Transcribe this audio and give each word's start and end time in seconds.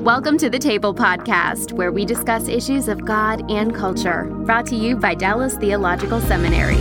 Welcome 0.00 0.38
to 0.38 0.48
the 0.48 0.58
Table 0.58 0.94
Podcast, 0.94 1.72
where 1.72 1.92
we 1.92 2.06
discuss 2.06 2.48
issues 2.48 2.88
of 2.88 3.04
God 3.04 3.50
and 3.50 3.74
culture. 3.74 4.24
Brought 4.24 4.64
to 4.68 4.74
you 4.74 4.96
by 4.96 5.14
Dallas 5.14 5.56
Theological 5.56 6.22
Seminary. 6.22 6.76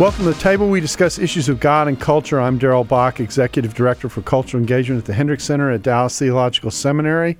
Welcome 0.00 0.24
to 0.24 0.32
the 0.32 0.38
table. 0.40 0.70
We 0.70 0.80
discuss 0.80 1.18
issues 1.18 1.50
of 1.50 1.60
God 1.60 1.88
and 1.88 2.00
culture. 2.00 2.40
I'm 2.40 2.56
Darrell 2.56 2.82
Bock, 2.82 3.20
Executive 3.20 3.74
Director 3.74 4.08
for 4.08 4.22
Cultural 4.22 4.62
Engagement 4.62 5.00
at 5.00 5.04
the 5.04 5.12
Hendricks 5.12 5.44
Center 5.44 5.70
at 5.70 5.82
Dallas 5.82 6.18
Theological 6.18 6.70
Seminary. 6.70 7.36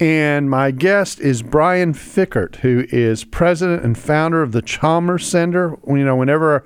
And 0.00 0.48
my 0.48 0.70
guest 0.70 1.20
is 1.20 1.42
Brian 1.42 1.92
Fikkert, 1.92 2.56
who 2.56 2.86
is 2.88 3.24
president 3.24 3.84
and 3.84 3.98
founder 3.98 4.40
of 4.40 4.52
the 4.52 4.62
Chalmers 4.62 5.28
Center. 5.28 5.76
You 5.86 6.04
know, 6.04 6.16
whenever 6.16 6.64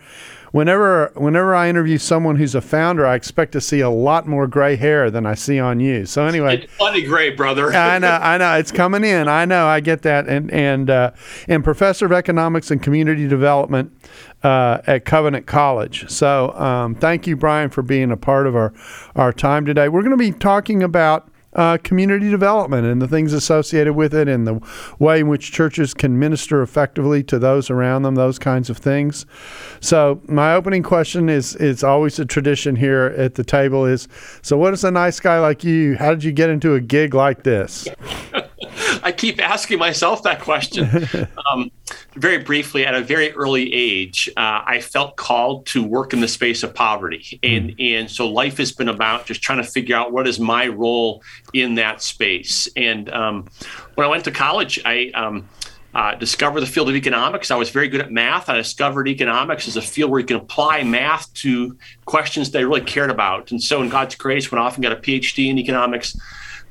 whenever 0.56 1.12
whenever 1.14 1.54
I 1.54 1.68
interview 1.68 1.98
someone 1.98 2.36
who's 2.36 2.54
a 2.54 2.62
founder, 2.62 3.06
I 3.06 3.14
expect 3.14 3.52
to 3.52 3.60
see 3.60 3.80
a 3.80 3.90
lot 3.90 4.26
more 4.26 4.46
gray 4.46 4.74
hair 4.74 5.10
than 5.10 5.26
I 5.26 5.34
see 5.34 5.60
on 5.60 5.80
you. 5.80 6.06
So 6.06 6.24
anyway, 6.24 6.62
it's 6.62 6.76
plenty 6.78 7.02
gray, 7.02 7.28
brother. 7.30 7.70
I 7.74 7.98
know, 7.98 8.08
I 8.08 8.38
know, 8.38 8.54
it's 8.54 8.72
coming 8.72 9.04
in. 9.04 9.28
I 9.28 9.44
know, 9.44 9.66
I 9.66 9.80
get 9.80 10.00
that. 10.02 10.26
And 10.26 10.50
and 10.50 10.88
uh, 10.88 11.10
and 11.46 11.62
professor 11.62 12.06
of 12.06 12.12
economics 12.12 12.70
and 12.70 12.82
community 12.82 13.28
development 13.28 13.92
uh, 14.42 14.78
at 14.86 15.04
Covenant 15.04 15.46
College. 15.46 16.08
So 16.08 16.52
um, 16.54 16.94
thank 16.94 17.26
you, 17.26 17.36
Brian, 17.36 17.68
for 17.68 17.82
being 17.82 18.10
a 18.10 18.16
part 18.16 18.46
of 18.46 18.56
our 18.56 18.72
our 19.14 19.34
time 19.34 19.66
today. 19.66 19.90
We're 19.90 20.02
going 20.02 20.12
to 20.12 20.16
be 20.16 20.32
talking 20.32 20.82
about 20.82 21.28
uh, 21.56 21.78
community 21.78 22.30
development 22.30 22.86
and 22.86 23.02
the 23.02 23.08
things 23.08 23.32
associated 23.32 23.94
with 23.94 24.14
it 24.14 24.28
and 24.28 24.46
the 24.46 24.60
way 24.98 25.20
in 25.20 25.28
which 25.28 25.50
churches 25.50 25.94
can 25.94 26.18
minister 26.18 26.62
effectively 26.62 27.22
to 27.24 27.38
those 27.38 27.70
around 27.70 28.02
them, 28.02 28.14
those 28.14 28.38
kinds 28.38 28.70
of 28.70 28.76
things. 28.76 29.26
So 29.80 30.20
my 30.28 30.54
opening 30.54 30.82
question 30.82 31.28
is 31.28 31.56
it's 31.56 31.82
always 31.82 32.18
a 32.18 32.24
tradition 32.26 32.76
here 32.76 33.14
at 33.16 33.34
the 33.34 33.44
table 33.44 33.86
is 33.86 34.06
so 34.42 34.56
what 34.56 34.74
is 34.74 34.84
a 34.84 34.90
nice 34.90 35.18
guy 35.18 35.40
like 35.40 35.64
you? 35.64 35.96
How 35.96 36.10
did 36.10 36.22
you 36.22 36.32
get 36.32 36.50
into 36.50 36.74
a 36.74 36.80
gig 36.80 37.14
like 37.14 37.42
this? 37.42 37.88
I 39.02 39.12
keep 39.12 39.40
asking 39.40 39.78
myself 39.78 40.22
that 40.22 40.40
question. 40.40 40.88
Um, 41.52 41.70
very 42.14 42.38
briefly, 42.38 42.84
at 42.84 42.96
a 42.96 43.00
very 43.00 43.30
early 43.32 43.72
age, 43.72 44.28
uh, 44.36 44.62
I 44.66 44.80
felt 44.80 45.14
called 45.14 45.64
to 45.66 45.84
work 45.84 46.12
in 46.12 46.20
the 46.20 46.26
space 46.26 46.64
of 46.64 46.74
poverty, 46.74 47.38
and 47.44 47.70
mm. 47.70 48.00
and 48.00 48.10
so 48.10 48.28
life 48.28 48.56
has 48.56 48.72
been 48.72 48.88
about 48.88 49.26
just 49.26 49.42
trying 49.42 49.58
to 49.58 49.64
figure 49.64 49.94
out 49.94 50.10
what 50.10 50.26
is 50.26 50.40
my 50.40 50.66
role 50.66 51.22
in 51.52 51.76
that 51.76 52.02
space. 52.02 52.68
And 52.76 53.08
um, 53.12 53.46
when 53.94 54.06
I 54.08 54.10
went 54.10 54.24
to 54.24 54.32
college, 54.32 54.80
I 54.84 55.12
um, 55.14 55.48
uh, 55.94 56.14
discovered 56.16 56.60
the 56.60 56.66
field 56.66 56.88
of 56.88 56.96
economics. 56.96 57.50
I 57.50 57.56
was 57.56 57.70
very 57.70 57.88
good 57.88 58.00
at 58.00 58.10
math. 58.10 58.48
I 58.48 58.56
discovered 58.56 59.06
economics 59.06 59.68
as 59.68 59.76
a 59.76 59.82
field 59.82 60.10
where 60.10 60.20
you 60.20 60.26
can 60.26 60.36
apply 60.36 60.82
math 60.82 61.32
to 61.34 61.78
questions 62.06 62.50
that 62.50 62.58
I 62.58 62.62
really 62.62 62.80
cared 62.80 63.10
about. 63.10 63.52
And 63.52 63.62
so, 63.62 63.82
in 63.82 63.88
God's 63.88 64.16
grace, 64.16 64.50
went 64.50 64.62
off 64.62 64.74
and 64.74 64.82
got 64.82 64.92
a 64.92 64.96
PhD 64.96 65.48
in 65.48 65.58
economics 65.58 66.16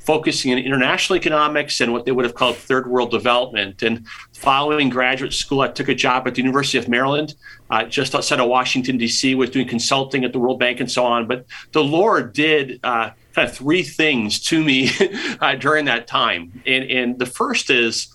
focusing 0.05 0.51
in 0.51 0.59
international 0.59 1.17
economics 1.17 1.81
and 1.81 1.91
what 1.91 2.05
they 2.05 2.11
would 2.11 2.25
have 2.25 2.35
called 2.35 2.55
third 2.55 2.87
world 2.87 3.09
development. 3.09 3.81
And 3.81 4.05
following 4.33 4.89
graduate 4.89 5.33
school, 5.33 5.61
I 5.61 5.67
took 5.69 5.89
a 5.89 5.95
job 5.95 6.27
at 6.27 6.35
the 6.35 6.41
University 6.41 6.77
of 6.77 6.87
Maryland, 6.87 7.35
uh, 7.69 7.85
just 7.85 8.13
outside 8.13 8.39
of 8.39 8.47
Washington, 8.47 8.97
D.C., 8.97 9.33
was 9.35 9.49
doing 9.49 9.67
consulting 9.67 10.23
at 10.23 10.31
the 10.31 10.39
World 10.39 10.59
Bank 10.59 10.79
and 10.79 10.91
so 10.91 11.03
on. 11.03 11.27
But 11.27 11.45
the 11.71 11.83
Lord 11.83 12.33
did 12.33 12.79
uh, 12.83 13.11
kind 13.33 13.49
of 13.49 13.55
three 13.55 13.81
things 13.81 14.39
to 14.43 14.63
me 14.63 14.91
uh, 15.41 15.55
during 15.55 15.85
that 15.85 16.07
time. 16.07 16.61
And, 16.65 16.83
and 16.89 17.19
the 17.19 17.25
first 17.25 17.69
is 17.69 18.07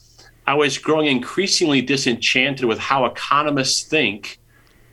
I 0.46 0.54
was 0.54 0.78
growing 0.78 1.06
increasingly 1.06 1.82
disenchanted 1.82 2.64
with 2.64 2.78
how 2.78 3.04
economists 3.04 3.82
think 3.82 4.38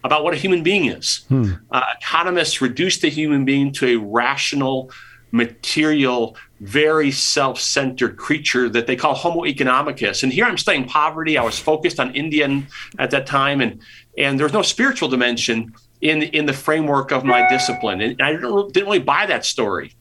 about 0.03 0.23
what 0.23 0.33
a 0.33 0.37
human 0.37 0.63
being 0.63 0.85
is. 0.85 1.25
Hmm. 1.29 1.53
Uh, 1.71 1.83
economists 1.99 2.61
reduce 2.61 2.99
the 2.99 3.09
human 3.09 3.45
being 3.45 3.71
to 3.73 3.87
a 3.87 3.95
rational, 3.97 4.91
material, 5.31 6.35
very 6.61 7.11
self-centered 7.11 8.17
creature 8.17 8.69
that 8.69 8.87
they 8.87 8.95
call 8.95 9.13
Homo 9.13 9.41
economicus. 9.41 10.23
And 10.23 10.31
here 10.31 10.45
I'm 10.45 10.57
studying 10.57 10.85
poverty. 10.85 11.37
I 11.37 11.43
was 11.43 11.59
focused 11.59 11.99
on 11.99 12.15
Indian 12.15 12.67
at 12.99 13.11
that 13.11 13.27
time, 13.27 13.61
and 13.61 13.81
and 14.17 14.39
there's 14.39 14.53
no 14.53 14.61
spiritual 14.61 15.09
dimension 15.09 15.73
in 16.01 16.23
in 16.23 16.45
the 16.45 16.53
framework 16.53 17.11
of 17.11 17.23
my 17.23 17.47
discipline. 17.49 18.01
And 18.01 18.21
I 18.21 18.33
didn't, 18.33 18.73
didn't 18.73 18.87
really 18.87 18.99
buy 18.99 19.25
that 19.25 19.45
story. 19.45 19.93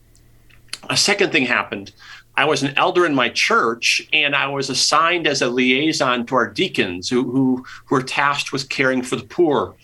A 0.89 0.97
second 0.97 1.33
thing 1.33 1.47
happened. 1.47 1.93
I 2.39 2.45
was 2.45 2.63
an 2.63 2.75
elder 2.77 3.07
in 3.07 3.15
my 3.15 3.31
church, 3.31 4.07
and 4.13 4.37
I 4.37 4.47
was 4.49 4.69
assigned 4.69 5.27
as 5.27 5.41
a 5.41 5.49
liaison 5.49 6.27
to 6.27 6.35
our 6.35 6.51
deacons 6.51 7.09
who, 7.09 7.23
who, 7.23 7.65
who 7.87 7.95
were 7.95 8.03
tasked 8.03 8.53
with 8.53 8.69
caring 8.69 9.03
for 9.03 9.17
the 9.17 9.25
poor 9.25 9.75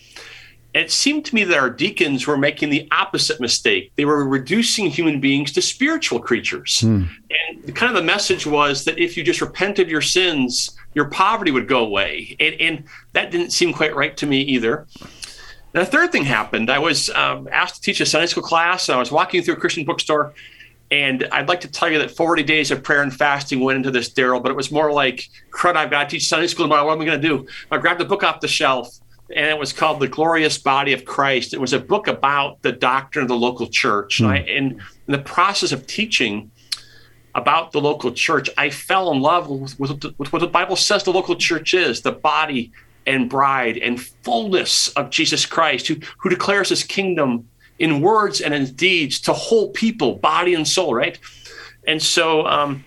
it 0.75 0.91
seemed 0.91 1.25
to 1.27 1.34
me 1.34 1.44
that 1.44 1.59
our 1.59 1.69
deacons 1.69 2.27
were 2.27 2.37
making 2.37 2.71
the 2.71 2.88
opposite 2.93 3.41
mistake. 3.41 3.93
They 3.97 4.06
were 4.06 4.27
reducing 4.27 4.87
human 4.87 5.21
beings 5.21 5.53
to 5.53 5.62
spiritual 5.62 6.21
creatures. 6.21 6.81
Hmm. 6.81 7.05
And 7.31 7.77
kind 7.77 7.91
of 7.91 7.97
the 7.97 8.06
message 8.06 8.47
was 8.47 8.84
that 8.84 8.99
if 8.99 9.16
you 9.16 9.22
just 9.22 9.43
repent 9.43 9.78
of 9.78 9.91
your 9.91 10.00
sins, 10.00 10.71
your 10.94 11.06
poverty 11.06 11.50
would 11.50 11.69
go 11.69 11.84
away. 11.84 12.37
And, 12.41 12.55
and 12.60 12.84
that 13.12 13.31
didn't 13.31 13.50
seem 13.50 13.72
quite 13.72 13.94
right 13.94 14.16
to 14.16 14.27
me 14.27 14.41
either. 14.41 14.87
And 15.75 15.83
a 15.83 15.87
third 15.87 16.10
thing 16.10 16.25
happened. 16.25 16.71
I 16.71 16.78
was 16.78 17.10
um, 17.10 17.49
asked 17.53 17.77
to 17.77 17.81
teach 17.83 18.00
a 18.00 18.06
Sunday 18.06 18.27
school 18.27 18.43
class, 18.43 18.89
and 18.89 18.97
I 18.97 18.99
was 18.99 19.12
walking 19.12 19.43
through 19.43 19.54
a 19.54 19.59
Christian 19.59 19.84
bookstore. 19.84 20.33
And 20.91 21.27
I'd 21.33 21.49
like 21.49 21.62
to 21.62 21.69
tell 21.69 21.91
you 21.91 21.99
that 22.00 22.10
40 22.10 22.43
days 22.43 22.71
of 22.71 22.83
prayer 22.83 23.03
and 23.03 23.15
fasting 23.15 23.60
went 23.60 23.78
into 23.78 23.91
this, 23.91 24.10
Darrell, 24.10 24.41
but 24.41 24.50
it 24.50 24.56
was 24.56 24.71
more 24.71 24.93
like, 24.93 25.28
crud, 25.50 25.75
I've 25.75 25.91
got 25.91 26.04
to 26.04 26.10
teach 26.10 26.28
Sunday 26.28 26.47
school 26.47 26.65
tomorrow. 26.66 26.84
What 26.84 26.94
am 26.94 27.00
I 27.00 27.04
going 27.06 27.21
to 27.21 27.28
do? 27.28 27.47
I 27.71 27.78
grabbed 27.78 28.00
the 28.00 28.04
book 28.04 28.22
off 28.22 28.41
the 28.41 28.49
shelf 28.49 28.99
and 29.34 29.47
it 29.47 29.59
was 29.59 29.72
called 29.72 30.00
The 30.00 30.09
Glorious 30.09 30.59
Body 30.59 30.93
of 30.93 31.05
Christ. 31.05 31.55
It 31.55 31.60
was 31.60 31.72
a 31.72 31.78
book 31.78 32.06
about 32.06 32.60
the 32.62 32.72
doctrine 32.72 33.22
of 33.22 33.28
the 33.28 33.37
local 33.37 33.66
church. 33.66 34.21
Mm. 34.21 34.25
And, 34.25 34.33
I, 34.33 34.37
and 34.50 34.72
in 34.72 35.12
the 35.12 35.19
process 35.19 35.72
of 35.72 35.87
teaching 35.87 36.50
about 37.34 37.72
the 37.72 37.81
local 37.81 38.12
church, 38.12 38.50
I 38.59 38.71
fell 38.71 39.10
in 39.12 39.21
love 39.21 39.49
with, 39.49 39.78
with, 39.78 40.05
with 40.19 40.33
what 40.33 40.41
the 40.41 40.47
Bible 40.49 40.77
says 40.77 41.03
the 41.05 41.12
local 41.12 41.37
church 41.37 41.72
is 41.72 42.03
the 42.03 42.12
body 42.12 42.72
and 43.06 43.28
bride 43.28 43.78
and 43.78 44.00
fullness 44.00 44.88
of 44.88 45.10
Jesus 45.10 45.47
Christ, 45.47 45.89
who, 45.89 45.97
who 46.19 46.28
declares 46.28 46.69
his 46.69 46.84
kingdom 46.84 47.49
in 47.78 48.00
words 48.00 48.41
and 48.41 48.54
in 48.54 48.66
deeds 48.75 49.21
to 49.22 49.33
whole 49.33 49.71
people, 49.71 50.16
body 50.16 50.54
and 50.54 50.69
soul, 50.69 50.94
right? 50.94 51.19
And 51.87 52.00
so 52.00 52.47
um, 52.47 52.84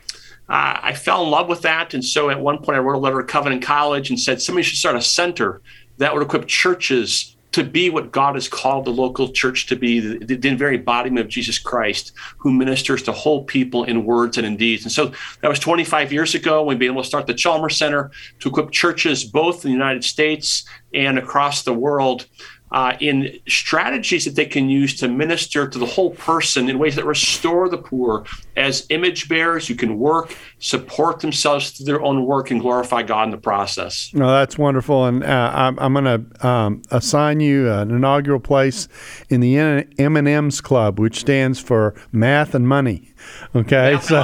uh, 0.47 0.79
I 0.81 0.94
fell 0.94 1.23
in 1.23 1.31
love 1.31 1.50
with 1.50 1.63
that. 1.63 1.94
And 1.94 2.06
so 2.06 2.29
at 2.29 2.40
one 2.40 2.59
point, 2.59 2.78
I 2.78 2.79
wrote 2.79 2.96
a 2.96 3.00
letter 3.00 3.22
to 3.22 3.28
Covenant 3.28 3.62
College 3.62 4.09
and 4.09 4.19
said 4.19 4.41
somebody 4.41 4.63
should 4.63 4.78
start 4.78 4.96
a 4.96 5.02
center 5.02 5.62
that 5.97 6.13
would 6.13 6.23
equip 6.23 6.47
churches 6.47 7.35
to 7.56 7.63
be 7.63 7.89
what 7.89 8.11
God 8.11 8.35
has 8.35 8.50
called 8.50 8.83
the 8.83 8.91
local 8.91 9.29
church 9.29 9.67
to 9.67 9.78
be, 9.78 10.01
the, 10.01 10.35
the, 10.35 10.56
very 10.56 10.75
embodiment 10.75 11.25
of 11.25 11.31
Jesus 11.31 11.57
Christ, 11.57 12.11
who 12.38 12.51
ministers 12.51 13.01
to 13.03 13.13
whole 13.13 13.45
people 13.45 13.85
in 13.85 14.03
words 14.03 14.38
and 14.38 14.45
in 14.45 14.57
deeds. 14.57 14.84
And 14.84 14.91
so 14.91 15.13
that 15.39 15.47
was 15.47 15.59
25 15.59 16.11
years 16.11 16.35
ago. 16.35 16.66
We've 16.66 16.78
been 16.78 16.91
able 16.91 17.03
to 17.03 17.07
start 17.07 17.28
the 17.28 17.34
Chalmers 17.34 17.78
Center 17.78 18.11
to 18.39 18.50
equip 18.50 18.72
churches 18.72 19.23
both 19.23 19.63
in 19.63 19.72
the 19.72 19.73
United 19.73 20.03
States 20.03 20.66
and 20.94 21.17
across 21.17 21.63
the 21.63 21.72
world 21.72 22.25
uh, 22.72 22.97
in 23.00 23.39
strategies 23.47 24.25
that 24.25 24.35
they 24.35 24.45
can 24.45 24.67
use 24.69 25.00
to 25.00 25.07
minister 25.07 25.66
to 25.66 25.79
the 25.79 25.85
whole 25.85 26.11
person 26.11 26.67
in 26.69 26.78
ways 26.78 26.95
that 26.97 27.05
restore 27.05 27.69
the 27.69 27.78
poor 27.78 28.25
as 28.57 28.85
image 28.89 29.29
bearers 29.29 29.66
who 29.66 29.75
can 29.75 29.97
work, 29.97 30.35
support 30.65 31.19
themselves 31.19 31.69
through 31.69 31.85
their 31.85 32.01
own 32.01 32.25
work, 32.25 32.49
and 32.49 32.59
glorify 32.59 33.03
God 33.03 33.25
in 33.25 33.29
the 33.29 33.37
process. 33.37 34.09
No, 34.13 34.31
that's 34.31 34.57
wonderful. 34.57 35.05
And 35.05 35.23
uh, 35.23 35.51
I'm, 35.53 35.77
I'm 35.77 35.93
going 35.93 36.05
to 36.05 36.47
um, 36.47 36.81
assign 36.89 37.39
you 37.39 37.71
an 37.71 37.91
inaugural 37.91 38.39
place 38.39 38.87
in 39.29 39.41
the 39.41 39.57
M&M's 39.99 40.61
Club, 40.61 40.99
which 40.99 41.19
stands 41.19 41.59
for 41.59 41.93
Math 42.11 42.55
and 42.55 42.67
Money. 42.67 43.11
Okay, 43.55 43.97
so 44.01 44.23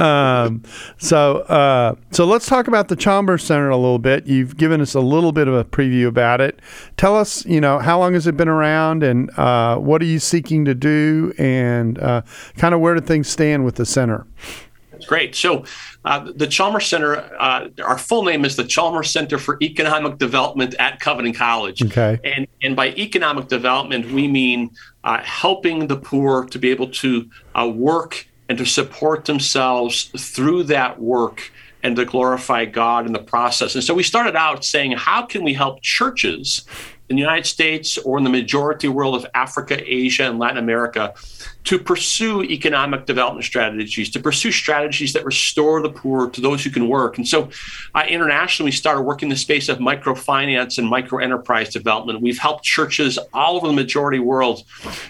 um, 0.04 0.62
so 0.98 1.38
uh, 1.38 1.94
so 2.10 2.24
let's 2.26 2.46
talk 2.46 2.68
about 2.68 2.88
the 2.88 2.96
Chalmers 2.96 3.42
Center 3.42 3.70
a 3.70 3.76
little 3.76 3.98
bit. 3.98 4.26
You've 4.26 4.56
given 4.56 4.80
us 4.80 4.94
a 4.94 5.00
little 5.00 5.32
bit 5.32 5.48
of 5.48 5.54
a 5.54 5.64
preview 5.64 6.06
about 6.08 6.40
it. 6.40 6.60
Tell 6.96 7.16
us, 7.16 7.46
you 7.46 7.60
know, 7.60 7.78
how 7.78 7.98
long 7.98 8.14
has 8.14 8.26
it 8.26 8.36
been 8.36 8.48
around, 8.48 9.02
and 9.02 9.30
uh, 9.38 9.76
what 9.76 10.02
are 10.02 10.06
you 10.06 10.18
seeking 10.18 10.64
to 10.64 10.74
do, 10.74 11.32
and 11.38 11.98
uh, 12.00 12.22
kind 12.56 12.74
of 12.74 12.80
where 12.80 12.94
do 12.94 13.00
things 13.00 13.28
stand 13.28 13.64
with 13.64 13.76
the 13.76 13.86
center? 13.86 14.26
Great. 15.06 15.34
So, 15.34 15.64
uh, 16.04 16.32
the 16.34 16.46
Chalmers 16.46 16.86
Center, 16.86 17.16
uh, 17.38 17.68
our 17.84 17.98
full 17.98 18.24
name 18.24 18.44
is 18.44 18.56
the 18.56 18.64
Chalmers 18.64 19.10
Center 19.10 19.38
for 19.38 19.58
Economic 19.62 20.18
Development 20.18 20.74
at 20.78 21.00
Covenant 21.00 21.36
College. 21.36 21.82
Okay. 21.82 22.18
And 22.24 22.46
and 22.62 22.74
by 22.74 22.88
economic 22.90 23.48
development, 23.48 24.10
we 24.10 24.28
mean 24.28 24.70
uh, 25.04 25.22
helping 25.22 25.86
the 25.86 25.96
poor 25.96 26.44
to 26.46 26.58
be 26.58 26.70
able 26.70 26.88
to 26.88 27.28
uh, 27.54 27.70
work 27.72 28.26
and 28.48 28.58
to 28.58 28.66
support 28.66 29.24
themselves 29.24 30.10
through 30.16 30.64
that 30.64 31.00
work 31.00 31.50
and 31.82 31.96
to 31.96 32.04
glorify 32.04 32.64
God 32.64 33.06
in 33.06 33.12
the 33.12 33.22
process. 33.22 33.74
And 33.74 33.82
so 33.82 33.94
we 33.94 34.02
started 34.02 34.36
out 34.36 34.64
saying, 34.64 34.92
how 34.92 35.22
can 35.26 35.42
we 35.42 35.52
help 35.52 35.82
churches 35.82 36.64
in 37.08 37.16
the 37.16 37.20
United 37.20 37.46
States 37.46 37.98
or 37.98 38.18
in 38.18 38.24
the 38.24 38.30
majority 38.30 38.88
world 38.88 39.14
of 39.14 39.26
Africa, 39.34 39.82
Asia, 39.84 40.24
and 40.24 40.38
Latin 40.38 40.58
America 40.58 41.14
to 41.64 41.78
pursue 41.78 42.42
economic 42.42 43.06
development 43.06 43.44
strategies, 43.44 44.10
to 44.10 44.20
pursue 44.20 44.50
strategies 44.50 45.12
that 45.12 45.24
restore 45.24 45.80
the 45.80 45.90
poor 45.90 46.28
to 46.30 46.40
those 46.40 46.64
who 46.64 46.70
can 46.70 46.88
work. 46.88 47.18
And 47.18 47.26
so, 47.26 47.50
internationally, 48.08 48.68
we 48.68 48.72
started 48.72 49.02
working 49.02 49.26
in 49.26 49.30
the 49.30 49.36
space 49.36 49.68
of 49.68 49.78
microfinance 49.78 50.78
and 50.78 50.90
microenterprise 50.90 51.70
development. 51.70 52.20
We've 52.20 52.38
helped 52.38 52.64
churches 52.64 53.18
all 53.32 53.56
over 53.56 53.68
the 53.68 53.72
majority 53.72 54.18
world 54.18 54.64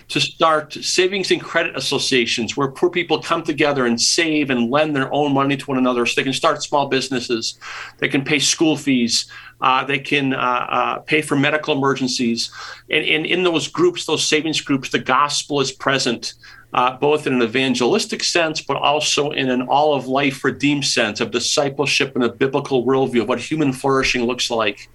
to 0.08 0.20
start 0.20 0.75
savings 0.75 1.31
and 1.31 1.40
credit 1.40 1.76
associations 1.76 2.56
where 2.56 2.69
poor 2.69 2.90
people 2.90 3.22
come 3.22 3.43
together 3.43 3.87
and 3.87 4.00
save 4.00 4.50
and 4.50 4.70
lend 4.70 4.94
their 4.94 5.12
own 5.12 5.32
money 5.32 5.56
to 5.56 5.66
one 5.66 5.78
another 5.78 6.04
so 6.04 6.20
they 6.20 6.25
can 6.25 6.32
start 6.32 6.62
small 6.62 6.88
businesses, 6.88 7.58
they 7.99 8.08
can 8.08 8.25
pay 8.25 8.38
school 8.38 8.76
fees, 8.76 9.31
uh, 9.62 9.84
they 9.84 9.99
can 9.99 10.34
uh, 10.34 10.37
uh, 10.37 10.99
pay 10.99 11.22
for 11.22 11.37
medical 11.37 11.75
emergencies. 11.75 12.50
And, 12.90 13.04
and, 13.04 13.25
in 13.25 13.44
those 13.44 13.69
groups, 13.69 14.04
those 14.04 14.26
savings 14.26 14.60
groups, 14.60 14.90
the 14.90 14.99
gospel 14.99 15.60
is 15.60 15.70
present, 15.70 16.34
uh, 16.72 16.96
both 16.96 17.26
in 17.26 17.34
an 17.34 17.42
evangelistic 17.42 18.24
sense, 18.24 18.60
but 18.60 18.76
also 18.76 19.30
in 19.30 19.50
an 19.50 19.62
all 19.62 19.94
of 19.94 20.06
life 20.06 20.44
redeemed 20.44 20.84
sense 20.84 21.20
of 21.20 21.30
discipleship 21.30 22.14
and 22.14 22.24
a 22.24 22.32
biblical 22.32 22.84
worldview 22.84 23.22
of 23.22 23.28
what 23.28 23.38
human 23.38 23.72
flourishing 23.72 24.24
looks 24.24 24.50
like. 24.50 24.88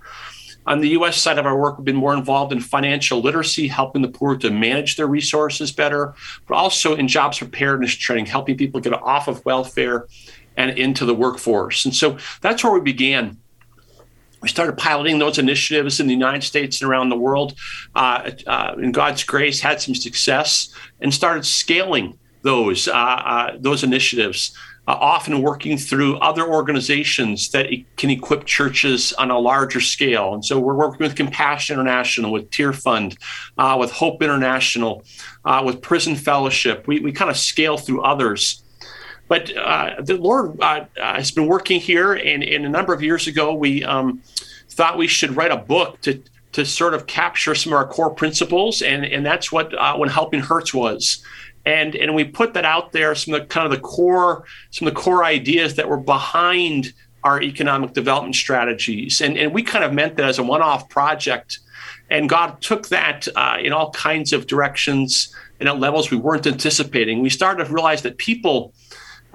On 0.65 0.81
the 0.81 0.89
US 0.89 1.21
side 1.21 1.37
of 1.37 1.45
our 1.45 1.57
work, 1.57 1.77
we've 1.77 1.85
been 1.85 1.95
more 1.95 2.13
involved 2.13 2.51
in 2.51 2.59
financial 2.59 3.21
literacy, 3.21 3.67
helping 3.67 4.01
the 4.01 4.09
poor 4.09 4.35
to 4.37 4.49
manage 4.49 4.97
their 4.97 5.07
resources 5.07 5.71
better, 5.71 6.13
but 6.45 6.55
also 6.55 6.95
in 6.95 7.07
jobs 7.07 7.37
preparedness 7.37 7.93
training, 7.93 8.25
helping 8.25 8.57
people 8.57 8.81
get 8.81 8.93
off 8.93 9.29
of 9.29 9.45
welfare 9.45 10.07
and 10.57 10.77
into 10.77 11.05
the 11.05 11.15
workforce. 11.15 11.85
And 11.85 11.95
so 11.95 12.17
that's 12.41 12.63
where 12.63 12.73
we 12.73 12.81
began 12.81 13.37
we 14.47 14.51
started 14.51 14.77
piloting 14.77 15.19
those 15.19 15.37
initiatives 15.37 15.99
in 15.99 16.07
the 16.07 16.13
United 16.13 16.41
States 16.41 16.81
and 16.81 16.89
around 16.89 17.09
the 17.09 17.17
world. 17.17 17.53
Uh, 17.93 18.31
uh, 18.47 18.75
in 18.77 18.93
God's 18.93 19.25
grace, 19.25 19.59
had 19.59 19.81
some 19.81 19.93
success 19.93 20.73
and 21.01 21.13
started 21.13 21.45
scaling 21.45 22.17
those 22.43 22.87
uh, 22.87 22.93
uh 22.93 23.57
those 23.59 23.83
initiatives. 23.83 24.55
Uh, 24.87 24.95
often 25.01 25.41
working 25.41 25.77
through 25.77 26.15
other 26.19 26.47
organizations 26.47 27.49
that 27.49 27.67
can 27.97 28.09
equip 28.09 28.45
churches 28.45 29.11
on 29.17 29.29
a 29.29 29.37
larger 29.37 29.81
scale. 29.81 30.33
And 30.33 30.45
so 30.45 30.57
we're 30.57 30.77
working 30.77 31.05
with 31.05 31.13
Compassion 31.13 31.73
International, 31.73 32.31
with 32.31 32.49
Tear 32.51 32.71
Fund, 32.71 33.17
uh, 33.57 33.75
with 33.77 33.91
Hope 33.91 34.23
International, 34.23 35.03
with 35.65 35.81
Prison 35.81 36.15
Fellowship. 36.15 36.87
We, 36.87 37.01
we 37.01 37.11
kind 37.11 37.29
of 37.29 37.35
scale 37.35 37.77
through 37.77 38.01
others. 38.03 38.63
But 39.27 39.55
uh, 39.55 39.95
the 40.01 40.17
Lord 40.17 40.59
uh, 40.61 40.85
uh, 40.99 41.15
has 41.15 41.31
been 41.31 41.47
working 41.47 41.79
here, 41.79 42.13
and, 42.13 42.43
and, 42.43 42.65
a 42.65 42.69
number 42.69 42.93
of 42.93 43.01
years 43.01 43.27
ago, 43.27 43.53
we 43.53 43.83
um, 43.83 44.21
thought 44.69 44.97
we 44.97 45.07
should 45.07 45.35
write 45.35 45.51
a 45.51 45.57
book 45.57 46.01
to 46.01 46.21
to 46.53 46.65
sort 46.65 46.93
of 46.93 47.05
capture 47.07 47.53
some 47.53 47.73
of 47.73 47.77
our 47.77 47.87
core 47.87 48.09
principles, 48.09 48.81
and 48.81 49.05
and 49.05 49.25
that's 49.25 49.51
what 49.51 49.73
uh, 49.73 49.95
when 49.97 50.09
helping 50.09 50.39
hurts 50.39 50.73
was. 50.73 51.23
And, 51.65 51.97
and 51.97 52.15
we 52.15 52.23
put 52.23 52.53
that 52.53 52.63
out 52.63 52.93
there, 52.93 53.13
some 53.13 53.33
of 53.33 53.41
the 53.41 53.47
kind 53.47 53.65
of 53.65 53.71
the 53.71 53.81
core, 53.81 54.45
some 54.71 54.87
of 54.87 54.93
the 54.93 54.99
core 55.01 55.25
ideas 55.25 55.75
that 55.75 55.89
were 55.89 55.97
behind 55.97 56.93
our 57.25 57.41
economic 57.41 57.91
development 57.91 58.35
strategies. 58.35 59.19
And, 59.19 59.37
and 59.37 59.53
we 59.53 59.63
kind 59.63 59.83
of 59.83 59.91
meant 59.91 60.15
that 60.15 60.25
as 60.25 60.39
a 60.39 60.43
one-off 60.43 60.87
project. 60.87 61.59
And 62.09 62.29
God 62.29 62.61
took 62.61 62.87
that 62.87 63.27
uh, 63.35 63.57
in 63.61 63.73
all 63.73 63.91
kinds 63.91 64.31
of 64.31 64.47
directions 64.47 65.35
and 65.59 65.67
at 65.67 65.77
levels 65.77 66.09
we 66.09 66.15
weren't 66.15 66.47
anticipating. 66.47 67.21
We 67.21 67.29
started 67.29 67.65
to 67.65 67.73
realize 67.73 68.01
that 68.03 68.17
people 68.17 68.71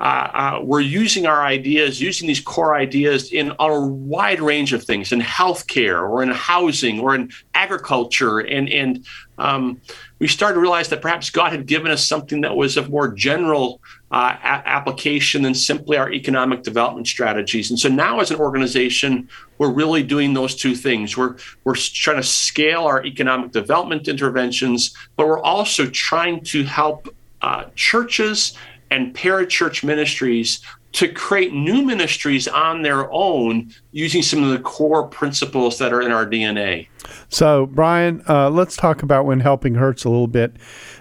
uh, 0.03 0.31
uh, 0.35 0.61
we're 0.65 0.81
using 0.81 1.27
our 1.27 1.43
ideas, 1.45 2.01
using 2.01 2.27
these 2.27 2.41
core 2.41 2.75
ideas 2.75 3.33
in 3.33 3.53
a 3.61 3.81
wide 3.81 4.41
range 4.41 4.73
of 4.73 4.83
things 4.83 5.13
in 5.13 5.21
healthcare 5.21 6.03
or 6.11 6.25
in 6.25 6.29
housing 6.31 6.99
or 6.99 7.15
in 7.15 7.31
agriculture. 7.55 8.41
And, 8.41 8.69
and 8.69 9.07
um, 9.39 9.81
we 10.19 10.27
started 10.27 10.55
to 10.55 10.61
realize 10.61 10.89
that 10.89 11.03
perhaps 11.03 11.31
God 11.31 11.53
had 11.53 11.67
given 11.67 11.93
us 11.93 12.05
something 12.05 12.41
that 12.41 12.57
was 12.57 12.77
of 12.77 12.91
more 12.91 13.13
general 13.15 13.81
uh, 14.11 14.35
a- 14.43 14.69
application 14.69 15.43
than 15.43 15.55
simply 15.55 15.97
our 15.97 16.11
economic 16.11 16.65
development 16.65 17.07
strategies. 17.07 17.71
And 17.71 17.79
so 17.79 17.89
now, 17.89 18.19
as 18.19 18.33
an 18.33 18.41
organization, 18.41 19.29
we're 19.59 19.73
really 19.73 20.03
doing 20.03 20.35
those 20.35 20.57
two 20.57 20.75
things. 20.75 21.17
We're, 21.17 21.37
we're 21.63 21.77
trying 21.77 22.17
to 22.17 22.25
scale 22.25 22.87
our 22.87 23.05
economic 23.07 23.53
development 23.53 24.09
interventions, 24.09 24.97
but 25.15 25.29
we're 25.29 25.43
also 25.43 25.87
trying 25.87 26.43
to 26.47 26.65
help 26.65 27.09
uh, 27.41 27.65
churches 27.75 28.57
and 28.93 29.15
parachurch 29.15 29.83
ministries 29.83 30.61
to 30.93 31.09
create 31.09 31.55
new 31.55 31.83
ministries 31.83 32.47
on 32.47 32.83
their 32.83 33.11
own 33.11 33.73
using 33.93 34.21
some 34.21 34.45
of 34.45 34.51
the 34.51 34.59
core 34.59 35.09
principles 35.09 35.79
that 35.79 35.95
are 35.95 36.03
in 36.03 36.13
our 36.13 36.27
DNA. 36.27 36.87
So, 37.31 37.65
Brian, 37.65 38.23
uh, 38.29 38.51
let's 38.51 38.77
talk 38.77 39.03
about 39.03 39.25
When 39.25 39.41
Helping 39.41 39.77
Hurts 39.77 40.05
a 40.05 40.11
little 40.11 40.27
bit. 40.27 40.57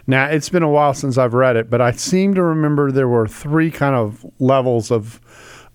Now, 0.07 0.27
it's 0.27 0.47
been 0.47 0.63
a 0.63 0.69
while 0.69 0.93
since 0.93 1.17
I've 1.17 1.33
read 1.33 1.57
it, 1.57 1.69
but 1.69 1.81
I 1.81 1.91
seem 1.91 2.33
to 2.35 2.41
remember 2.41 2.93
there 2.93 3.09
were 3.09 3.27
three 3.27 3.69
kind 3.69 3.95
of 3.95 4.25
levels 4.39 4.89
of 4.89 5.19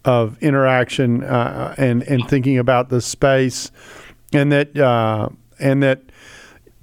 of 0.06 0.40
interaction 0.40 1.24
uh, 1.24 1.74
and 1.76 2.02
and 2.04 2.26
thinking 2.28 2.56
about 2.56 2.88
the 2.88 3.02
space, 3.02 3.70
and 4.32 4.50
that 4.52 4.74
uh, 4.78 5.28
and 5.58 5.82
that 5.82 6.00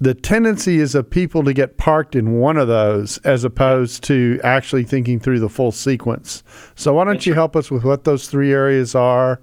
the 0.03 0.13
tendency 0.13 0.79
is 0.79 0.95
of 0.95 1.09
people 1.09 1.45
to 1.45 1.53
get 1.53 1.77
parked 1.77 2.13
in 2.13 2.33
one 2.33 2.57
of 2.57 2.67
those 2.67 3.19
as 3.19 3.45
opposed 3.45 4.03
to 4.03 4.37
actually 4.43 4.83
thinking 4.83 5.17
through 5.17 5.39
the 5.39 5.47
full 5.47 5.71
sequence. 5.71 6.43
So 6.75 6.93
why 6.93 7.05
don't 7.05 7.25
you 7.25 7.33
help 7.33 7.55
us 7.55 7.71
with 7.71 7.85
what 7.85 8.03
those 8.03 8.27
three 8.27 8.51
areas 8.51 8.95
are 8.95 9.39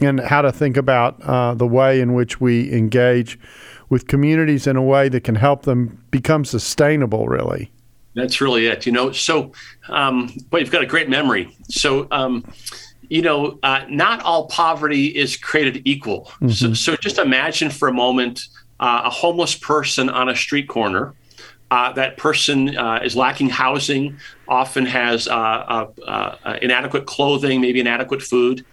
and 0.00 0.20
how 0.20 0.42
to 0.42 0.52
think 0.52 0.76
about 0.76 1.20
uh, 1.22 1.54
the 1.54 1.66
way 1.66 2.00
in 2.00 2.14
which 2.14 2.40
we 2.40 2.72
engage 2.72 3.36
with 3.88 4.06
communities 4.06 4.68
in 4.68 4.76
a 4.76 4.82
way 4.82 5.08
that 5.08 5.24
can 5.24 5.34
help 5.34 5.62
them 5.62 6.00
become 6.12 6.44
sustainable, 6.44 7.26
really. 7.26 7.72
That's 8.14 8.40
really 8.40 8.68
it. 8.68 8.86
You 8.86 8.92
know, 8.92 9.10
so, 9.10 9.50
um, 9.88 10.32
but 10.50 10.60
you've 10.60 10.70
got 10.70 10.82
a 10.82 10.86
great 10.86 11.08
memory. 11.08 11.56
So, 11.68 12.06
um, 12.12 12.44
you 13.08 13.22
know, 13.22 13.58
uh, 13.64 13.84
not 13.88 14.22
all 14.22 14.46
poverty 14.46 15.06
is 15.06 15.36
created 15.36 15.82
equal. 15.84 16.26
Mm-hmm. 16.40 16.50
So, 16.50 16.74
so 16.74 16.96
just 16.96 17.18
imagine 17.18 17.70
for 17.70 17.88
a 17.88 17.92
moment 17.92 18.46
uh, 18.80 19.02
a 19.04 19.10
homeless 19.10 19.54
person 19.54 20.08
on 20.08 20.28
a 20.28 20.36
street 20.36 20.68
corner. 20.68 21.14
Uh, 21.70 21.92
that 21.92 22.16
person 22.16 22.76
uh, 22.76 23.00
is 23.02 23.16
lacking 23.16 23.48
housing, 23.48 24.16
often 24.46 24.86
has 24.86 25.26
uh, 25.26 25.32
uh, 25.32 25.90
uh, 26.06 26.58
inadequate 26.62 27.06
clothing, 27.06 27.60
maybe 27.60 27.80
inadequate 27.80 28.22
food. 28.22 28.64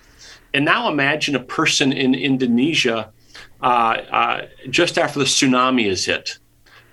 And 0.53 0.63
now 0.63 0.89
imagine 0.89 1.35
a 1.35 1.43
person 1.43 1.91
in 1.91 2.13
Indonesia 2.13 3.11
just 4.69 4.99
after 4.99 5.19
the 5.19 5.25
tsunami 5.25 5.87
is 5.87 6.05
hit. 6.05 6.37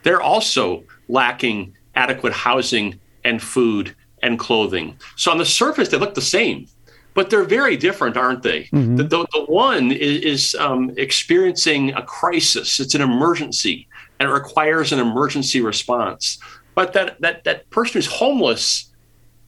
They're 0.02 0.22
also 0.22 0.84
lacking 1.08 1.76
adequate 1.94 2.32
housing 2.32 2.98
and 3.24 3.42
food 3.42 3.94
and 4.22 4.38
clothing. 4.38 4.98
So 5.16 5.30
on 5.30 5.38
the 5.38 5.44
surface, 5.44 5.88
they 5.88 5.98
look 5.98 6.14
the 6.14 6.22
same 6.22 6.66
but 7.14 7.30
they're 7.30 7.44
very 7.44 7.76
different, 7.76 8.16
aren't 8.16 8.42
they? 8.42 8.64
Mm-hmm. 8.64 8.96
The, 8.96 9.04
the, 9.04 9.26
the, 9.32 9.44
one 9.44 9.92
is, 9.92 10.22
is 10.22 10.54
um, 10.56 10.92
experiencing 10.96 11.92
a 11.94 12.02
crisis, 12.02 12.80
it's 12.80 12.94
an 12.94 13.00
emergency, 13.00 13.88
and 14.18 14.28
it 14.28 14.32
requires 14.32 14.92
an 14.92 14.98
emergency 14.98 15.60
response. 15.60 16.38
But 16.74 16.92
that, 16.92 17.20
that, 17.20 17.44
that 17.44 17.68
person 17.70 17.94
who's 17.94 18.06
homeless 18.06 18.90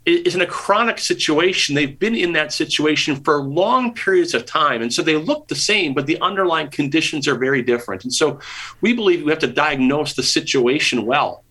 is 0.05 0.35
in 0.35 0.41
a 0.41 0.47
chronic 0.47 0.99
situation. 0.99 1.75
They've 1.75 1.99
been 1.99 2.17
in 2.17 2.33
that 2.33 2.53
situation 2.53 3.17
for 3.17 3.41
long 3.41 3.95
periods 3.95 4.35
of 4.35 4.45
time. 4.45 4.83
And 4.83 4.93
so 4.93 5.01
they 5.01 5.17
look 5.17 5.47
the 5.47 5.55
same, 5.55 5.95
but 5.95 6.07
the 6.07 6.21
underlying 6.21 6.71
conditions 6.71 7.29
are 7.29 7.37
very 7.37 7.63
different. 7.63 8.03
And 8.03 8.13
so 8.13 8.41
we 8.81 8.95
believe 8.95 9.25
we 9.25 9.31
have 9.31 9.39
to 9.41 9.47
diagnose 9.47 10.15
the 10.15 10.25
situation 10.25 11.07
well. 11.07 11.45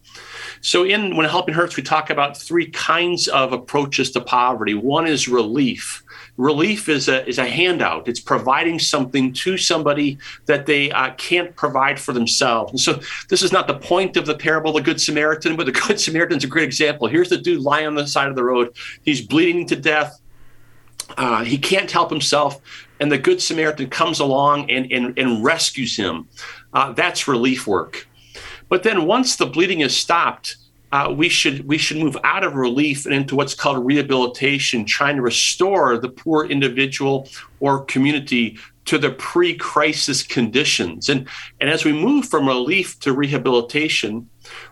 So, 0.64 0.84
in 0.86 1.16
When 1.16 1.28
Helping 1.28 1.56
Hurts, 1.56 1.76
we 1.76 1.82
talk 1.82 2.12
about 2.12 2.38
three 2.38 2.70
kinds 2.70 3.28
of 3.28 3.52
approaches 3.52 4.12
to 4.12 4.22
poverty. 4.22 4.76
One 4.76 5.08
is 5.08 5.28
relief. 5.28 6.01
Relief 6.38 6.90
is 6.90 7.08
a, 7.08 7.28
is 7.28 7.38
a 7.38 7.46
handout. 7.46 8.08
It's 8.08 8.20
providing 8.20 8.80
something 8.80 9.34
to 9.34 9.58
somebody 9.58 10.18
that 10.46 10.66
they 10.66 10.92
uh, 10.92 11.14
can't 11.16 11.56
provide 11.56 12.00
for 12.00 12.14
themselves. 12.14 12.72
And 12.72 12.80
so, 12.80 13.00
this 13.30 13.44
is 13.44 13.52
not 13.52 13.68
the 13.68 13.78
point 13.78 14.18
of 14.18 14.26
the 14.26 14.36
parable 14.36 14.72
of 14.72 14.78
the 14.78 14.82
Good 14.82 15.02
Samaritan, 15.02 15.56
but 15.56 15.66
the 15.66 15.72
Good 15.88 16.00
Samaritan 16.00 16.38
is 16.38 16.44
a 16.44 16.48
great 16.48 16.66
example. 16.66 17.08
Here's 17.08 17.30
the 17.30 17.38
dude 17.38 17.62
lying 17.62 17.88
on 17.88 17.96
the 17.96 18.08
side 18.08 18.30
of 18.30 18.36
the 18.36 18.44
road. 18.44 18.76
He's 19.04 19.22
bleeding 19.22 19.68
to 19.68 19.76
death. 19.76 20.22
Uh, 21.18 21.44
he 21.44 21.58
can't 21.58 21.92
help 21.92 22.10
himself, 22.10 22.62
and 23.00 23.12
the 23.12 23.18
Good 23.18 23.42
Samaritan 23.42 23.90
comes 23.90 24.20
along 24.20 24.72
and, 24.72 24.92
and, 24.92 25.18
and 25.20 25.44
rescues 25.44 25.98
him. 25.98 26.28
Uh, 26.74 26.94
that's 26.94 27.28
relief 27.28 27.68
work. 27.68 28.08
But 28.70 28.84
then 28.84 29.06
once 29.06 29.36
the 29.36 29.46
bleeding 29.46 29.82
is 29.82 29.96
stopped, 29.96 30.56
uh, 30.92 31.14
we 31.16 31.30
should 31.30 31.68
we 31.68 31.78
should 31.78 31.98
move 31.98 32.18
out 32.24 32.44
of 32.44 32.56
relief 32.56 33.06
and 33.06 33.16
into 33.16 33.36
what's 33.36 33.56
called 33.56 33.86
rehabilitation, 33.86 34.86
trying 34.86 35.16
to 35.16 35.22
restore 35.22 35.98
the 35.98 36.10
poor 36.10 36.46
individual 36.46 37.30
or 37.60 37.86
community 37.86 38.58
to 38.86 38.98
the 38.98 39.12
pre-crisis 39.12 40.24
conditions. 40.24 41.08
And 41.08 41.28
and 41.60 41.70
as 41.70 41.86
we 41.86 41.94
move 41.94 42.28
from 42.28 42.48
relief 42.48 43.00
to 43.02 43.14
rehabilitation, 43.14 44.30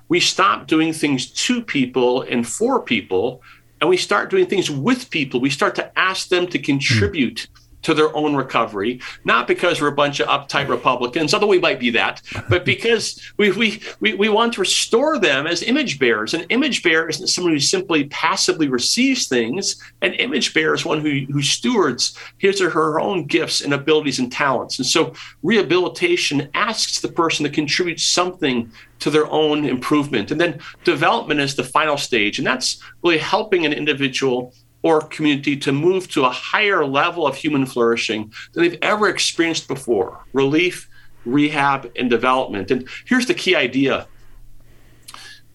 we 0.09 0.19
stop 0.19 0.67
doing 0.67 0.91
things 0.91 1.27
to 1.45 1.61
people 1.61 2.23
and 2.23 2.47
for 2.47 2.81
people, 2.81 3.41
and 3.79 3.89
we 3.89 3.97
start 3.97 4.29
doing 4.29 4.45
things 4.45 4.69
with 4.69 5.09
people. 5.09 5.39
We 5.39 5.49
start 5.49 5.75
to 5.75 5.97
ask 5.97 6.27
them 6.27 6.47
to 6.47 6.59
contribute. 6.59 7.47
To 7.81 7.93
their 7.93 8.15
own 8.15 8.35
recovery, 8.35 8.99
not 9.23 9.47
because 9.47 9.81
we're 9.81 9.87
a 9.87 9.91
bunch 9.91 10.19
of 10.19 10.27
uptight 10.27 10.63
mm-hmm. 10.63 10.71
Republicans, 10.71 11.33
although 11.33 11.47
we 11.47 11.59
might 11.59 11.79
be 11.79 11.89
that, 11.91 12.21
but 12.49 12.65
because 12.69 13.21
we, 13.37 13.51
we, 13.51 13.81
we, 13.99 14.13
we 14.13 14.29
want 14.29 14.53
to 14.53 14.61
restore 14.61 15.19
them 15.19 15.47
as 15.47 15.63
image 15.63 15.99
bearers. 15.99 16.33
An 16.33 16.41
image 16.49 16.83
bearer 16.83 17.09
isn't 17.09 17.27
someone 17.27 17.53
who 17.53 17.59
simply 17.59 18.05
passively 18.05 18.67
receives 18.67 19.27
things. 19.27 19.81
An 20.01 20.13
image 20.13 20.53
bearer 20.53 20.73
is 20.73 20.85
one 20.85 21.01
who, 21.01 21.25
who 21.31 21.41
stewards 21.41 22.17
his 22.37 22.61
or 22.61 22.69
her 22.69 22.99
own 22.99 23.25
gifts 23.25 23.61
and 23.61 23.73
abilities 23.73 24.19
and 24.19 24.31
talents. 24.31 24.79
And 24.79 24.85
so 24.85 25.13
rehabilitation 25.43 26.49
asks 26.53 26.99
the 26.99 27.09
person 27.09 27.43
to 27.43 27.49
contribute 27.49 27.99
something 27.99 28.71
to 28.99 29.09
their 29.09 29.27
own 29.31 29.65
improvement. 29.65 30.31
And 30.31 30.39
then 30.39 30.59
development 30.83 31.39
is 31.39 31.55
the 31.55 31.63
final 31.63 31.97
stage. 31.97 32.37
And 32.37 32.47
that's 32.47 32.81
really 33.03 33.17
helping 33.17 33.65
an 33.65 33.73
individual 33.73 34.53
or 34.81 35.01
community 35.01 35.57
to 35.57 35.71
move 35.71 36.09
to 36.09 36.25
a 36.25 36.29
higher 36.29 36.85
level 36.85 37.27
of 37.27 37.35
human 37.35 37.65
flourishing 37.65 38.31
than 38.53 38.63
they've 38.63 38.79
ever 38.81 39.09
experienced 39.09 39.67
before 39.67 40.23
relief, 40.33 40.89
rehab, 41.25 41.91
and 41.95 42.09
development. 42.09 42.71
And 42.71 42.87
here's 43.05 43.25
the 43.25 43.33
key 43.33 43.55
idea 43.55 44.07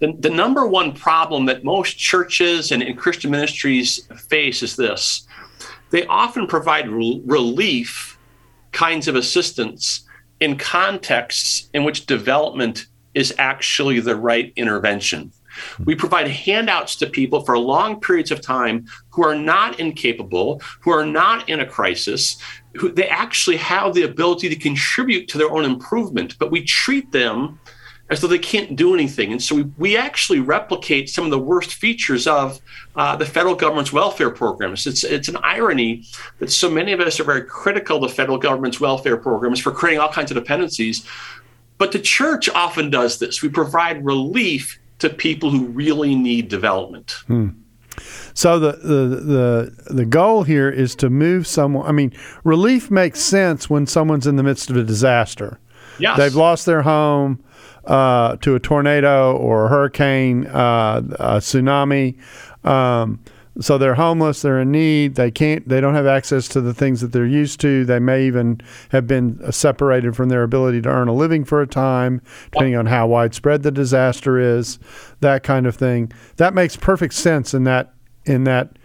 the, 0.01 0.13
the 0.19 0.31
number 0.31 0.67
one 0.67 0.93
problem 0.93 1.47
that 1.47 1.65
most 1.65 1.97
churches 1.97 2.73
and, 2.73 2.83
and 2.83 2.99
Christian 2.99 3.31
ministries 3.31 4.07
face 4.29 4.63
is 4.63 4.77
this 4.77 5.27
they 5.91 6.07
often 6.07 6.47
provide 6.47 6.89
re- 6.89 7.23
relief 7.25 8.19
kinds 8.73 9.07
of 9.09 9.15
assistance 9.15 10.07
in 10.41 10.59
contexts 10.59 11.71
in 11.73 11.85
which 11.85 12.07
development 12.07 12.87
is 13.15 13.33
actually 13.39 14.01
the 14.01 14.17
right 14.17 14.53
intervention. 14.57 15.33
We 15.85 15.95
provide 15.95 16.29
handouts 16.29 16.97
to 16.97 17.07
people 17.07 17.45
for 17.45 17.59
long 17.59 18.01
periods 18.01 18.31
of 18.31 18.41
time 18.41 18.87
who 19.11 19.25
are 19.25 19.35
not 19.35 19.81
incapable, 19.81 20.61
who 20.81 20.91
are 20.91 21.07
not 21.07 21.49
in 21.49 21.61
a 21.61 21.67
crisis, 21.67 22.37
who 22.75 22.91
they 22.91 23.09
actually 23.09 23.57
have 23.59 23.95
the 23.95 24.03
ability 24.03 24.49
to 24.49 24.57
contribute 24.57 25.29
to 25.29 25.39
their 25.39 25.51
own 25.51 25.65
improvement, 25.65 26.37
but 26.39 26.51
we 26.51 26.63
treat 26.65 27.13
them 27.13 27.59
as 28.11 28.21
though 28.21 28.29
they 28.29 28.39
can't 28.39 28.77
do 28.77 28.93
anything. 28.93 29.33
And 29.33 29.43
so 29.43 29.57
we, 29.57 29.63
we 29.79 29.97
actually 29.97 30.41
replicate 30.41 31.09
some 31.09 31.25
of 31.25 31.31
the 31.31 31.39
worst 31.39 31.75
features 31.75 32.27
of 32.27 32.61
uh, 32.97 33.17
the 33.17 33.25
federal 33.25 33.55
government's 33.55 33.93
welfare 33.93 34.31
programs. 34.31 34.87
It's, 34.87 35.05
it's 35.05 35.29
an 35.29 35.39
irony 35.43 36.05
that 36.39 36.53
so 36.53 36.71
many 36.71 36.93
of 36.93 37.01
us 37.01 37.19
are 37.19 37.25
very 37.25 37.43
critical 37.43 37.97
of 37.97 38.03
the 38.03 38.15
federal 38.15 38.37
government's 38.37 38.79
welfare 38.79 39.17
programs 39.17 39.59
for 39.59 39.73
creating 39.73 40.01
all 40.01 40.11
kinds 40.13 40.31
of 40.31 40.37
dependencies. 40.37 41.07
But 41.79 41.93
the 41.93 41.99
church 41.99 42.49
often 42.51 42.91
does 42.91 43.19
this. 43.19 43.43
We 43.43 43.49
provide 43.49 44.05
relief 44.05 44.79
to 44.99 45.11
people 45.11 45.51
who 45.51 45.67
really 45.67 46.15
need 46.15 46.49
development. 46.49 47.17
Hmm. 47.27 47.49
So 48.35 48.59
the, 48.59 48.73
the 48.73 49.07
the 49.17 49.95
the 49.95 50.05
goal 50.05 50.43
here 50.43 50.69
is 50.69 50.97
to 50.97 51.09
move 51.09 51.47
someone. 51.47 51.87
I 51.87 51.93
mean, 51.93 52.13
relief 52.43 52.91
makes 52.91 53.21
sense 53.21 53.71
when 53.71 53.87
someone's 53.87 54.27
in 54.27 54.37
the 54.37 54.43
midst 54.43 54.71
of 54.71 54.77
a 54.77 54.83
disaster. 54.83 55.61
Yes. 55.99 56.19
They've 56.19 56.35
lost 56.35 56.67
their 56.67 56.83
home 56.83 57.43
uh, 57.85 58.37
to 58.37 58.57
a 58.57 58.61
tornado 58.61 59.37
or 59.37 59.67
a 59.67 59.69
hurricane, 59.69 60.47
uh, 60.47 61.03
a 61.19 61.37
tsunami. 61.37 62.19
Um, 62.65 63.21
so 63.61 63.79
they're 63.79 63.95
homeless. 63.95 64.43
They're 64.43 64.61
in 64.61 64.73
need. 64.73 65.15
They 65.15 65.31
can't. 65.31 65.69
They 65.69 65.81
don't 65.81 65.95
have 65.95 66.07
access 66.07 66.49
to 66.49 66.61
the 66.61 66.75
things 66.75 67.01
that 67.01 67.13
they're 67.13 67.25
used 67.27 67.61
to. 67.61 67.85
They 67.85 67.99
may 68.01 68.27
even 68.27 68.61
have 68.91 69.07
been 69.07 69.41
separated 69.53 70.17
from 70.17 70.29
their 70.29 70.43
ability 70.43 70.83
to 70.83 70.89
earn 70.89 71.09
a 71.09 71.15
living 71.15 71.45
for 71.45 71.61
a 71.63 71.67
time, 71.67 72.21
depending 72.51 72.77
on 72.77 72.87
how 72.87 73.07
widespread 73.07 73.63
the 73.63 73.71
disaster 73.71 74.39
is. 74.39 74.79
That 75.21 75.43
kind 75.45 75.67
of 75.67 75.77
thing. 75.77 76.13
That 76.37 76.53
makes 76.55 76.77
perfect 76.77 77.15
sense 77.15 77.55
in 77.55 77.65
that 77.65 77.93
in 78.25 78.45
that 78.45 78.77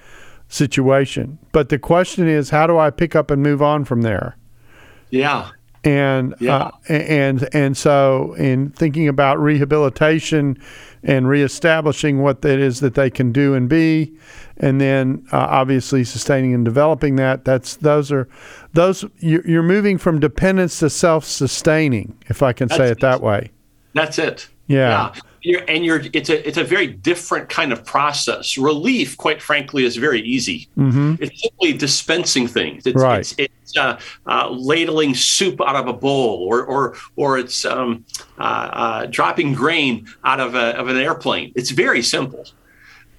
situation. 0.49 1.37
But 1.51 1.69
the 1.69 1.79
question 1.79 2.27
is, 2.27 2.49
how 2.49 2.67
do 2.67 2.77
I 2.77 2.89
pick 2.89 3.15
up 3.15 3.31
and 3.31 3.41
move 3.41 3.61
on 3.61 3.85
from 3.85 4.01
there? 4.01 4.35
Yeah. 5.09 5.49
And 5.83 6.35
Yeah. 6.39 6.57
uh, 6.57 6.71
and 6.89 7.47
and 7.53 7.77
so 7.77 8.33
in 8.37 8.71
thinking 8.71 9.07
about 9.07 9.39
rehabilitation 9.39 10.57
and 11.03 11.27
reestablishing 11.29 12.21
what 12.21 12.41
that 12.41 12.59
is 12.59 12.79
that 12.81 12.95
they 12.95 13.09
can 13.09 13.31
do 13.31 13.53
and 13.53 13.69
be, 13.69 14.13
and 14.57 14.81
then 14.81 15.25
uh, 15.31 15.37
obviously 15.37 16.03
sustaining 16.03 16.53
and 16.53 16.65
developing 16.65 17.15
that. 17.15 17.45
That's 17.45 17.75
those 17.77 18.11
are 18.11 18.27
those 18.73 19.05
you- 19.19 19.43
you're 19.45 19.63
moving 19.63 19.97
from 19.97 20.19
dependence 20.19 20.79
to 20.79 20.89
self-sustaining, 20.89 22.17
if 22.27 22.43
I 22.43 22.53
can 22.53 22.69
say 22.69 22.89
it 22.89 22.99
that 22.99 23.21
way. 23.21 23.51
That's 23.93 24.19
it. 24.19 24.47
Yeah. 24.67 25.13
You're, 25.41 25.63
and 25.67 25.85
you're 25.85 26.01
it's 26.13 26.29
a 26.29 26.47
it's 26.47 26.57
a 26.57 26.63
very 26.63 26.87
different 26.87 27.49
kind 27.49 27.71
of 27.71 27.85
process. 27.85 28.57
Relief, 28.57 29.17
quite 29.17 29.41
frankly, 29.41 29.85
is 29.85 29.95
very 29.97 30.21
easy. 30.21 30.67
It's 31.21 31.41
simply 31.41 31.73
dispensing 31.73 32.47
things. 32.47 32.85
It's, 32.85 32.95
Mm-hmm. 32.99 33.03
Right. 33.03 33.19
it's, 33.19 33.35
it's 33.37 33.77
uh, 33.77 33.99
uh, 34.25 34.49
ladling 34.49 35.15
soup 35.15 35.61
out 35.61 35.75
of 35.75 35.87
a 35.87 35.93
bowl, 35.93 36.43
or 36.49 36.63
or 36.65 36.95
or 37.15 37.37
it's 37.37 37.65
um, 37.65 38.05
uh, 38.37 38.41
uh, 38.43 39.05
dropping 39.05 39.53
grain 39.53 40.07
out 40.23 40.39
of 40.39 40.55
a, 40.55 40.77
of 40.77 40.87
an 40.87 40.97
airplane. 40.97 41.51
It's 41.55 41.71
very 41.71 42.01
simple. 42.01 42.45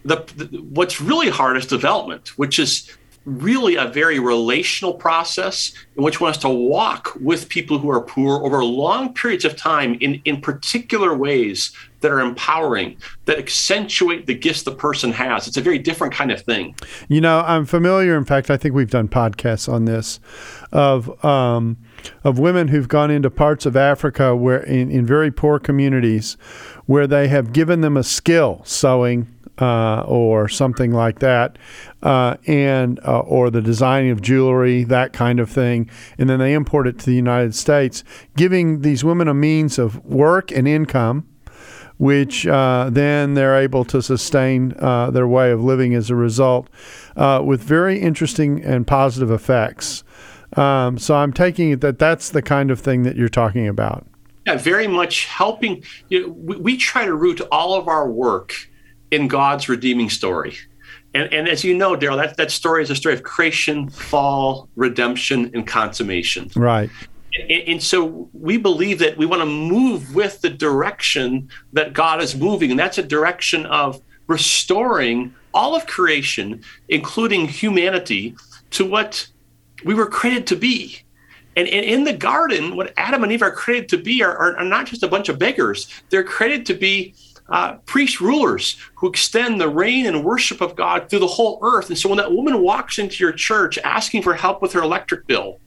The, 0.05 0.17
the 0.37 0.59
what's 0.63 1.01
really 1.01 1.31
hard 1.31 1.57
is 1.57 1.67
development, 1.67 2.39
which 2.39 2.59
is 2.59 2.91
really 3.39 3.77
a 3.77 3.87
very 3.87 4.19
relational 4.19 4.95
process 4.95 5.73
in 5.97 6.03
which 6.03 6.21
one 6.21 6.33
has 6.33 6.39
to 6.39 6.49
walk 6.49 7.17
with 7.21 7.49
people 7.49 7.79
who 7.79 7.91
are 7.91 8.01
poor 8.01 8.45
over 8.45 8.65
long 8.65 9.15
periods 9.15 9.45
of 9.45 9.57
time 9.57 9.95
in, 10.01 10.21
in 10.25 10.41
particular 10.41 11.17
ways 11.17 11.73
that 12.01 12.11
are 12.11 12.21
empowering, 12.21 12.97
that 13.27 13.39
accentuate 13.39 14.27
the 14.27 14.35
gifts 14.35 14.63
the 14.63 14.75
person 14.75 15.13
has. 15.13 15.47
It's 15.47 15.57
a 15.57 15.61
very 15.61 15.79
different 15.79 16.15
kind 16.15 16.33
of 16.33 16.41
thing. 16.41 16.75
You 17.09 17.21
know, 17.21 17.41
I'm 17.41 17.67
familiar. 17.67 18.17
In 18.17 18.25
fact, 18.25 18.51
I 18.51 18.57
think 18.57 18.75
we've 18.75 18.91
done 18.91 19.09
podcasts 19.09 19.71
on 19.71 19.85
this 19.85 20.19
of 20.73 21.25
um, 21.25 21.77
of 22.25 22.39
women 22.39 22.69
who've 22.69 22.89
gone 22.89 23.11
into 23.11 23.31
parts 23.31 23.67
of 23.67 23.77
Africa 23.77 24.35
where 24.35 24.63
in, 24.63 24.91
in 24.91 25.05
very 25.05 25.31
poor 25.31 25.59
communities 25.59 26.37
where 26.87 27.07
they 27.07 27.29
have 27.29 27.53
given 27.53 27.83
them 27.83 27.97
a 27.97 28.03
skill, 28.03 28.63
sewing 28.65 29.29
uh, 29.61 30.03
or 30.03 30.49
something 30.49 30.93
like 30.93 31.19
that, 31.19 31.59
uh, 32.03 32.37
and 32.47 33.01
uh, 33.07 33.21
or 33.21 33.51
the 33.51 33.63
designing 33.63 34.11
of 34.11 34.21
jewelry, 34.21 34.85
that 34.85 35.13
kind 35.13 35.41
of 35.41 35.51
thing, 35.51 35.89
and 36.19 36.29
then 36.29 36.39
they 36.39 36.55
import 36.55 36.87
it 36.87 36.99
to 37.01 37.07
the 37.07 37.15
United 37.15 37.55
States, 37.55 38.05
giving 38.37 38.83
these 38.83 39.05
women 39.05 39.29
a 39.29 39.35
means 39.35 39.79
of 39.79 40.05
work 40.05 40.51
and 40.51 40.67
income 40.67 41.27
which 42.01 42.47
uh, 42.47 42.89
then 42.91 43.35
they're 43.35 43.59
able 43.59 43.85
to 43.85 44.01
sustain 44.01 44.73
uh, 44.79 45.11
their 45.11 45.29
way 45.29 45.51
of 45.51 45.63
living 45.63 45.95
as 45.95 46.09
a 46.09 46.15
result, 46.15 46.67
uh, 47.15 47.43
with 47.45 47.63
very 47.63 48.01
interesting 48.01 48.65
and 48.65 48.87
positive 48.87 49.31
effects. 49.31 50.03
Um, 50.57 50.97
so 50.97 51.15
I'm 51.15 51.35
taking 51.35 51.73
it 51.73 51.83
that 51.83 51.99
that's 51.99 52.31
the 52.31 52.41
kind 52.41 52.71
of 52.71 52.81
thing 52.81 53.03
that 53.03 53.17
you're 53.17 53.29
talking 53.29 53.69
about. 53.69 54.07
Yeah, 54.47 54.57
very 54.57 54.89
much 54.89 55.27
helping. 55.27 55.85
You 56.09 56.23
know, 56.23 56.33
we, 56.33 56.57
we 56.57 56.77
try 56.79 57.05
to 57.05 57.15
root 57.15 57.43
all 57.53 57.75
of 57.75 57.87
our 57.87 58.11
work 58.11 58.55
in 59.11 59.29
God's 59.29 59.69
redeeming 59.69 60.09
story. 60.09 60.57
And, 61.15 61.33
and 61.33 61.49
as 61.49 61.65
you 61.65 61.75
know, 61.75 61.97
Darrell, 61.97 62.17
that, 62.19 62.37
that 62.37 62.51
story 62.51 62.83
is 62.83 62.91
a 62.91 62.95
story 62.95 63.15
of 63.15 63.23
creation, 63.23 63.89
fall, 63.89 64.69
redemption, 64.77 65.51
and 65.55 65.67
consummation. 65.67 66.51
Right. 66.55 66.91
And, 67.49 67.63
and 67.69 67.83
so 67.83 68.29
we 68.33 68.59
believe 68.59 68.99
that 69.01 69.17
we 69.17 69.27
want 69.27 69.43
to 69.43 69.47
move 69.47 70.15
with 70.15 70.41
the 70.41 70.51
direction 70.51 71.49
that 71.73 71.93
God 71.93 72.23
is 72.23 72.37
moving. 72.37 72.71
And 72.71 72.79
that's 72.79 72.99
a 72.99 73.03
direction 73.03 73.67
of 73.67 74.01
restoring 74.27 75.35
all 75.53 75.75
of 75.75 75.87
creation, 75.87 76.63
including 76.89 77.49
humanity, 77.49 78.37
to 78.71 78.85
what 78.85 79.27
we 79.85 79.95
were 79.95 80.07
created 80.07 80.47
to 80.49 80.57
be. 80.57 81.03
And, 81.57 81.67
and 81.67 81.85
in 81.85 82.05
the 82.05 82.13
garden, 82.13 82.77
what 82.77 82.93
Adam 82.97 83.25
and 83.25 83.33
Eve 83.33 83.43
are 83.43 83.51
created 83.51 83.89
to 83.89 83.99
be 83.99 84.23
are, 84.23 84.37
are, 84.37 84.59
are 84.59 84.65
not 84.65 84.87
just 84.87 85.03
a 85.03 85.09
bunch 85.09 85.29
of 85.29 85.39
beggars, 85.39 85.89
they're 86.11 86.23
created 86.23 86.65
to 86.67 86.75
be 86.75 87.15
uh, 87.51 87.75
priest 87.87 88.21
rulers 88.21 88.77
who 88.95 89.09
extend 89.09 89.61
the 89.61 89.69
reign 89.69 90.07
and 90.07 90.25
worship 90.25 90.61
of 90.61 90.77
God 90.77 91.09
through 91.09 91.19
the 91.19 91.27
whole 91.27 91.59
earth. 91.63 91.89
And 91.89 91.99
so 91.99 92.09
when 92.09 92.19
that 92.19 92.33
woman 92.33 92.63
walks 92.63 92.99
into 92.99 93.23
your 93.23 93.33
church 93.33 93.79
asking 93.79 94.23
for 94.23 94.35
help 94.35 94.63
with 94.63 94.73
her 94.73 94.83
electric 94.83 95.27
bill, 95.27 95.59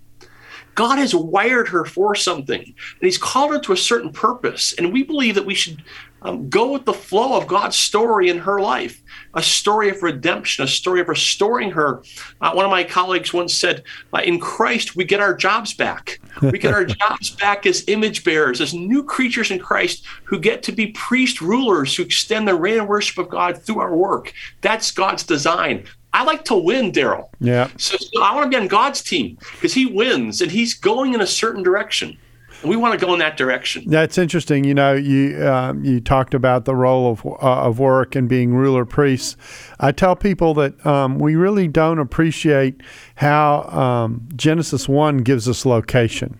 God 0.76 0.98
has 0.98 1.14
wired 1.14 1.68
her 1.68 1.86
for 1.86 2.16
something, 2.16 2.62
and 2.62 2.76
He's 3.02 3.18
called 3.18 3.52
her 3.52 3.60
to 3.60 3.74
a 3.74 3.78
certain 3.78 4.12
purpose. 4.12 4.74
And 4.78 4.92
we 4.92 5.04
believe 5.04 5.36
that 5.36 5.46
we 5.46 5.54
should 5.54 5.84
um, 6.24 6.50
go 6.50 6.72
with 6.72 6.86
the 6.86 6.94
flow 6.94 7.38
of 7.38 7.48
God's 7.48 7.76
story 7.76 8.30
in 8.30 8.40
her 8.40 8.60
life 8.60 9.04
a 9.34 9.42
story 9.42 9.90
of 9.90 10.04
redemption, 10.04 10.64
a 10.64 10.68
story 10.68 11.02
of 11.02 11.10
restoring 11.10 11.72
her. 11.72 12.04
Uh, 12.42 12.52
one 12.52 12.66
of 12.66 12.72
my 12.72 12.84
colleagues 12.84 13.34
once 13.34 13.54
said, 13.54 13.84
uh, 14.14 14.22
In 14.24 14.40
Christ, 14.40 14.96
we 14.96 15.06
get 15.06 15.20
our 15.20 15.34
jobs 15.34 15.74
back. 15.74 16.20
We 16.42 16.60
get 16.60 16.74
our 16.74 16.86
jobs 16.86 17.32
back 17.32 17.66
as 17.66 17.84
image 17.88 18.24
bearers, 18.24 18.62
as 18.62 18.74
new 18.74 19.04
creatures 19.04 19.52
in 19.52 19.60
Christ 19.60 20.06
who 20.24 20.40
get 20.40 20.62
to 20.64 20.72
be 20.72 20.88
priest 20.88 21.42
rulers 21.42 21.96
who 21.96 22.04
extend 22.04 22.48
the 22.48 22.56
reign 22.56 22.80
and 22.80 22.88
worship 22.88 23.18
of 23.18 23.30
God 23.30 23.62
through 23.62 23.80
our 23.80 23.96
work. 23.96 24.34
That's 24.62 24.92
God's 24.92 25.24
design. 25.24 25.86
I 26.14 26.24
like 26.24 26.46
to 26.46 26.56
win, 26.56 26.92
Darrell. 26.92 27.32
Yeah. 27.40 27.70
So, 27.78 27.98
so 27.98 28.22
I 28.22 28.36
want 28.36 28.52
to 28.52 28.56
be 28.56 28.62
on 28.62 28.68
God's 28.68 29.02
team 29.02 29.38
because 29.54 29.74
He 29.74 29.88
wins 29.88 30.42
and 30.42 30.52
He's 30.52 30.76
going 30.76 31.16
in 31.16 31.22
a 31.22 31.28
certain 31.28 31.64
direction. 31.64 32.18
We 32.64 32.76
want 32.76 33.00
to 33.00 33.06
go 33.06 33.14
in 33.14 33.20
that 33.20 33.38
direction. 33.38 33.84
That's 33.88 34.18
interesting. 34.18 34.64
You 34.64 34.74
know, 34.74 34.94
you 34.94 35.46
um, 35.48 35.84
you 35.84 36.00
talked 36.00 36.34
about 36.34 36.66
the 36.66 36.76
role 36.76 37.12
of 37.12 37.26
uh, 37.26 37.68
of 37.68 37.80
work 37.80 38.16
and 38.16 38.28
being 38.30 38.54
ruler 38.54 38.86
priests. 38.86 39.38
I 39.80 39.92
tell 39.92 40.16
people 40.16 40.54
that 40.56 40.86
um, 40.86 41.20
we 41.20 41.36
really 41.36 41.68
don't 41.68 42.00
appreciate 42.00 42.82
how 43.16 43.64
um, 43.64 44.28
Genesis 44.36 44.88
one 44.88 45.18
gives 45.18 45.48
us 45.48 45.66
location 45.66 46.40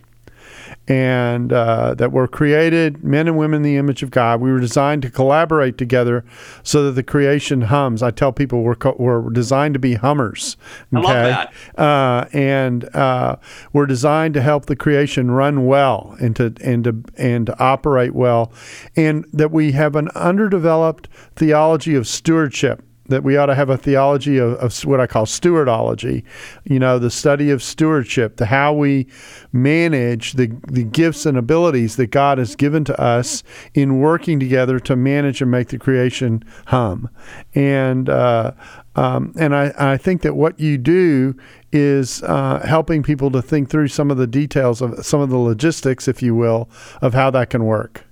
and 0.88 1.54
uh, 1.54 1.94
that 1.96 2.12
we're 2.12 2.28
created 2.28 3.04
men 3.04 3.28
and 3.28 3.38
women 3.38 3.58
in 3.58 3.62
the 3.62 3.78
image 3.78 4.04
of 4.04 4.12
God. 4.12 4.42
We 4.42 4.52
were 4.52 4.60
designed 4.60 5.02
to 5.04 5.10
collaborate 5.10 5.78
together 5.78 6.26
so 6.62 6.84
that 6.84 6.92
the 6.92 7.04
creation 7.04 7.62
hums. 7.62 8.04
I 8.04 8.12
tell 8.12 8.34
people 8.34 8.64
we're 8.64 8.76
co- 8.76 8.96
we're 9.00 9.30
designed 9.30 9.76
to 9.76 9.80
be 9.80 9.96
hummers. 9.96 10.58
Okay? 10.94 11.08
I 11.08 11.14
love 11.14 11.50
that. 11.76 11.82
Uh, 11.82 12.28
and 12.34 12.96
uh, 12.96 13.38
we're 13.72 13.86
designed 13.86 14.34
to 14.34 14.42
help 14.42 14.66
the 14.66 14.76
creation 14.76 15.32
run 15.32 15.66
well 15.66 16.18
and 16.20 16.36
to 16.36 16.54
and 16.62 16.84
to 16.84 17.04
and 17.18 17.46
to 17.48 17.60
operate 17.60 18.14
well, 18.14 18.52
and 18.96 19.26
that 19.32 19.52
we 19.52 19.72
have 19.72 19.96
an 19.96 20.10
underdeveloped 20.10 21.08
theology 21.36 21.96
of 21.96 22.08
stewardship 22.08 22.84
that 23.08 23.24
we 23.24 23.36
ought 23.36 23.48
to 23.48 23.56
have 23.56 23.70
a 23.70 23.78
theology 23.78 24.38
of, 24.38 24.54
of, 24.54 24.74
what 24.86 25.00
I 25.00 25.08
call 25.08 25.26
stewardology, 25.26 26.24
you 26.64 26.80
know, 26.80 27.00
the 27.00 27.12
study 27.12 27.50
of 27.50 27.62
stewardship, 27.62 28.38
the 28.38 28.46
how 28.46 28.74
we 28.74 29.08
manage 29.52 30.34
the, 30.34 30.48
the 30.68 30.84
gifts 30.84 31.26
and 31.26 31.38
abilities 31.38 31.98
that 31.98 32.08
God 32.08 32.38
has 32.38 32.56
given 32.56 32.84
to 32.86 33.02
us 33.02 33.44
in 33.74 34.00
working 34.00 34.40
together 34.40 34.80
to 34.80 34.96
manage 34.96 35.42
and 35.42 35.52
make 35.52 35.70
the 35.70 35.78
creation 35.78 36.44
hum. 36.68 37.10
And 37.54 38.10
uh, 38.10 38.52
um, 38.96 39.34
and 39.38 39.56
I, 39.56 39.74
I 39.78 39.98
think 39.98 40.22
that 40.22 40.36
what 40.36 40.60
you 40.60 40.78
do 40.78 41.36
is 41.72 42.22
uh, 42.24 42.64
helping 42.66 43.02
people 43.02 43.32
to 43.32 43.42
think 43.42 43.70
through 43.70 43.88
some 43.88 44.12
of 44.12 44.18
the 44.18 44.28
details 44.28 44.82
of 44.82 45.04
some 45.06 45.20
of 45.20 45.30
the 45.30 45.38
logistics, 45.38 46.08
if 46.08 46.22
you 46.22 46.36
will, 46.36 46.70
of 47.02 47.14
how 47.14 47.32
that 47.32 47.50
can 47.50 47.66
work. 47.66 48.06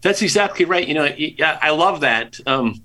That's 0.00 0.22
exactly 0.22 0.64
right. 0.64 0.86
You 0.86 0.94
know, 0.94 1.08
I 1.40 1.70
love 1.70 2.00
that. 2.00 2.38
Um, 2.46 2.82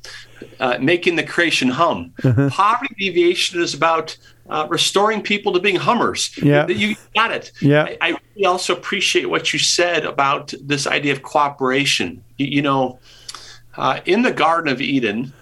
uh, 0.60 0.78
making 0.80 1.16
the 1.16 1.24
creation 1.24 1.70
hum. 1.70 2.14
Mm-hmm. 2.22 2.50
Poverty 2.50 2.96
alleviation 3.00 3.62
is 3.62 3.74
about 3.74 4.18
uh, 4.50 4.68
restoring 4.70 5.22
people 5.22 5.54
to 5.54 5.60
being 5.60 5.76
hummers. 5.76 6.36
Yeah. 6.42 6.68
You 6.68 6.96
got 7.16 7.32
it. 7.32 7.52
Yeah. 7.62 7.84
I, 7.84 7.98
I 8.02 8.10
really 8.10 8.46
also 8.46 8.76
appreciate 8.76 9.30
what 9.30 9.54
you 9.54 9.60
said 9.60 10.06
about 10.06 10.54
this 10.62 10.88
idea 10.88 11.14
of 11.14 11.22
cooperation. 11.22 12.24
You, 12.38 12.48
you 12.48 12.62
know, 12.62 13.00
uh, 13.78 14.00
in 14.06 14.24
the 14.24 14.32
Garden 14.32 14.72
of 14.72 14.82
Eden, 14.82 15.34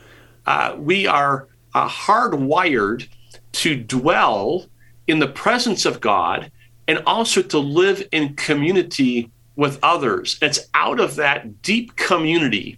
uh, 0.46 0.76
we 0.78 1.08
are 1.08 1.48
uh, 1.74 1.88
hardwired 1.88 3.08
to 3.54 3.76
dwell 3.76 4.66
in 5.08 5.20
the 5.20 5.28
presence 5.28 5.86
of 5.86 6.02
God 6.02 6.52
and 6.88 7.02
also 7.06 7.42
to 7.42 7.60
live 7.60 8.08
in 8.12 8.36
community 8.36 9.32
with 9.56 9.80
others. 9.82 10.38
It's 10.42 10.68
out 10.74 11.00
of 11.00 11.16
that 11.16 11.62
deep 11.62 11.96
community 11.96 12.78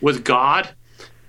with 0.00 0.24
God 0.24 0.70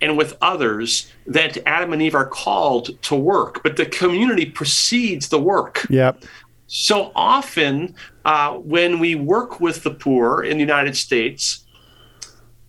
and 0.02 0.18
with 0.18 0.36
others 0.42 1.10
that 1.26 1.56
Adam 1.64 1.92
and 1.92 2.02
Eve 2.02 2.14
are 2.14 2.26
called 2.26 3.00
to 3.02 3.14
work, 3.14 3.62
but 3.62 3.76
the 3.76 3.86
community 3.86 4.44
precedes 4.44 5.28
the 5.28 5.40
work. 5.40 5.86
Yep. 5.88 6.24
So 6.66 7.12
often, 7.14 7.94
uh, 8.24 8.54
when 8.54 8.98
we 8.98 9.14
work 9.14 9.60
with 9.60 9.82
the 9.84 9.92
poor 9.92 10.42
in 10.42 10.56
the 10.56 10.62
United 10.62 10.96
States, 10.96 11.64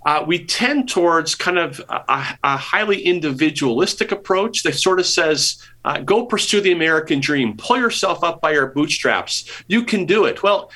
uh, 0.05 0.23
we 0.27 0.45
tend 0.45 0.89
towards 0.89 1.33
kind 1.33 1.57
of 1.57 1.79
a, 1.89 2.37
a, 2.43 2.57
highly 2.57 3.01
individualistic 3.01 4.11
approach 4.11 4.63
that 4.63 4.75
sort 4.75 4.99
of 4.99 5.05
says, 5.05 5.63
uh, 5.85 5.99
go 6.01 6.25
pursue 6.25 6.59
the 6.59 6.73
American 6.73 7.21
dream, 7.21 7.55
pull 7.55 7.77
yourself 7.77 8.21
up 8.21 8.41
by 8.41 8.51
your 8.51 8.67
bootstraps. 8.67 9.49
You 9.67 9.83
can 9.83 10.05
do 10.05 10.25
it. 10.25 10.43
Well, 10.43 10.69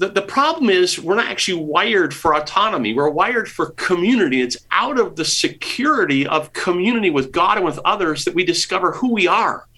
the, 0.00 0.08
the 0.08 0.22
problem 0.22 0.70
is 0.70 0.98
we're 0.98 1.14
not 1.14 1.30
actually 1.30 1.62
wired 1.62 2.14
for 2.14 2.34
autonomy. 2.34 2.94
We're 2.94 3.10
wired 3.10 3.50
for 3.50 3.72
community. 3.72 4.40
It's 4.40 4.56
out 4.70 4.98
of 4.98 5.14
the 5.14 5.26
security 5.26 6.26
of 6.26 6.54
community 6.54 7.10
with 7.10 7.32
God 7.32 7.58
and 7.58 7.66
with 7.66 7.78
others 7.80 8.24
that 8.24 8.34
we 8.34 8.42
discover 8.42 8.92
who 8.92 9.12
we 9.12 9.26
are. 9.26 9.68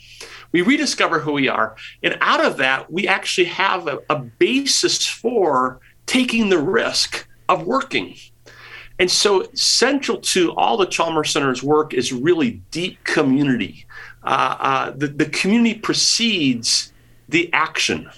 We 0.52 0.62
rediscover 0.62 1.18
who 1.18 1.32
we 1.32 1.48
are. 1.48 1.74
And 2.04 2.16
out 2.20 2.44
of 2.44 2.56
that, 2.58 2.92
we 2.92 3.08
actually 3.08 3.46
have 3.46 3.88
a, 3.88 3.98
a 4.08 4.20
basis 4.20 5.04
for 5.04 5.80
taking 6.06 6.50
the 6.50 6.60
risk 6.60 7.26
of 7.48 7.66
working. 7.66 8.14
And 9.00 9.10
so, 9.10 9.48
central 9.54 10.18
to 10.18 10.52
all 10.52 10.76
the 10.76 10.86
Chalmers 10.86 11.32
Center's 11.32 11.64
work 11.64 11.94
is 11.94 12.12
really 12.12 12.62
deep 12.70 13.02
community. 13.02 13.86
Uh, 14.22 14.56
uh, 14.60 14.90
the, 14.94 15.08
the 15.08 15.26
community 15.26 15.80
precedes 15.80 16.92
the 17.28 17.52
action. 17.52 18.08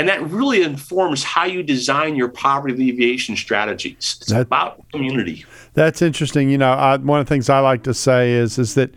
And 0.00 0.08
that 0.08 0.22
really 0.30 0.62
informs 0.62 1.22
how 1.22 1.44
you 1.44 1.62
design 1.62 2.16
your 2.16 2.28
poverty 2.28 2.72
alleviation 2.72 3.36
strategies. 3.36 4.16
It's 4.22 4.30
that, 4.30 4.40
about 4.40 4.82
community. 4.92 5.44
That's 5.74 6.00
interesting. 6.00 6.48
You 6.48 6.56
know, 6.56 6.72
I, 6.72 6.96
one 6.96 7.20
of 7.20 7.26
the 7.26 7.28
things 7.28 7.50
I 7.50 7.58
like 7.58 7.82
to 7.82 7.92
say 7.92 8.32
is 8.32 8.58
is 8.58 8.76
that 8.76 8.94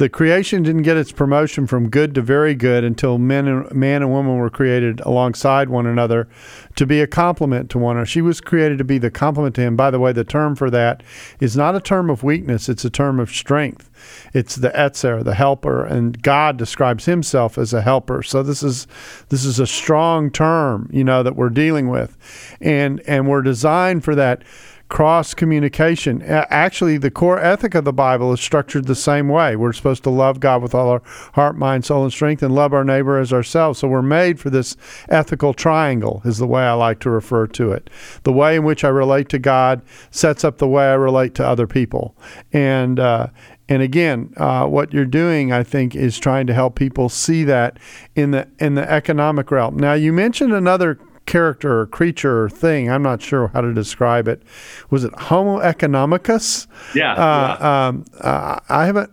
the 0.00 0.08
creation 0.08 0.62
didn't 0.62 0.80
get 0.80 0.96
its 0.96 1.12
promotion 1.12 1.66
from 1.66 1.90
good 1.90 2.14
to 2.14 2.22
very 2.22 2.54
good 2.54 2.84
until 2.84 3.18
men 3.18 3.46
and 3.46 3.70
man 3.70 4.00
and 4.00 4.10
woman 4.10 4.38
were 4.38 4.48
created 4.48 4.98
alongside 5.00 5.68
one 5.68 5.84
another 5.84 6.26
to 6.74 6.86
be 6.86 7.02
a 7.02 7.06
complement 7.06 7.68
to 7.68 7.78
one 7.78 7.96
another. 7.96 8.06
She 8.06 8.22
was 8.22 8.40
created 8.40 8.78
to 8.78 8.84
be 8.84 8.96
the 8.96 9.10
complement 9.10 9.56
to 9.56 9.60
him. 9.60 9.76
By 9.76 9.90
the 9.90 10.00
way, 10.00 10.12
the 10.12 10.24
term 10.24 10.56
for 10.56 10.70
that 10.70 11.02
is 11.38 11.54
not 11.54 11.76
a 11.76 11.80
term 11.80 12.08
of 12.08 12.22
weakness; 12.22 12.70
it's 12.70 12.82
a 12.82 12.88
term 12.88 13.20
of 13.20 13.28
strength. 13.28 13.90
It's 14.32 14.56
the 14.56 14.74
ezer, 14.74 15.22
the 15.22 15.34
helper, 15.34 15.84
and 15.84 16.22
God 16.22 16.56
describes 16.56 17.04
Himself 17.04 17.58
as 17.58 17.74
a 17.74 17.82
helper. 17.82 18.22
So 18.22 18.42
this 18.42 18.62
is 18.62 18.86
this 19.28 19.44
is 19.44 19.58
a 19.58 19.66
strong 19.66 20.30
term, 20.30 20.88
you 20.90 21.04
know, 21.04 21.22
that 21.22 21.36
we're 21.36 21.50
dealing 21.50 21.90
with, 21.90 22.16
and 22.62 23.02
and 23.06 23.28
we're 23.28 23.42
designed 23.42 24.02
for 24.02 24.14
that 24.14 24.44
cross 24.90 25.34
communication. 25.34 26.20
Actually, 26.22 26.98
the 26.98 27.12
core 27.12 27.38
ethic 27.38 27.74
of 27.76 27.84
the 27.84 27.92
Bible 27.92 28.32
is 28.32 28.40
structured 28.40 28.86
the 28.86 28.94
same 28.96 29.28
way. 29.28 29.54
We're 29.54 29.72
supposed 29.72 30.02
to 30.02 30.10
love 30.10 30.40
God 30.40 30.62
with 30.62 30.74
all 30.74 30.88
our 30.88 31.02
heart, 31.34 31.56
mind, 31.56 31.84
soul, 31.84 32.02
and 32.02 32.12
strength, 32.12 32.42
and 32.42 32.54
love 32.54 32.74
our 32.74 32.84
neighbor 32.84 33.16
as 33.18 33.32
ourselves. 33.32 33.78
So 33.78 33.88
we're 33.88 34.02
made 34.02 34.40
for 34.40 34.50
this 34.50 34.76
ethical 35.08 35.54
triangle, 35.54 36.20
is 36.24 36.38
the 36.38 36.46
way 36.46 36.64
I 36.64 36.72
like 36.72 36.98
to 37.00 37.10
refer 37.10 37.46
to 37.46 37.70
it. 37.70 37.88
The 38.24 38.32
way 38.32 38.56
in 38.56 38.64
which 38.64 38.82
I 38.82 38.88
relate 38.88 39.28
to 39.30 39.38
God 39.38 39.80
sets 40.10 40.44
up 40.44 40.58
the 40.58 40.68
way 40.68 40.84
I 40.84 40.94
relate 40.94 41.36
to 41.36 41.46
other 41.46 41.68
people. 41.68 42.16
And, 42.52 42.98
uh, 42.98 43.28
and 43.68 43.82
again, 43.82 44.34
uh, 44.36 44.66
what 44.66 44.92
you're 44.92 45.04
doing, 45.04 45.52
I 45.52 45.62
think, 45.62 45.94
is 45.94 46.18
trying 46.18 46.48
to 46.48 46.54
help 46.54 46.74
people 46.74 47.08
see 47.08 47.44
that 47.44 47.78
in 48.16 48.32
the 48.32 48.48
in 48.58 48.74
the 48.74 48.90
economic 48.90 49.52
realm. 49.52 49.76
Now, 49.76 49.92
you 49.92 50.12
mentioned 50.12 50.52
another 50.52 50.98
character 51.30 51.80
or 51.80 51.86
creature 51.86 52.44
or 52.44 52.50
thing. 52.50 52.90
I'm 52.90 53.02
not 53.02 53.22
sure 53.22 53.48
how 53.48 53.60
to 53.60 53.72
describe 53.72 54.26
it. 54.26 54.42
Was 54.90 55.04
it 55.04 55.14
Homo 55.14 55.60
economicus? 55.60 56.66
Yeah. 56.94 57.12
Uh, 57.12 57.56
yeah. 57.60 57.86
Um, 57.86 58.04
uh, 58.20 58.58
I 58.68 58.86
haven't. 58.86 59.10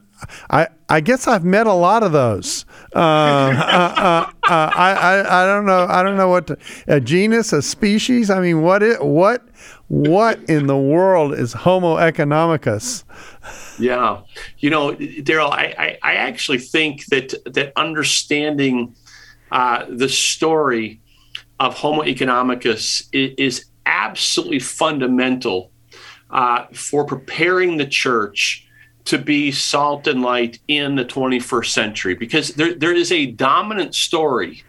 I 0.50 0.68
I 0.90 1.00
guess 1.00 1.28
I've 1.28 1.44
met 1.44 1.68
a 1.68 1.74
lot 1.74 2.02
of 2.02 2.12
those. 2.12 2.66
Uh, 2.96 2.98
uh, 2.98 3.02
uh, 3.02 4.32
uh, 4.50 4.72
I, 4.76 4.94
I 4.94 5.44
I 5.44 5.46
don't 5.46 5.68
know. 5.68 5.86
I 5.88 6.02
don't 6.02 6.18
know 6.18 6.28
what 6.28 6.48
to, 6.48 6.58
a 6.88 7.00
genus, 7.00 7.54
a 7.54 7.62
species. 7.62 8.32
I 8.32 8.40
mean, 8.40 8.64
what 8.64 8.82
it 8.82 9.06
what 9.06 9.48
what 9.90 10.40
in 10.50 10.66
the 10.66 10.78
world 10.78 11.36
is 11.36 11.54
Homo 11.54 11.98
economicus? 11.98 13.04
Yeah, 13.78 14.22
you 14.58 14.72
know, 14.72 14.96
Darrell, 14.96 15.52
I, 15.52 15.76
I, 15.78 15.98
I 16.02 16.14
actually 16.16 16.58
think 16.58 17.06
that 17.06 17.36
that 17.46 17.74
understanding 17.76 18.96
the 19.52 20.10
story 20.10 21.00
of 21.60 21.76
Homo 21.76 22.04
economicus 22.04 23.08
is, 23.12 23.34
is 23.38 23.66
absolutely 23.86 24.60
fundamental 24.60 25.72
uh, 26.30 26.66
for 26.74 27.06
preparing 27.06 27.78
the 27.78 27.86
church 27.86 28.68
to 29.06 29.18
be 29.18 29.52
salt 29.52 30.06
and 30.06 30.22
light 30.22 30.60
in 30.68 30.96
the 30.96 31.06
21st 31.06 31.68
century 31.68 32.14
because 32.14 32.50
there, 32.50 32.74
there 32.74 32.94
is 32.94 33.12
a 33.12 33.28
dominant 33.28 33.96
story 33.96 34.64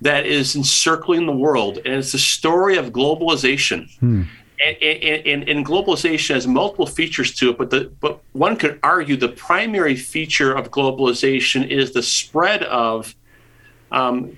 that 0.00 0.26
is 0.26 0.56
encircling 0.56 1.26
the 1.26 1.32
world, 1.32 1.78
and 1.78 1.94
it's 1.94 2.12
the 2.12 2.18
story 2.18 2.76
of 2.76 2.92
globalization. 2.92 3.90
Hmm. 3.98 4.22
And, 4.64 4.76
and, 5.26 5.48
and, 5.48 5.66
globalization 5.66 6.34
has 6.34 6.46
multiple 6.46 6.86
features 6.86 7.34
to 7.36 7.50
it, 7.50 7.58
but 7.58 7.70
the, 7.70 7.92
but 8.00 8.20
one 8.32 8.56
could 8.56 8.78
argue 8.82 9.16
the 9.16 9.28
primary 9.28 9.96
feature 9.96 10.54
of 10.54 10.70
globalization 10.70 11.68
is 11.68 11.92
the 11.92 12.02
spread 12.02 12.62
of 12.62 13.14
um, 13.92 14.36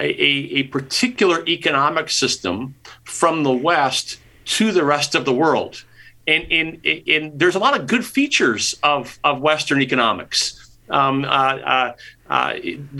a, 0.00 0.06
a 0.06 0.62
particular 0.64 1.44
economic 1.46 2.10
system 2.10 2.74
from 3.04 3.42
the 3.42 3.52
West 3.52 4.18
to 4.44 4.72
the 4.72 4.84
rest 4.84 5.14
of 5.14 5.24
the 5.24 5.32
world. 5.32 5.84
And, 6.26 6.50
and, 6.50 6.86
and 7.08 7.38
there's 7.38 7.54
a 7.54 7.58
lot 7.58 7.78
of 7.78 7.86
good 7.86 8.04
features 8.04 8.74
of, 8.82 9.18
of 9.22 9.40
Western 9.40 9.80
economics. 9.80 10.76
Um, 10.88 11.24
uh, 11.24 11.28
uh, 11.28 11.92
uh, 12.28 12.54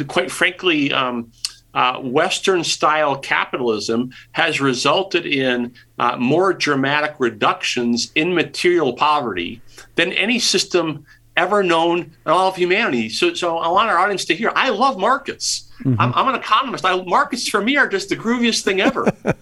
quite 0.07 0.31
frankly, 0.31 0.93
um, 0.93 1.33
uh, 1.75 2.01
Western 2.01 2.65
style 2.65 3.19
capitalism 3.19 4.11
has 4.33 4.61
resulted 4.61 5.27
in 5.27 5.75
uh, 5.99 6.17
more 6.17 6.55
dramatic 6.55 7.15
reductions 7.19 8.11
in 8.15 8.35
material 8.35 8.95
poverty 8.95 9.61
than 9.95 10.13
any 10.15 10.39
system 10.39 11.05
ever 11.37 11.63
known 11.63 11.99
in 12.01 12.33
all 12.33 12.49
of 12.49 12.57
humanity. 12.57 13.11
So, 13.11 13.35
so 13.35 13.59
I 13.59 13.69
want 13.69 13.91
our 13.91 13.99
audience 13.99 14.25
to 14.27 14.35
hear 14.35 14.51
I 14.57 14.71
love 14.71 14.99
markets. 14.99 15.66
Mm-hmm. 15.81 16.01
I'm, 16.01 16.13
I'm, 16.15 16.29
an 16.29 16.35
economist. 16.35 16.85
I, 16.85 17.03
markets 17.05 17.49
for 17.49 17.61
me 17.61 17.77
are 17.77 17.89
just 17.89 18.09
the 18.09 18.17
grooviest 18.17 18.63
thing 18.63 18.81
ever. 18.81 19.13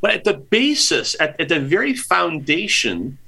But 0.00 0.12
at 0.12 0.24
the 0.24 0.34
basis, 0.34 1.16
at, 1.20 1.40
at 1.40 1.48
the 1.48 1.60
very 1.60 1.94
foundation 1.94 3.18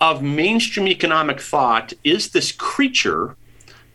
of 0.00 0.22
mainstream 0.22 0.88
economic 0.88 1.40
thought 1.40 1.92
is 2.04 2.30
this 2.30 2.52
creature 2.52 3.36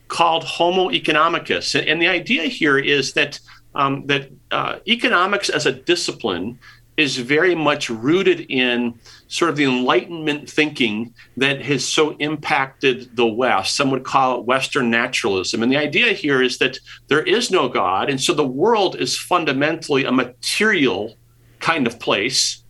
called 0.08 0.44
Homo 0.44 0.90
economicus. 0.90 1.78
And, 1.78 1.88
and 1.88 2.02
the 2.02 2.08
idea 2.08 2.44
here 2.44 2.78
is 2.78 3.14
that 3.14 3.40
um, 3.74 4.06
that 4.08 4.30
uh, 4.52 4.80
economics 4.86 5.50
as 5.50 5.66
a 5.66 5.72
discipline 5.72 6.60
is 6.98 7.18
very 7.18 7.56
much 7.56 7.90
rooted 7.90 8.42
in 8.50 8.94
sort 9.28 9.50
of 9.50 9.56
the 9.56 9.64
Enlightenment 9.64 10.50
thinking 10.50 11.14
that 11.38 11.62
has 11.62 11.88
so 11.88 12.16
impacted 12.18 13.16
the 13.16 13.26
West. 13.26 13.76
Some 13.76 13.92
would 13.92 14.04
call 14.04 14.40
it 14.40 14.46
Western 14.46 14.90
naturalism. 14.90 15.64
And 15.64 15.72
the 15.72 15.78
idea 15.78 16.14
here 16.14 16.42
is 16.42 16.58
that 16.58 16.78
there 17.08 17.24
is 17.24 17.50
no 17.50 17.70
God. 17.70 18.10
And 18.10 18.22
so 18.22 18.34
the 18.34 18.46
world 18.46 18.96
is 18.98 19.18
fundamentally 19.18 20.04
a 20.04 20.12
material 20.12 21.16
kind 21.60 21.88
of 21.88 22.00
place. 22.00 22.64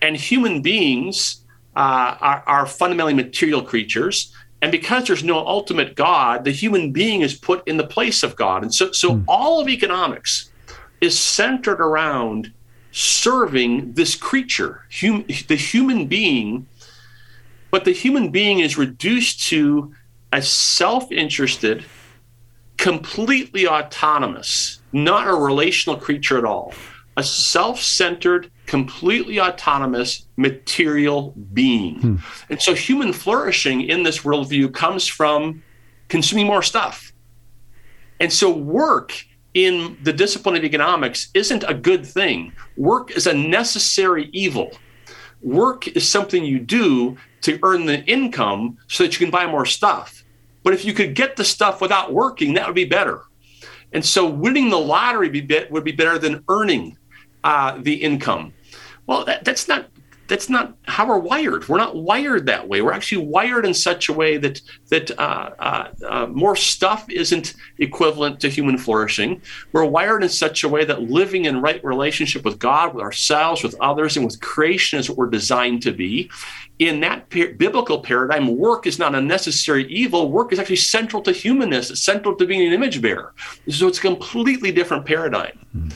And 0.00 0.16
human 0.16 0.62
beings 0.62 1.44
uh, 1.76 2.16
are, 2.20 2.42
are 2.46 2.66
fundamentally 2.66 3.14
material 3.14 3.62
creatures. 3.62 4.34
And 4.62 4.72
because 4.72 5.06
there's 5.06 5.24
no 5.24 5.38
ultimate 5.46 5.94
God, 5.94 6.44
the 6.44 6.52
human 6.52 6.92
being 6.92 7.20
is 7.20 7.34
put 7.34 7.66
in 7.66 7.76
the 7.76 7.86
place 7.86 8.22
of 8.22 8.36
God. 8.36 8.62
And 8.62 8.74
so, 8.74 8.92
so 8.92 9.16
mm. 9.16 9.24
all 9.28 9.60
of 9.60 9.68
economics 9.68 10.50
is 11.00 11.18
centered 11.18 11.80
around 11.80 12.52
serving 12.92 13.94
this 13.94 14.14
creature, 14.14 14.86
hum, 14.92 15.24
the 15.48 15.56
human 15.56 16.06
being, 16.06 16.66
but 17.70 17.84
the 17.84 17.92
human 17.92 18.30
being 18.30 18.60
is 18.60 18.76
reduced 18.76 19.48
to 19.48 19.94
a 20.32 20.42
self 20.42 21.10
interested, 21.10 21.84
completely 22.76 23.66
autonomous, 23.66 24.80
not 24.92 25.26
a 25.26 25.34
relational 25.34 25.98
creature 25.98 26.38
at 26.38 26.44
all, 26.44 26.74
a 27.16 27.24
self 27.24 27.80
centered, 27.80 28.50
completely 28.66 29.40
autonomous 29.40 30.26
material 30.36 31.34
being. 31.52 32.00
Hmm. 32.00 32.16
And 32.50 32.60
so 32.60 32.74
human 32.74 33.12
flourishing 33.12 33.82
in 33.82 34.02
this 34.02 34.20
worldview 34.20 34.72
comes 34.74 35.06
from 35.06 35.62
consuming 36.08 36.46
more 36.46 36.62
stuff. 36.62 37.12
And 38.20 38.30
so 38.30 38.50
work 38.50 39.24
in 39.54 39.98
the 40.02 40.12
discipline 40.12 40.56
of 40.56 40.64
economics 40.64 41.28
isn't 41.34 41.64
a 41.64 41.74
good 41.74 42.06
thing. 42.06 42.52
Work 42.76 43.10
is 43.10 43.26
a 43.26 43.34
necessary 43.34 44.30
evil. 44.32 44.72
Work 45.42 45.88
is 45.88 46.08
something 46.08 46.44
you 46.44 46.58
do 46.58 47.16
to 47.42 47.58
earn 47.62 47.86
the 47.86 48.02
income 48.04 48.78
so 48.88 49.02
that 49.02 49.12
you 49.12 49.18
can 49.18 49.30
buy 49.30 49.46
more 49.46 49.66
stuff. 49.66 50.24
But 50.62 50.74
if 50.74 50.84
you 50.84 50.92
could 50.92 51.14
get 51.14 51.36
the 51.36 51.44
stuff 51.44 51.80
without 51.80 52.12
working, 52.12 52.54
that 52.54 52.66
would 52.66 52.76
be 52.76 52.84
better. 52.84 53.22
And 53.92 54.04
so 54.04 54.28
winning 54.28 54.70
the 54.70 54.78
lottery 54.78 55.28
would 55.70 55.84
be 55.84 55.92
better 55.92 56.18
than 56.18 56.44
earning 56.48 56.96
uh, 57.44 57.78
the 57.80 57.94
income. 57.94 58.54
Well, 59.06 59.24
that, 59.24 59.44
that's 59.44 59.68
not 59.68 59.88
that's 60.28 60.48
not 60.48 60.74
how 60.84 61.06
we're 61.06 61.18
wired. 61.18 61.68
We're 61.68 61.78
not 61.78 61.96
wired 61.96 62.46
that 62.46 62.68
way. 62.68 62.80
We're 62.80 62.92
actually 62.92 63.26
wired 63.26 63.66
in 63.66 63.74
such 63.74 64.08
a 64.08 64.12
way 64.12 64.36
that 64.38 64.60
that 64.88 65.10
uh, 65.18 65.50
uh, 65.58 65.88
uh, 66.08 66.26
more 66.26 66.56
stuff 66.56 67.04
isn't 67.10 67.54
equivalent 67.78 68.40
to 68.40 68.48
human 68.48 68.78
flourishing. 68.78 69.42
We're 69.72 69.84
wired 69.84 70.22
in 70.22 70.28
such 70.28 70.64
a 70.64 70.68
way 70.68 70.84
that 70.84 71.02
living 71.02 71.44
in 71.44 71.60
right 71.60 71.82
relationship 71.84 72.44
with 72.44 72.58
God, 72.58 72.94
with 72.94 73.02
ourselves, 73.02 73.62
with 73.62 73.74
others, 73.80 74.16
and 74.16 74.24
with 74.24 74.40
creation 74.40 74.98
is 74.98 75.08
what 75.08 75.18
we're 75.18 75.30
designed 75.30 75.82
to 75.82 75.92
be. 75.92 76.30
In 76.78 77.00
that 77.00 77.28
par- 77.30 77.54
biblical 77.56 78.00
paradigm, 78.00 78.56
work 78.56 78.86
is 78.86 78.98
not 78.98 79.14
a 79.14 79.20
necessary 79.20 79.84
evil. 79.86 80.30
Work 80.30 80.52
is 80.52 80.58
actually 80.58 80.76
central 80.76 81.22
to 81.22 81.32
humanness. 81.32 81.90
It's 81.90 82.00
central 82.00 82.34
to 82.36 82.46
being 82.46 82.66
an 82.66 82.72
image 82.72 83.02
bearer. 83.02 83.34
So 83.68 83.88
it's 83.88 83.98
a 83.98 84.02
completely 84.02 84.72
different 84.72 85.04
paradigm, 85.04 85.58
mm-hmm. 85.76 85.90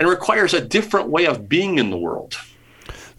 and 0.00 0.08
requires 0.08 0.54
a 0.54 0.60
different 0.60 1.08
way 1.08 1.26
of 1.26 1.48
being 1.48 1.78
in 1.78 1.90
the 1.90 1.98
world. 1.98 2.36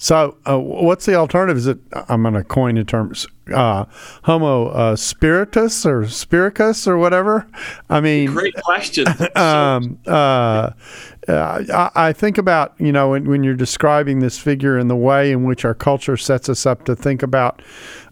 So, 0.01 0.37
uh, 0.49 0.57
what's 0.57 1.05
the 1.05 1.15
alternative? 1.15 1.57
Is 1.57 1.67
it 1.67 1.77
I'm 2.07 2.21
going 2.21 2.33
to 2.33 2.43
coin 2.45 2.75
the 2.75 2.85
term 2.85 3.13
uh, 3.53 3.83
Homo 4.23 4.67
uh, 4.67 4.95
spiritus 4.95 5.85
or 5.85 6.07
spiricus 6.07 6.87
or 6.87 6.97
whatever? 6.97 7.45
I 7.89 7.99
mean, 7.99 8.31
great 8.31 8.55
question. 8.63 9.07
um, 9.35 9.99
uh, 10.07 10.71
I, 11.27 11.91
I, 11.95 12.13
think 12.13 12.37
about 12.37 12.75
you 12.79 12.93
know 12.93 13.09
when, 13.09 13.27
when, 13.27 13.43
you're 13.43 13.55
describing 13.55 14.19
this 14.19 14.39
figure 14.39 14.77
and 14.77 14.89
the 14.89 14.95
way 14.95 15.33
in 15.33 15.43
which 15.43 15.65
our 15.65 15.75
culture 15.75 16.15
sets 16.15 16.47
us 16.47 16.65
up 16.65 16.85
to 16.85 16.95
think 16.95 17.21
about 17.21 17.61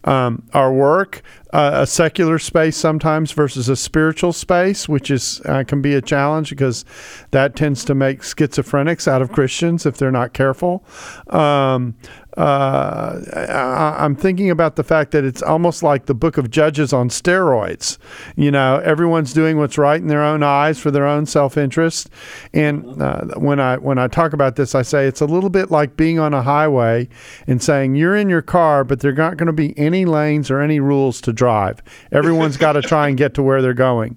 um, 0.07 0.47
our 0.53 0.71
work, 0.71 1.21
uh, 1.51 1.71
a 1.73 1.87
secular 1.87 2.39
space 2.39 2.77
sometimes 2.77 3.33
versus 3.33 3.67
a 3.67 3.75
spiritual 3.75 4.31
space, 4.31 4.87
which 4.87 5.11
is 5.11 5.41
uh, 5.45 5.65
can 5.67 5.81
be 5.81 5.93
a 5.93 6.01
challenge 6.01 6.49
because 6.49 6.85
that 7.31 7.55
tends 7.55 7.83
to 7.85 7.93
make 7.93 8.21
schizophrenics 8.21 9.07
out 9.07 9.21
of 9.21 9.33
Christians 9.33 9.85
if 9.85 9.97
they're 9.97 10.11
not 10.11 10.33
careful. 10.33 10.85
Um, 11.27 11.95
uh, 12.37 13.19
I, 13.33 14.05
am 14.05 14.15
thinking 14.15 14.51
about 14.51 14.75
the 14.75 14.83
fact 14.83 15.11
that 15.11 15.23
it's 15.23 15.41
almost 15.41 15.81
like 15.81 16.05
the 16.05 16.13
book 16.13 16.37
of 16.37 16.51
Judges 16.51 16.93
on 16.93 17.09
steroids. 17.09 17.97
You 18.35 18.51
know, 18.51 18.77
everyone's 18.83 19.33
doing 19.33 19.57
what's 19.57 19.77
right 19.77 19.99
in 19.99 20.07
their 20.07 20.23
own 20.23 20.43
eyes 20.43 20.79
for 20.79 20.91
their 20.91 21.07
own 21.07 21.25
self 21.25 21.57
interest. 21.57 22.09
And 22.53 23.01
uh, 23.01 23.25
when 23.37 23.59
I 23.59 23.77
when 23.77 23.97
I 23.97 24.07
talk 24.07 24.33
about 24.33 24.55
this, 24.55 24.75
I 24.75 24.83
say 24.83 25.07
it's 25.07 25.21
a 25.21 25.25
little 25.25 25.49
bit 25.49 25.71
like 25.71 25.97
being 25.97 26.19
on 26.19 26.35
a 26.35 26.43
highway 26.43 27.09
and 27.47 27.61
saying 27.61 27.95
you're 27.95 28.15
in 28.15 28.29
your 28.29 28.43
car, 28.43 28.83
but 28.83 28.99
there 28.99 29.19
aren't 29.19 29.37
going 29.37 29.47
to 29.47 29.53
be 29.53 29.77
any 29.77 30.05
lanes 30.05 30.51
or 30.51 30.59
any 30.61 30.79
rules 30.79 31.19
to 31.21 31.33
drive. 31.33 31.81
Everyone's 32.11 32.57
got 32.57 32.73
to 32.73 32.81
try 32.81 33.07
and 33.07 33.17
get 33.17 33.33
to 33.33 33.41
where 33.41 33.63
they're 33.63 33.73
going 33.73 34.15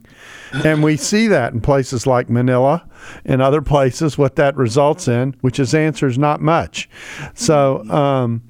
and 0.52 0.82
we 0.82 0.96
see 0.96 1.26
that 1.28 1.52
in 1.52 1.60
places 1.60 2.06
like 2.06 2.28
Manila 2.28 2.84
and 3.24 3.42
other 3.42 3.62
places, 3.62 4.16
what 4.18 4.36
that 4.36 4.56
results 4.56 5.08
in, 5.08 5.34
which 5.40 5.58
is 5.58 5.74
answers 5.74 6.18
not 6.18 6.40
much. 6.40 6.88
So, 7.34 7.88
um, 7.90 8.42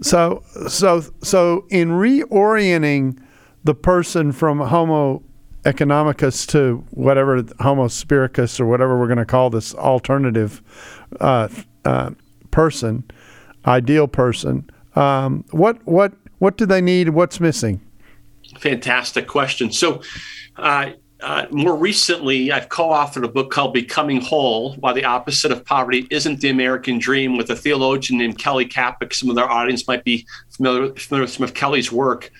so, 0.00 0.42
so, 0.68 1.02
so 1.22 1.66
in 1.70 1.90
reorienting 1.90 3.18
the 3.64 3.74
person 3.74 4.32
from 4.32 4.60
Homo 4.60 5.22
economicus 5.64 6.46
to 6.46 6.84
whatever 6.90 7.42
Homo 7.60 7.88
spiricus 7.88 8.60
or 8.60 8.66
whatever 8.66 8.98
we're 8.98 9.08
going 9.08 9.18
to 9.18 9.24
call 9.24 9.50
this 9.50 9.74
alternative 9.74 10.62
uh, 11.20 11.48
uh, 11.84 12.10
person, 12.50 13.04
ideal 13.66 14.06
person, 14.06 14.68
um, 14.94 15.44
what 15.50 15.84
what 15.86 16.12
what 16.38 16.56
do 16.56 16.66
they 16.66 16.80
need? 16.80 17.10
What's 17.10 17.40
missing? 17.40 17.80
Fantastic 18.58 19.26
question. 19.26 19.72
So. 19.72 20.02
Uh, 20.56 20.92
uh, 21.22 21.46
more 21.50 21.74
recently, 21.74 22.52
I've 22.52 22.68
co 22.68 22.88
authored 22.90 23.24
a 23.24 23.28
book 23.28 23.50
called 23.50 23.72
Becoming 23.72 24.20
Whole 24.20 24.74
Why 24.74 24.92
the 24.92 25.04
Opposite 25.04 25.50
of 25.50 25.64
Poverty 25.64 26.06
Isn't 26.10 26.40
the 26.40 26.50
American 26.50 26.98
Dream 26.98 27.36
with 27.36 27.50
a 27.50 27.56
theologian 27.56 28.18
named 28.18 28.38
Kelly 28.38 28.66
Kapic. 28.66 29.14
Some 29.14 29.30
of 29.30 29.38
our 29.38 29.48
audience 29.48 29.88
might 29.88 30.04
be 30.04 30.26
familiar, 30.50 30.94
familiar 30.94 31.22
with 31.22 31.32
some 31.32 31.44
of 31.44 31.54
Kelly's 31.54 31.90
work. 31.90 32.30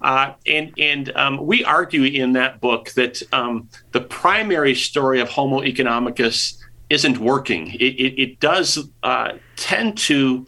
Uh, 0.00 0.32
and 0.46 0.72
and 0.78 1.14
um, 1.16 1.44
we 1.44 1.64
argue 1.64 2.04
in 2.04 2.32
that 2.32 2.60
book 2.60 2.90
that 2.92 3.22
um, 3.32 3.68
the 3.92 4.00
primary 4.00 4.74
story 4.74 5.20
of 5.20 5.28
Homo 5.28 5.60
economicus 5.60 6.58
isn't 6.90 7.18
working. 7.18 7.72
It, 7.74 7.94
it, 7.94 8.22
it 8.22 8.40
does 8.40 8.88
uh, 9.02 9.32
tend 9.56 9.98
to 9.98 10.46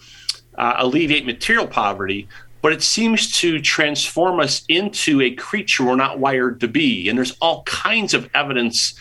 uh, 0.56 0.74
alleviate 0.78 1.26
material 1.26 1.66
poverty, 1.66 2.28
but 2.62 2.72
it 2.72 2.82
seems 2.82 3.32
to 3.40 3.60
transform 3.60 4.40
us 4.40 4.64
into 4.68 5.20
a 5.20 5.30
creature 5.34 5.84
we're 5.84 5.96
not 5.96 6.18
wired 6.18 6.60
to 6.60 6.68
be. 6.68 7.08
And 7.08 7.16
there's 7.16 7.36
all 7.40 7.62
kinds 7.64 8.14
of 8.14 8.28
evidence 8.34 8.98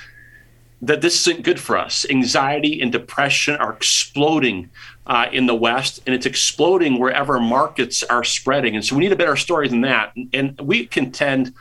that 0.81 1.01
this 1.01 1.27
isn't 1.27 1.43
good 1.43 1.59
for 1.59 1.77
us. 1.77 2.05
Anxiety 2.09 2.81
and 2.81 2.91
depression 2.91 3.55
are 3.55 3.73
exploding 3.73 4.69
uh, 5.07 5.27
in 5.31 5.45
the 5.45 5.55
West, 5.55 6.01
and 6.05 6.13
it's 6.13 6.25
exploding 6.25 6.99
wherever 6.99 7.39
markets 7.39 8.03
are 8.03 8.23
spreading. 8.23 8.75
And 8.75 8.83
so 8.83 8.95
we 8.95 9.01
need 9.01 9.11
a 9.11 9.15
better 9.15 9.35
story 9.35 9.67
than 9.67 9.81
that. 9.81 10.13
And 10.33 10.59
we 10.61 10.85
contend 10.85 11.53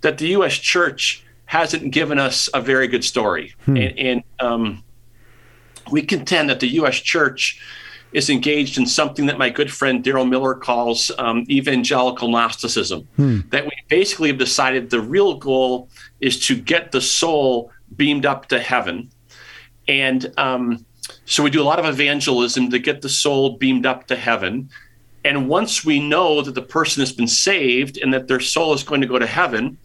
that 0.00 0.18
the 0.18 0.28
U.S. 0.28 0.54
church 0.54 1.24
hasn't 1.46 1.92
given 1.92 2.18
us 2.18 2.50
a 2.52 2.60
very 2.60 2.88
good 2.88 3.04
story. 3.04 3.54
Hmm. 3.64 3.76
And, 3.76 3.98
and 3.98 4.22
um, 4.38 4.84
we 5.90 6.02
contend 6.02 6.50
that 6.50 6.60
the 6.60 6.68
U.S. 6.74 6.96
church 6.96 7.60
is 8.12 8.30
engaged 8.30 8.78
in 8.78 8.86
something 8.86 9.26
that 9.26 9.38
my 9.38 9.50
good 9.50 9.70
friend 9.70 10.02
Darrow 10.02 10.24
Miller 10.24 10.54
calls 10.54 11.10
um, 11.18 11.44
evangelical 11.50 12.28
Gnosticism. 12.28 13.02
Hmm. 13.16 13.40
That 13.50 13.64
we 13.64 13.72
basically 13.88 14.28
have 14.28 14.38
decided 14.38 14.90
the 14.90 15.00
real 15.00 15.34
goal 15.34 15.88
is 16.20 16.44
to 16.46 16.56
get 16.56 16.92
the 16.92 17.00
soul 17.00 17.70
beamed 17.96 18.24
up 18.24 18.48
to 18.48 18.58
heaven. 18.58 19.10
And 19.86 20.32
um, 20.38 20.84
so 21.24 21.42
we 21.42 21.50
do 21.50 21.62
a 21.62 21.64
lot 21.64 21.78
of 21.78 21.86
evangelism 21.86 22.70
to 22.70 22.78
get 22.78 23.02
the 23.02 23.08
soul 23.08 23.56
beamed 23.56 23.86
up 23.86 24.06
to 24.08 24.16
heaven. 24.16 24.70
And 25.24 25.48
once 25.48 25.84
we 25.84 26.00
know 26.00 26.42
that 26.42 26.54
the 26.54 26.62
person 26.62 27.00
has 27.00 27.12
been 27.12 27.28
saved 27.28 27.98
and 27.98 28.12
that 28.14 28.28
their 28.28 28.40
soul 28.40 28.72
is 28.72 28.82
going 28.82 29.00
to 29.00 29.06
go 29.06 29.18
to 29.18 29.26
heaven, 29.26 29.76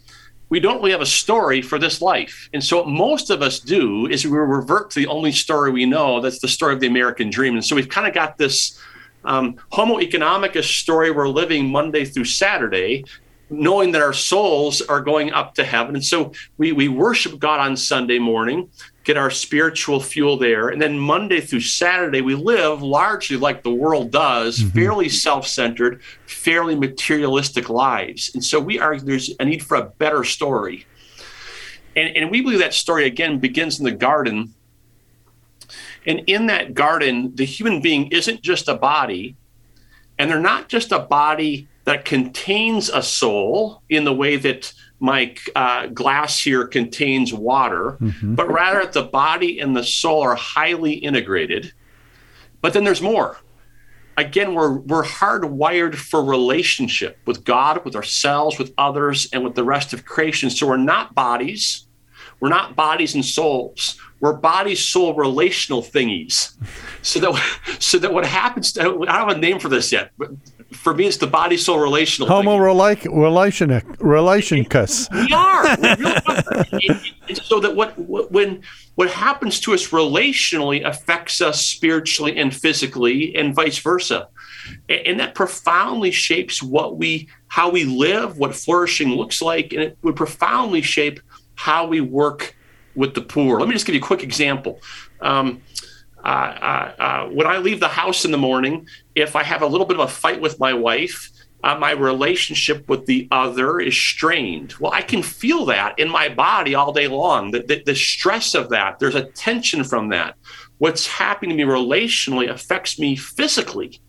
we 0.53 0.59
don't 0.59 0.77
really 0.77 0.91
have 0.91 1.01
a 1.01 1.05
story 1.07 1.63
for 1.63 1.79
this 1.79 1.99
life. 1.99 2.47
And 2.53 2.63
so, 2.63 2.77
what 2.77 2.87
most 2.87 3.31
of 3.31 3.41
us 3.41 3.59
do 3.59 4.05
is 4.05 4.23
we 4.23 4.37
revert 4.37 4.91
to 4.91 4.99
the 4.99 5.07
only 5.07 5.31
story 5.31 5.71
we 5.71 5.87
know 5.87 6.21
that's 6.21 6.37
the 6.37 6.47
story 6.47 6.75
of 6.75 6.79
the 6.79 6.85
American 6.85 7.31
dream. 7.31 7.55
And 7.55 7.65
so, 7.65 7.75
we've 7.75 7.89
kind 7.89 8.05
of 8.05 8.13
got 8.13 8.37
this 8.37 8.79
um, 9.25 9.55
Homo 9.71 9.97
economicus 9.97 10.65
story 10.65 11.09
we're 11.09 11.27
living 11.27 11.71
Monday 11.71 12.05
through 12.05 12.25
Saturday. 12.25 13.03
Knowing 13.53 13.91
that 13.91 14.01
our 14.01 14.13
souls 14.13 14.81
are 14.81 15.01
going 15.01 15.31
up 15.31 15.55
to 15.55 15.63
heaven. 15.63 15.95
And 15.95 16.03
so 16.03 16.33
we, 16.57 16.71
we 16.71 16.87
worship 16.87 17.39
God 17.39 17.59
on 17.59 17.77
Sunday 17.77 18.19
morning, 18.19 18.69
get 19.03 19.17
our 19.17 19.29
spiritual 19.29 19.99
fuel 19.99 20.37
there. 20.37 20.69
And 20.69 20.81
then 20.81 20.97
Monday 20.97 21.41
through 21.41 21.61
Saturday, 21.61 22.21
we 22.21 22.35
live 22.35 22.81
largely 22.81 23.37
like 23.37 23.63
the 23.63 23.73
world 23.73 24.11
does, 24.11 24.59
mm-hmm. 24.59 24.69
fairly 24.69 25.09
self 25.09 25.47
centered, 25.47 26.01
fairly 26.25 26.75
materialistic 26.75 27.69
lives. 27.69 28.31
And 28.33 28.43
so 28.43 28.59
we 28.59 28.79
argue 28.79 29.05
there's 29.05 29.31
a 29.39 29.45
need 29.45 29.63
for 29.63 29.77
a 29.77 29.85
better 29.85 30.23
story. 30.23 30.85
And, 31.95 32.15
and 32.17 32.31
we 32.31 32.41
believe 32.41 32.59
that 32.59 32.73
story, 32.73 33.05
again, 33.05 33.39
begins 33.39 33.79
in 33.79 33.85
the 33.85 33.91
garden. 33.91 34.53
And 36.05 36.23
in 36.27 36.47
that 36.47 36.73
garden, 36.73 37.35
the 37.35 37.45
human 37.45 37.81
being 37.81 38.07
isn't 38.07 38.41
just 38.41 38.67
a 38.67 38.75
body, 38.75 39.35
and 40.17 40.29
they're 40.29 40.39
not 40.39 40.67
just 40.69 40.91
a 40.91 40.99
body 40.99 41.67
that 41.85 42.05
contains 42.05 42.89
a 42.89 43.03
soul 43.03 43.81
in 43.89 44.03
the 44.03 44.13
way 44.13 44.37
that 44.37 44.73
my 44.99 45.35
uh, 45.55 45.87
glass 45.87 46.39
here 46.39 46.65
contains 46.65 47.33
water, 47.33 47.97
mm-hmm. 47.99 48.35
but 48.35 48.49
rather 48.49 48.85
the 48.85 49.03
body 49.03 49.59
and 49.59 49.75
the 49.75 49.83
soul 49.83 50.21
are 50.21 50.35
highly 50.35 50.93
integrated. 50.93 51.73
But 52.61 52.71
then 52.71 52.85
there's 52.85 53.01
more. 53.01 53.37
Again, 54.15 54.53
we're 54.53 54.77
we're 54.77 55.03
hardwired 55.03 55.95
for 55.95 56.23
relationship 56.23 57.17
with 57.25 57.43
God, 57.43 57.83
with 57.83 57.95
ourselves, 57.95 58.57
with 58.57 58.73
others, 58.77 59.27
and 59.33 59.43
with 59.43 59.55
the 59.55 59.63
rest 59.63 59.91
of 59.91 60.05
creation. 60.05 60.49
So 60.49 60.67
we're 60.67 60.77
not 60.77 61.15
bodies. 61.15 61.87
We're 62.39 62.49
not 62.49 62.75
bodies 62.75 63.15
and 63.15 63.25
souls. 63.25 63.97
We're 64.19 64.33
body 64.33 64.75
soul 64.75 65.15
relational 65.15 65.81
thingies. 65.81 66.53
So 67.01 67.19
that 67.19 67.59
so 67.79 67.97
that 67.97 68.13
what 68.13 68.25
happens 68.25 68.71
to, 68.73 68.81
I 68.81 68.83
don't 68.85 69.07
have 69.07 69.29
a 69.29 69.37
name 69.37 69.59
for 69.59 69.69
this 69.69 69.91
yet, 69.91 70.11
but 70.17 70.29
for 70.75 70.93
me, 70.93 71.05
it's 71.05 71.17
the 71.17 71.27
body 71.27 71.57
soul 71.57 71.79
relational. 71.79 72.27
Homo 72.27 72.57
rela- 72.57 73.03
relation 73.05 73.69
relationcus. 73.69 75.07
We 75.13 75.33
are. 75.33 75.63
so 77.35 77.59
that 77.59 77.75
what, 77.75 77.97
what 77.97 78.31
when 78.31 78.63
what 78.95 79.09
happens 79.09 79.59
to 79.61 79.73
us 79.73 79.89
relationally 79.89 80.85
affects 80.85 81.41
us 81.41 81.65
spiritually 81.65 82.37
and 82.37 82.55
physically, 82.55 83.35
and 83.35 83.55
vice 83.55 83.79
versa, 83.79 84.27
and, 84.89 85.07
and 85.07 85.19
that 85.19 85.35
profoundly 85.35 86.11
shapes 86.11 86.61
what 86.61 86.97
we 86.97 87.29
how 87.47 87.69
we 87.69 87.85
live, 87.85 88.37
what 88.37 88.55
flourishing 88.55 89.09
looks 89.09 89.41
like, 89.41 89.73
and 89.73 89.81
it 89.81 89.97
would 90.01 90.15
profoundly 90.15 90.81
shape 90.81 91.19
how 91.55 91.87
we 91.87 92.01
work 92.01 92.55
with 92.95 93.13
the 93.13 93.21
poor. 93.21 93.59
Let 93.59 93.67
me 93.67 93.73
just 93.73 93.85
give 93.85 93.95
you 93.95 94.01
a 94.01 94.03
quick 94.03 94.23
example. 94.23 94.79
Um, 95.21 95.61
uh, 96.23 96.27
uh, 96.27 97.01
uh, 97.01 97.27
when 97.29 97.47
I 97.47 97.57
leave 97.57 97.79
the 97.79 97.87
house 97.89 98.23
in 98.23 98.31
the 98.31 98.37
morning, 98.37 98.87
if 99.15 99.35
I 99.35 99.43
have 99.43 99.61
a 99.61 99.67
little 99.67 99.85
bit 99.85 99.99
of 99.99 100.07
a 100.07 100.11
fight 100.11 100.41
with 100.41 100.59
my 100.59 100.73
wife, 100.73 101.31
uh, 101.63 101.77
my 101.77 101.91
relationship 101.91 102.87
with 102.89 103.05
the 103.05 103.27
other 103.31 103.79
is 103.79 103.95
strained. 103.95 104.73
Well, 104.79 104.91
I 104.91 105.01
can 105.01 105.23
feel 105.23 105.65
that 105.65 105.97
in 105.97 106.09
my 106.09 106.27
body 106.27 106.75
all 106.75 106.91
day 106.91 107.07
long. 107.07 107.51
The, 107.51 107.59
the, 107.59 107.83
the 107.85 107.95
stress 107.95 108.53
of 108.53 108.69
that, 108.69 108.99
there's 108.99 109.15
a 109.15 109.25
tension 109.25 109.83
from 109.83 110.09
that. 110.09 110.35
What's 110.79 111.07
happening 111.07 111.57
to 111.57 111.65
me 111.65 111.71
relationally 111.71 112.49
affects 112.49 112.99
me 112.99 113.15
physically. 113.15 114.01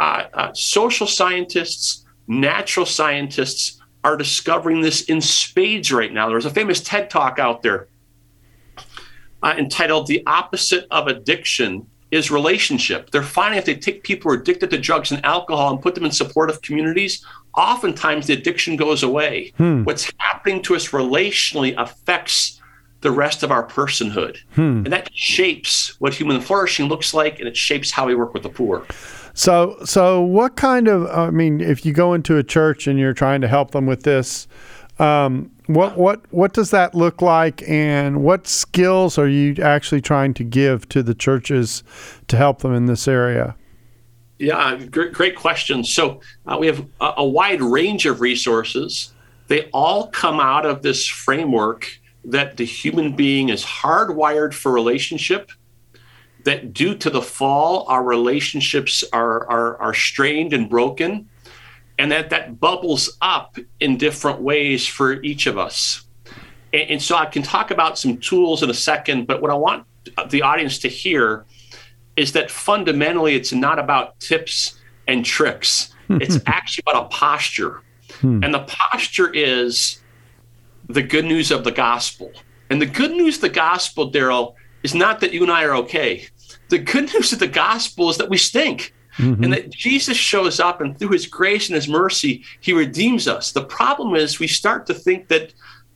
Uh, 0.00 0.24
uh, 0.34 0.52
social 0.54 1.06
scientists, 1.06 2.04
natural 2.26 2.86
scientists 2.86 3.80
are 4.02 4.16
discovering 4.16 4.80
this 4.80 5.02
in 5.02 5.20
spades 5.20 5.92
right 5.92 6.12
now. 6.12 6.28
There's 6.28 6.46
a 6.46 6.50
famous 6.50 6.80
TED 6.80 7.08
talk 7.08 7.38
out 7.38 7.62
there 7.62 7.86
uh, 9.42 9.54
entitled 9.58 10.06
The 10.06 10.24
Opposite 10.26 10.86
of 10.90 11.06
Addiction 11.06 11.86
is 12.12 12.30
Relationship. 12.30 13.10
They're 13.10 13.22
finding 13.22 13.58
if 13.58 13.64
they 13.64 13.74
take 13.74 14.04
people 14.04 14.30
who 14.30 14.36
are 14.36 14.40
addicted 14.40 14.70
to 14.70 14.78
drugs 14.78 15.10
and 15.10 15.24
alcohol 15.24 15.72
and 15.72 15.82
put 15.82 15.94
them 15.94 16.04
in 16.04 16.12
supportive 16.12 16.62
communities, 16.62 17.24
oftentimes 17.56 18.26
the 18.26 18.34
addiction 18.34 18.76
goes 18.76 19.02
away. 19.02 19.52
Hmm. 19.56 19.82
What's 19.84 20.12
happening 20.18 20.62
to 20.62 20.76
us 20.76 20.90
relationally 20.90 21.74
affects 21.76 22.60
the 23.00 23.10
rest 23.10 23.42
of 23.42 23.50
our 23.50 23.66
personhood. 23.66 24.38
Hmm. 24.54 24.84
And 24.84 24.92
that 24.92 25.10
shapes 25.12 26.00
what 26.00 26.14
human 26.14 26.40
flourishing 26.40 26.86
looks 26.86 27.14
like 27.14 27.40
and 27.40 27.48
it 27.48 27.56
shapes 27.56 27.90
how 27.90 28.06
we 28.06 28.14
work 28.14 28.34
with 28.34 28.44
the 28.44 28.48
poor. 28.50 28.86
So, 29.34 29.78
so 29.84 30.20
what 30.20 30.56
kind 30.56 30.88
of? 30.88 31.06
I 31.06 31.30
mean, 31.30 31.60
if 31.60 31.86
you 31.86 31.92
go 31.94 32.12
into 32.12 32.36
a 32.36 32.42
church 32.42 32.86
and 32.86 32.98
you're 32.98 33.14
trying 33.14 33.40
to 33.40 33.48
help 33.48 33.70
them 33.70 33.86
with 33.86 34.02
this, 34.02 34.46
um, 34.98 35.50
what 35.74 35.96
what 35.96 36.20
what 36.32 36.52
does 36.52 36.70
that 36.70 36.94
look 36.94 37.22
like, 37.22 37.62
and 37.68 38.22
what 38.22 38.46
skills 38.46 39.18
are 39.18 39.28
you 39.28 39.54
actually 39.62 40.00
trying 40.00 40.34
to 40.34 40.44
give 40.44 40.88
to 40.90 41.02
the 41.02 41.14
churches 41.14 41.82
to 42.28 42.36
help 42.36 42.60
them 42.60 42.74
in 42.74 42.86
this 42.86 43.06
area? 43.06 43.56
Yeah, 44.38 44.76
great, 44.76 45.12
great 45.12 45.36
question. 45.36 45.84
So 45.84 46.20
uh, 46.46 46.56
we 46.58 46.66
have 46.66 46.84
a, 47.00 47.14
a 47.18 47.24
wide 47.24 47.62
range 47.62 48.06
of 48.06 48.20
resources. 48.20 49.12
They 49.46 49.68
all 49.72 50.08
come 50.08 50.40
out 50.40 50.66
of 50.66 50.82
this 50.82 51.06
framework 51.06 51.98
that 52.24 52.56
the 52.56 52.64
human 52.64 53.14
being 53.14 53.50
is 53.50 53.64
hardwired 53.64 54.54
for 54.54 54.72
relationship. 54.72 55.52
That 56.44 56.72
due 56.72 56.96
to 56.96 57.10
the 57.10 57.22
fall, 57.22 57.86
our 57.88 58.02
relationships 58.02 59.04
are, 59.12 59.48
are, 59.48 59.80
are 59.80 59.94
strained 59.94 60.52
and 60.52 60.68
broken 60.68 61.28
and 62.02 62.10
that 62.10 62.30
that 62.30 62.58
bubbles 62.58 63.16
up 63.22 63.56
in 63.78 63.96
different 63.96 64.40
ways 64.40 64.84
for 64.84 65.22
each 65.22 65.46
of 65.46 65.56
us. 65.56 66.04
And, 66.72 66.90
and, 66.90 67.02
so 67.02 67.14
I 67.14 67.26
can 67.26 67.44
talk 67.44 67.70
about 67.70 67.96
some 67.96 68.16
tools 68.16 68.64
in 68.64 68.70
a 68.70 68.74
second, 68.74 69.28
but 69.28 69.40
what 69.40 69.52
I 69.52 69.54
want 69.54 69.86
the 70.28 70.42
audience 70.42 70.80
to 70.80 70.88
hear 70.88 71.44
is 72.16 72.32
that 72.32 72.50
fundamentally 72.50 73.36
it's 73.36 73.52
not 73.52 73.78
about 73.78 74.18
tips 74.18 74.80
and 75.06 75.24
tricks. 75.24 75.94
It's 76.08 76.40
actually 76.46 76.82
about 76.88 77.04
a 77.04 77.08
posture. 77.08 77.82
Hmm. 78.20 78.42
And 78.42 78.52
the 78.52 78.64
posture 78.66 79.32
is 79.32 80.02
the 80.88 81.04
good 81.04 81.24
news 81.24 81.52
of 81.52 81.62
the 81.62 81.70
gospel. 81.70 82.32
And 82.68 82.82
the 82.82 82.86
good 82.86 83.12
news 83.12 83.36
of 83.36 83.42
the 83.42 83.48
gospel, 83.50 84.10
Darrell, 84.10 84.56
is 84.82 84.92
not 84.92 85.20
that 85.20 85.32
you 85.32 85.44
and 85.44 85.52
I 85.52 85.62
are 85.62 85.76
okay. 85.76 86.26
The 86.68 86.80
good 86.80 87.14
news 87.14 87.32
of 87.32 87.38
the 87.38 87.46
gospel 87.46 88.10
is 88.10 88.18
that 88.18 88.28
we 88.28 88.38
stink. 88.38 88.92
Mm-hmm. 89.18 89.44
And 89.44 89.52
that 89.52 89.70
Jesus 89.70 90.16
shows 90.16 90.58
up 90.58 90.80
and 90.80 90.98
through 90.98 91.10
his 91.10 91.26
grace 91.26 91.68
and 91.68 91.74
his 91.74 91.88
mercy, 91.88 92.44
he 92.60 92.72
redeems 92.72 93.28
us. 93.28 93.52
The 93.52 93.64
problem 93.64 94.14
is 94.14 94.38
we 94.38 94.46
start 94.46 94.86
to 94.86 94.94
think 94.94 95.28
that 95.28 95.52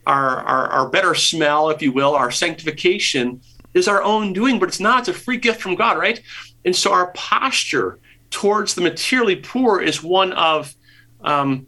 our, 0.06 0.38
our, 0.40 0.68
our 0.68 0.88
better 0.88 1.14
smell, 1.14 1.70
if 1.70 1.82
you 1.82 1.92
will, 1.92 2.14
our 2.14 2.30
sanctification 2.30 3.40
is 3.74 3.88
our 3.88 4.02
own 4.02 4.32
doing, 4.32 4.58
but 4.58 4.68
it's 4.68 4.80
not. 4.80 5.00
It's 5.00 5.08
a 5.08 5.14
free 5.14 5.36
gift 5.36 5.60
from 5.60 5.74
God, 5.74 5.98
right? 5.98 6.20
And 6.64 6.74
so 6.74 6.92
our 6.92 7.10
posture 7.12 7.98
towards 8.30 8.74
the 8.74 8.80
materially 8.80 9.36
poor 9.36 9.80
is 9.80 10.02
one 10.02 10.32
of 10.32 10.74
um, 11.22 11.66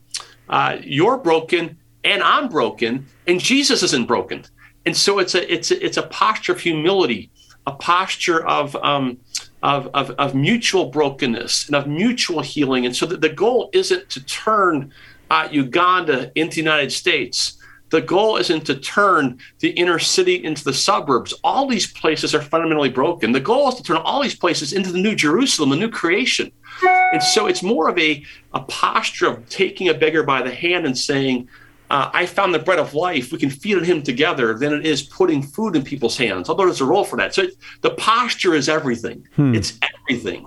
uh, 0.48 0.78
you're 0.82 1.18
broken 1.18 1.78
and 2.04 2.22
I'm 2.22 2.48
broken, 2.48 3.06
and 3.26 3.40
Jesus 3.40 3.82
isn't 3.82 4.06
broken. 4.06 4.44
And 4.86 4.96
so 4.96 5.18
it's 5.18 5.34
a 5.34 5.52
it's 5.52 5.70
a, 5.70 5.84
it's 5.84 5.96
a 5.96 6.04
posture 6.04 6.52
of 6.52 6.60
humility, 6.60 7.30
a 7.66 7.72
posture 7.72 8.46
of 8.46 8.74
um, 8.76 9.18
of, 9.62 9.88
of, 9.94 10.10
of 10.12 10.34
mutual 10.34 10.86
brokenness 10.86 11.66
and 11.66 11.76
of 11.76 11.86
mutual 11.86 12.40
healing. 12.40 12.86
And 12.86 12.94
so 12.94 13.06
that 13.06 13.20
the 13.20 13.28
goal 13.28 13.70
isn't 13.72 14.08
to 14.10 14.24
turn 14.24 14.92
uh, 15.30 15.48
Uganda 15.50 16.30
into 16.34 16.56
the 16.56 16.62
United 16.62 16.92
States. 16.92 17.58
The 17.90 18.00
goal 18.02 18.36
isn't 18.36 18.66
to 18.66 18.74
turn 18.74 19.38
the 19.60 19.70
inner 19.70 19.98
city 19.98 20.44
into 20.44 20.62
the 20.62 20.74
suburbs. 20.74 21.32
All 21.42 21.66
these 21.66 21.90
places 21.90 22.34
are 22.34 22.42
fundamentally 22.42 22.90
broken. 22.90 23.32
The 23.32 23.40
goal 23.40 23.68
is 23.68 23.76
to 23.76 23.82
turn 23.82 23.96
all 23.96 24.22
these 24.22 24.36
places 24.36 24.72
into 24.72 24.92
the 24.92 24.98
new 24.98 25.14
Jerusalem, 25.14 25.70
the 25.70 25.76
new 25.76 25.90
creation. 25.90 26.52
And 26.82 27.22
so 27.22 27.46
it's 27.46 27.62
more 27.62 27.88
of 27.88 27.98
a, 27.98 28.22
a 28.52 28.60
posture 28.60 29.28
of 29.28 29.48
taking 29.48 29.88
a 29.88 29.94
beggar 29.94 30.22
by 30.22 30.42
the 30.42 30.54
hand 30.54 30.84
and 30.84 30.96
saying, 30.96 31.48
uh, 31.90 32.10
I 32.12 32.26
found 32.26 32.54
the 32.54 32.58
bread 32.58 32.78
of 32.78 32.94
life. 32.94 33.32
We 33.32 33.38
can 33.38 33.50
feed 33.50 33.76
on 33.76 33.84
him 33.84 34.02
together 34.02 34.54
than 34.54 34.72
it 34.72 34.84
is 34.84 35.02
putting 35.02 35.42
food 35.42 35.74
in 35.74 35.82
people's 35.82 36.16
hands. 36.16 36.48
Although 36.48 36.66
there's 36.66 36.80
a 36.80 36.86
role 36.86 37.04
for 37.04 37.16
that. 37.16 37.34
So 37.34 37.46
the 37.80 37.90
posture 37.90 38.54
is 38.54 38.68
everything. 38.68 39.26
Hmm. 39.36 39.54
It's 39.54 39.78
everything. 40.08 40.46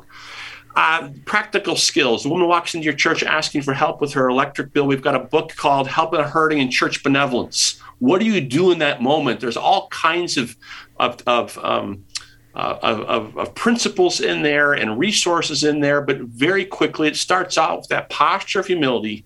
Uh, 0.76 1.10
practical 1.26 1.76
skills. 1.76 2.24
The 2.24 2.30
woman 2.30 2.48
walks 2.48 2.76
into 2.76 2.86
your 2.86 2.94
church 2.94 3.24
asking 3.24 3.64
for 3.64 3.74
help 3.74 4.00
with 4.00 4.14
her 4.14 4.30
electric 4.30 4.72
bill. 4.72 4.88
We've 4.88 5.02
got 5.02 5.16
a 5.16 5.20
book 5.20 5.54
called 5.56 5.88
Helping 5.88 6.20
a 6.20 6.28
Hurting 6.28 6.60
in 6.60 6.72
Church 6.72 7.04
Benevolence. 7.04 7.82
What 8.00 8.20
do 8.20 8.26
you 8.26 8.40
do 8.40 8.72
in 8.72 8.80
that 8.80 9.02
moment? 9.02 9.40
There's 9.40 9.58
all 9.58 9.88
kinds 9.90 10.38
of 10.38 10.56
of, 10.98 11.22
of 11.28 11.58
um, 11.58 12.06
uh, 12.54 12.78
of, 12.82 13.38
of, 13.38 13.56
principles 13.56 14.20
in 14.20 14.44
there 14.44 14.74
and 14.74 15.00
resources 15.00 15.64
in 15.64 15.80
there, 15.80 16.02
but 16.02 16.20
very 16.20 16.66
quickly 16.66 17.08
it 17.08 17.16
starts 17.16 17.58
out 17.58 17.80
with 17.80 17.88
that 17.88 18.10
posture 18.10 18.60
of 18.60 18.68
humility 18.68 19.26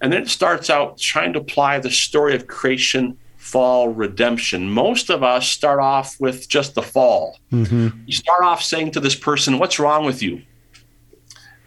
and 0.00 0.12
then 0.12 0.22
it 0.22 0.28
starts 0.28 0.70
out 0.70 0.98
trying 0.98 1.32
to 1.34 1.40
apply 1.40 1.78
the 1.78 1.90
story 1.90 2.34
of 2.34 2.46
creation, 2.46 3.18
fall, 3.36 3.88
redemption. 3.88 4.70
Most 4.70 5.10
of 5.10 5.22
us 5.22 5.48
start 5.48 5.80
off 5.80 6.16
with 6.18 6.48
just 6.48 6.74
the 6.74 6.82
fall. 6.82 7.38
Mm-hmm. 7.52 8.00
You 8.06 8.12
start 8.12 8.42
off 8.42 8.62
saying 8.62 8.92
to 8.92 9.00
this 9.00 9.14
person, 9.14 9.58
What's 9.58 9.78
wrong 9.78 10.04
with 10.04 10.22
you? 10.22 10.42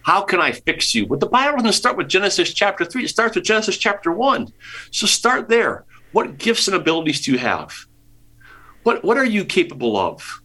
How 0.01 0.21
can 0.21 0.39
I 0.39 0.53
fix 0.53 0.95
you? 0.95 1.05
But 1.05 1.19
the 1.19 1.27
Bible 1.27 1.57
doesn't 1.57 1.73
start 1.73 1.97
with 1.97 2.07
Genesis 2.07 2.53
chapter 2.53 2.85
3, 2.85 3.03
it 3.03 3.09
starts 3.09 3.35
with 3.35 3.43
Genesis 3.43 3.77
chapter 3.77 4.11
1. 4.11 4.47
So 4.91 5.05
start 5.05 5.49
there. 5.49 5.85
What 6.13 6.37
gifts 6.37 6.67
and 6.67 6.77
abilities 6.77 7.25
do 7.25 7.33
you 7.33 7.37
have? 7.37 7.73
What, 8.83 9.03
what 9.03 9.17
are 9.17 9.25
you 9.25 9.43
capable 9.43 9.97
of? 9.97 10.41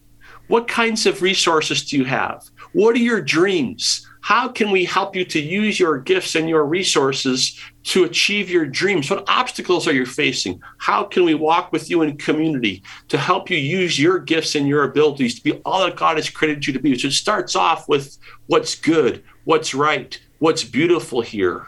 What 0.47 0.67
kinds 0.67 1.05
of 1.05 1.21
resources 1.21 1.85
do 1.85 1.97
you 1.97 2.03
have? 2.03 2.43
What 2.73 2.95
are 2.95 2.99
your 2.99 3.21
dreams? 3.21 4.05
How 4.23 4.47
can 4.47 4.71
we 4.71 4.85
help 4.85 5.17
you 5.17 5.25
to 5.25 5.39
use 5.41 5.77
your 5.77 5.97
gifts 5.97 6.35
and 6.35 6.47
your 6.47 6.63
resources 6.63 7.59
to 7.83 8.05
achieve 8.05 8.49
your 8.49 8.65
dreams? 8.65 9.09
What 9.09 9.25
obstacles 9.27 9.85
are 9.85 9.93
you 9.93 10.05
facing? 10.05 10.61
How 10.77 11.03
can 11.03 11.25
we 11.25 11.33
walk 11.33 11.73
with 11.73 11.89
you 11.89 12.03
in 12.03 12.15
community 12.15 12.83
to 13.09 13.17
help 13.17 13.49
you 13.49 13.57
use 13.57 13.99
your 13.99 14.19
gifts 14.19 14.55
and 14.55 14.65
your 14.65 14.85
abilities 14.85 15.35
to 15.35 15.43
be 15.43 15.51
all 15.65 15.83
that 15.83 15.97
God 15.97 16.15
has 16.15 16.29
created 16.29 16.65
you 16.65 16.71
to 16.71 16.79
be? 16.79 16.97
So 16.97 17.09
it 17.09 17.11
starts 17.11 17.53
off 17.53 17.89
with 17.89 18.17
what's 18.47 18.75
good, 18.75 19.25
what's 19.43 19.75
right, 19.75 20.17
what's 20.39 20.63
beautiful 20.63 21.19
here, 21.19 21.67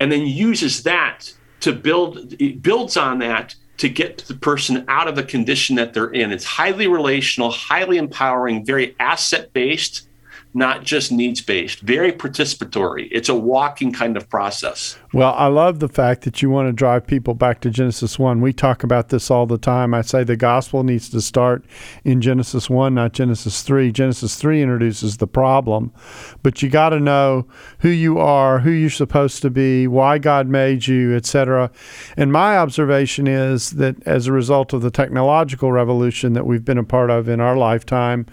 and 0.00 0.10
then 0.10 0.26
uses 0.26 0.82
that 0.82 1.32
to 1.60 1.72
build, 1.72 2.34
it 2.42 2.60
builds 2.60 2.96
on 2.96 3.20
that 3.20 3.54
to 3.76 3.88
get 3.88 4.18
the 4.18 4.34
person 4.34 4.84
out 4.88 5.06
of 5.06 5.14
the 5.14 5.22
condition 5.22 5.76
that 5.76 5.94
they're 5.94 6.10
in. 6.10 6.32
It's 6.32 6.44
highly 6.44 6.88
relational, 6.88 7.52
highly 7.52 7.98
empowering, 7.98 8.66
very 8.66 8.96
asset 8.98 9.52
based 9.52 10.08
not 10.52 10.82
just 10.82 11.12
needs 11.12 11.40
based, 11.40 11.80
very 11.80 12.12
participatory. 12.12 13.08
It's 13.12 13.28
a 13.28 13.34
walking 13.34 13.92
kind 13.92 14.16
of 14.16 14.28
process. 14.28 14.98
Well, 15.12 15.32
I 15.34 15.46
love 15.46 15.78
the 15.78 15.88
fact 15.88 16.22
that 16.22 16.42
you 16.42 16.50
want 16.50 16.68
to 16.68 16.72
drive 16.72 17.06
people 17.06 17.34
back 17.34 17.60
to 17.60 17.70
Genesis 17.70 18.18
1. 18.18 18.40
We 18.40 18.52
talk 18.52 18.82
about 18.82 19.10
this 19.10 19.30
all 19.30 19.46
the 19.46 19.58
time. 19.58 19.94
I 19.94 20.02
say 20.02 20.24
the 20.24 20.36
gospel 20.36 20.82
needs 20.82 21.08
to 21.10 21.20
start 21.20 21.64
in 22.04 22.20
Genesis 22.20 22.68
1, 22.68 22.94
not 22.94 23.12
Genesis 23.12 23.62
3. 23.62 23.92
Genesis 23.92 24.36
3 24.36 24.62
introduces 24.62 25.16
the 25.18 25.26
problem, 25.26 25.92
but 26.42 26.62
you 26.62 26.68
got 26.68 26.90
to 26.90 27.00
know 27.00 27.46
who 27.80 27.88
you 27.88 28.18
are, 28.18 28.60
who 28.60 28.70
you're 28.70 28.90
supposed 28.90 29.42
to 29.42 29.50
be, 29.50 29.86
why 29.86 30.18
God 30.18 30.48
made 30.48 30.86
you, 30.86 31.14
etc. 31.14 31.70
And 32.16 32.32
my 32.32 32.56
observation 32.56 33.26
is 33.26 33.70
that 33.70 33.96
as 34.06 34.26
a 34.26 34.32
result 34.32 34.72
of 34.72 34.82
the 34.82 34.90
technological 34.90 35.72
revolution 35.72 36.32
that 36.32 36.46
we've 36.46 36.64
been 36.64 36.78
a 36.78 36.84
part 36.84 37.10
of 37.10 37.28
in 37.28 37.40
our 37.40 37.56
lifetime, 37.56 38.26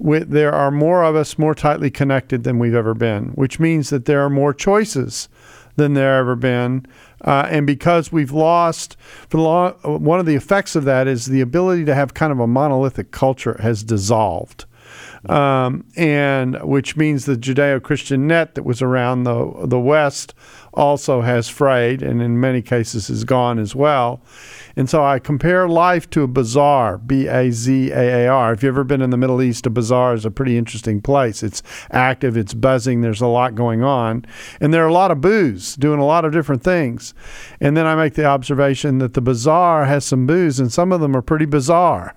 there 0.00 0.52
are 0.52 0.70
more 0.70 1.04
of 1.04 1.16
us, 1.16 1.38
more 1.38 1.54
tightly 1.60 1.90
connected 1.90 2.42
than 2.42 2.58
we've 2.58 2.74
ever 2.74 2.94
been, 2.94 3.26
which 3.32 3.60
means 3.60 3.90
that 3.90 4.06
there 4.06 4.24
are 4.24 4.30
more 4.30 4.54
choices 4.54 5.28
than 5.76 5.92
there 5.92 6.16
ever 6.16 6.34
been. 6.34 6.86
Uh, 7.20 7.46
and 7.50 7.66
because 7.66 8.10
we've 8.10 8.32
lost, 8.32 8.96
for 9.28 9.38
long, 9.38 9.72
one 9.82 10.18
of 10.18 10.24
the 10.24 10.34
effects 10.34 10.74
of 10.74 10.84
that 10.84 11.06
is 11.06 11.26
the 11.26 11.42
ability 11.42 11.84
to 11.84 11.94
have 11.94 12.14
kind 12.14 12.32
of 12.32 12.40
a 12.40 12.46
monolithic 12.46 13.10
culture 13.10 13.58
has 13.60 13.84
dissolved. 13.84 14.64
Um, 15.28 15.84
and 15.96 16.62
which 16.62 16.96
means 16.96 17.26
the 17.26 17.36
Judeo-Christian 17.36 18.26
net 18.26 18.54
that 18.54 18.62
was 18.62 18.80
around 18.80 19.24
the 19.24 19.66
the 19.66 19.78
West 19.78 20.32
also 20.72 21.20
has 21.20 21.48
frayed, 21.48 22.02
and 22.02 22.22
in 22.22 22.40
many 22.40 22.62
cases 22.62 23.10
is 23.10 23.24
gone 23.24 23.58
as 23.58 23.74
well. 23.74 24.22
And 24.76 24.88
so 24.88 25.04
I 25.04 25.18
compare 25.18 25.68
life 25.68 26.08
to 26.10 26.22
a 26.22 26.28
bazaar, 26.28 26.96
B 26.96 27.26
A 27.26 27.50
Z 27.50 27.90
A 27.90 28.24
A 28.24 28.28
R. 28.28 28.52
If 28.52 28.62
you've 28.62 28.74
ever 28.74 28.84
been 28.84 29.02
in 29.02 29.10
the 29.10 29.16
Middle 29.18 29.42
East, 29.42 29.66
a 29.66 29.70
bazaar 29.70 30.14
is 30.14 30.24
a 30.24 30.30
pretty 30.30 30.56
interesting 30.56 31.02
place. 31.02 31.42
It's 31.42 31.62
active, 31.90 32.36
it's 32.36 32.54
buzzing, 32.54 33.00
there's 33.00 33.20
a 33.20 33.26
lot 33.26 33.54
going 33.54 33.82
on. 33.82 34.24
And 34.60 34.72
there 34.72 34.84
are 34.84 34.88
a 34.88 34.92
lot 34.92 35.10
of 35.10 35.20
booths 35.20 35.76
doing 35.76 36.00
a 36.00 36.06
lot 36.06 36.24
of 36.24 36.32
different 36.32 36.62
things. 36.62 37.12
And 37.60 37.76
then 37.76 37.86
I 37.86 37.94
make 37.94 38.14
the 38.14 38.24
observation 38.24 38.98
that 38.98 39.14
the 39.14 39.20
bazaar 39.20 39.84
has 39.84 40.04
some 40.04 40.26
booths, 40.26 40.60
and 40.60 40.72
some 40.72 40.92
of 40.92 41.00
them 41.00 41.14
are 41.14 41.22
pretty 41.22 41.46
bizarre. 41.46 42.14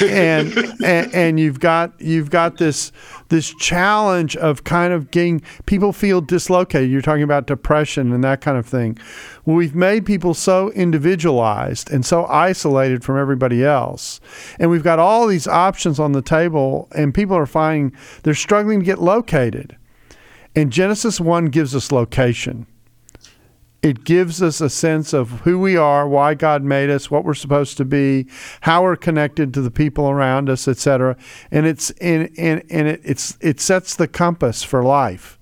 And, 0.00 0.56
and, 0.84 1.14
and 1.14 1.40
you've 1.40 1.60
got 1.60 1.92
you've 2.00 2.30
got 2.30 2.58
this 2.58 2.92
this 3.28 3.54
challenge 3.54 4.36
of 4.36 4.64
kind 4.64 4.92
of 4.92 5.10
getting 5.10 5.42
people 5.66 5.92
feel 5.92 6.20
dislocated. 6.20 6.90
You're 6.90 7.02
talking 7.02 7.22
about 7.22 7.46
depression 7.46 8.12
and 8.12 8.22
that 8.24 8.40
kind 8.40 8.58
of 8.58 8.66
thing. 8.66 8.98
We've 9.44 9.74
made 9.74 10.06
people 10.06 10.34
so 10.34 10.70
individualized 10.72 11.90
and 11.90 12.04
so 12.04 12.26
isolated 12.26 13.04
from 13.04 13.18
everybody 13.18 13.64
else, 13.64 14.20
and 14.58 14.70
we've 14.70 14.84
got 14.84 14.98
all 14.98 15.26
these 15.26 15.46
options 15.46 15.98
on 15.98 16.12
the 16.12 16.22
table, 16.22 16.88
and 16.94 17.14
people 17.14 17.36
are 17.36 17.46
finding 17.46 17.96
they're 18.22 18.34
struggling 18.34 18.80
to 18.80 18.84
get 18.84 19.00
located. 19.00 19.76
And 20.56 20.70
Genesis 20.70 21.20
one 21.20 21.46
gives 21.46 21.74
us 21.74 21.90
location 21.90 22.66
it 23.84 24.02
gives 24.04 24.42
us 24.42 24.62
a 24.62 24.70
sense 24.70 25.12
of 25.12 25.30
who 25.42 25.58
we 25.58 25.76
are, 25.76 26.08
why 26.08 26.32
God 26.32 26.64
made 26.64 26.88
us, 26.88 27.10
what 27.10 27.22
we're 27.22 27.34
supposed 27.34 27.76
to 27.76 27.84
be, 27.84 28.26
how 28.62 28.82
we're 28.82 28.96
connected 28.96 29.52
to 29.54 29.60
the 29.60 29.70
people 29.70 30.08
around 30.08 30.48
us, 30.48 30.66
etc. 30.66 31.16
And 31.50 31.66
it's 31.66 31.90
and, 32.00 32.30
and, 32.38 32.62
and 32.70 32.88
it, 32.88 33.02
it's 33.04 33.36
it 33.42 33.60
sets 33.60 33.94
the 33.94 34.08
compass 34.08 34.62
for 34.62 34.82
life. 34.82 35.38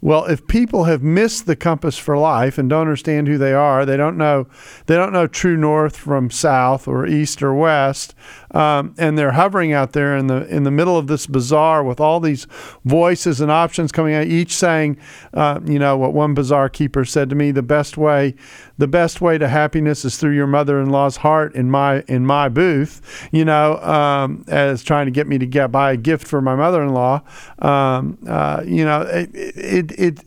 Well, 0.00 0.26
if 0.26 0.46
people 0.46 0.84
have 0.84 1.02
missed 1.02 1.46
the 1.46 1.56
compass 1.56 1.98
for 1.98 2.16
life 2.16 2.56
and 2.56 2.70
don't 2.70 2.82
understand 2.82 3.26
who 3.26 3.36
they 3.36 3.52
are, 3.52 3.84
they 3.84 3.96
don't 3.96 4.16
know 4.16 4.46
they 4.86 4.94
don't 4.94 5.12
know 5.12 5.26
true 5.26 5.56
north 5.56 5.96
from 5.96 6.30
south 6.30 6.86
or 6.86 7.04
east 7.04 7.42
or 7.42 7.52
west, 7.52 8.14
um, 8.52 8.94
and 8.96 9.18
they're 9.18 9.32
hovering 9.32 9.72
out 9.72 9.94
there 9.94 10.16
in 10.16 10.28
the 10.28 10.46
in 10.46 10.62
the 10.62 10.70
middle 10.70 10.96
of 10.96 11.08
this 11.08 11.26
bazaar 11.26 11.82
with 11.82 11.98
all 11.98 12.20
these 12.20 12.46
voices 12.84 13.40
and 13.40 13.50
options 13.50 13.90
coming 13.90 14.14
out, 14.14 14.26
each 14.26 14.54
saying, 14.54 14.98
uh, 15.34 15.58
you 15.64 15.80
know, 15.80 15.96
what 15.96 16.12
one 16.12 16.32
bazaar 16.32 16.68
keeper 16.68 17.04
said 17.04 17.28
to 17.30 17.34
me: 17.34 17.50
the 17.50 17.62
best 17.62 17.96
way, 17.96 18.36
the 18.78 18.86
best 18.86 19.20
way 19.20 19.36
to 19.36 19.48
happiness 19.48 20.04
is 20.04 20.16
through 20.16 20.34
your 20.34 20.46
mother-in-law's 20.46 21.18
heart 21.18 21.54
in 21.54 21.70
my 21.70 22.02
in 22.08 22.24
my 22.24 22.48
booth, 22.48 23.28
you 23.32 23.44
know, 23.44 23.76
um, 23.78 24.44
as 24.48 24.82
trying 24.82 25.06
to 25.06 25.10
get 25.10 25.26
me 25.26 25.36
to 25.38 25.46
get 25.46 25.70
buy 25.70 25.92
a 25.92 25.96
gift 25.96 26.26
for 26.26 26.40
my 26.40 26.54
mother-in-law. 26.54 27.22
Um, 27.58 28.18
uh, 28.26 28.62
you 28.64 28.84
know, 28.84 29.02
it, 29.02 29.30
it, 29.34 29.92
it 29.98 30.24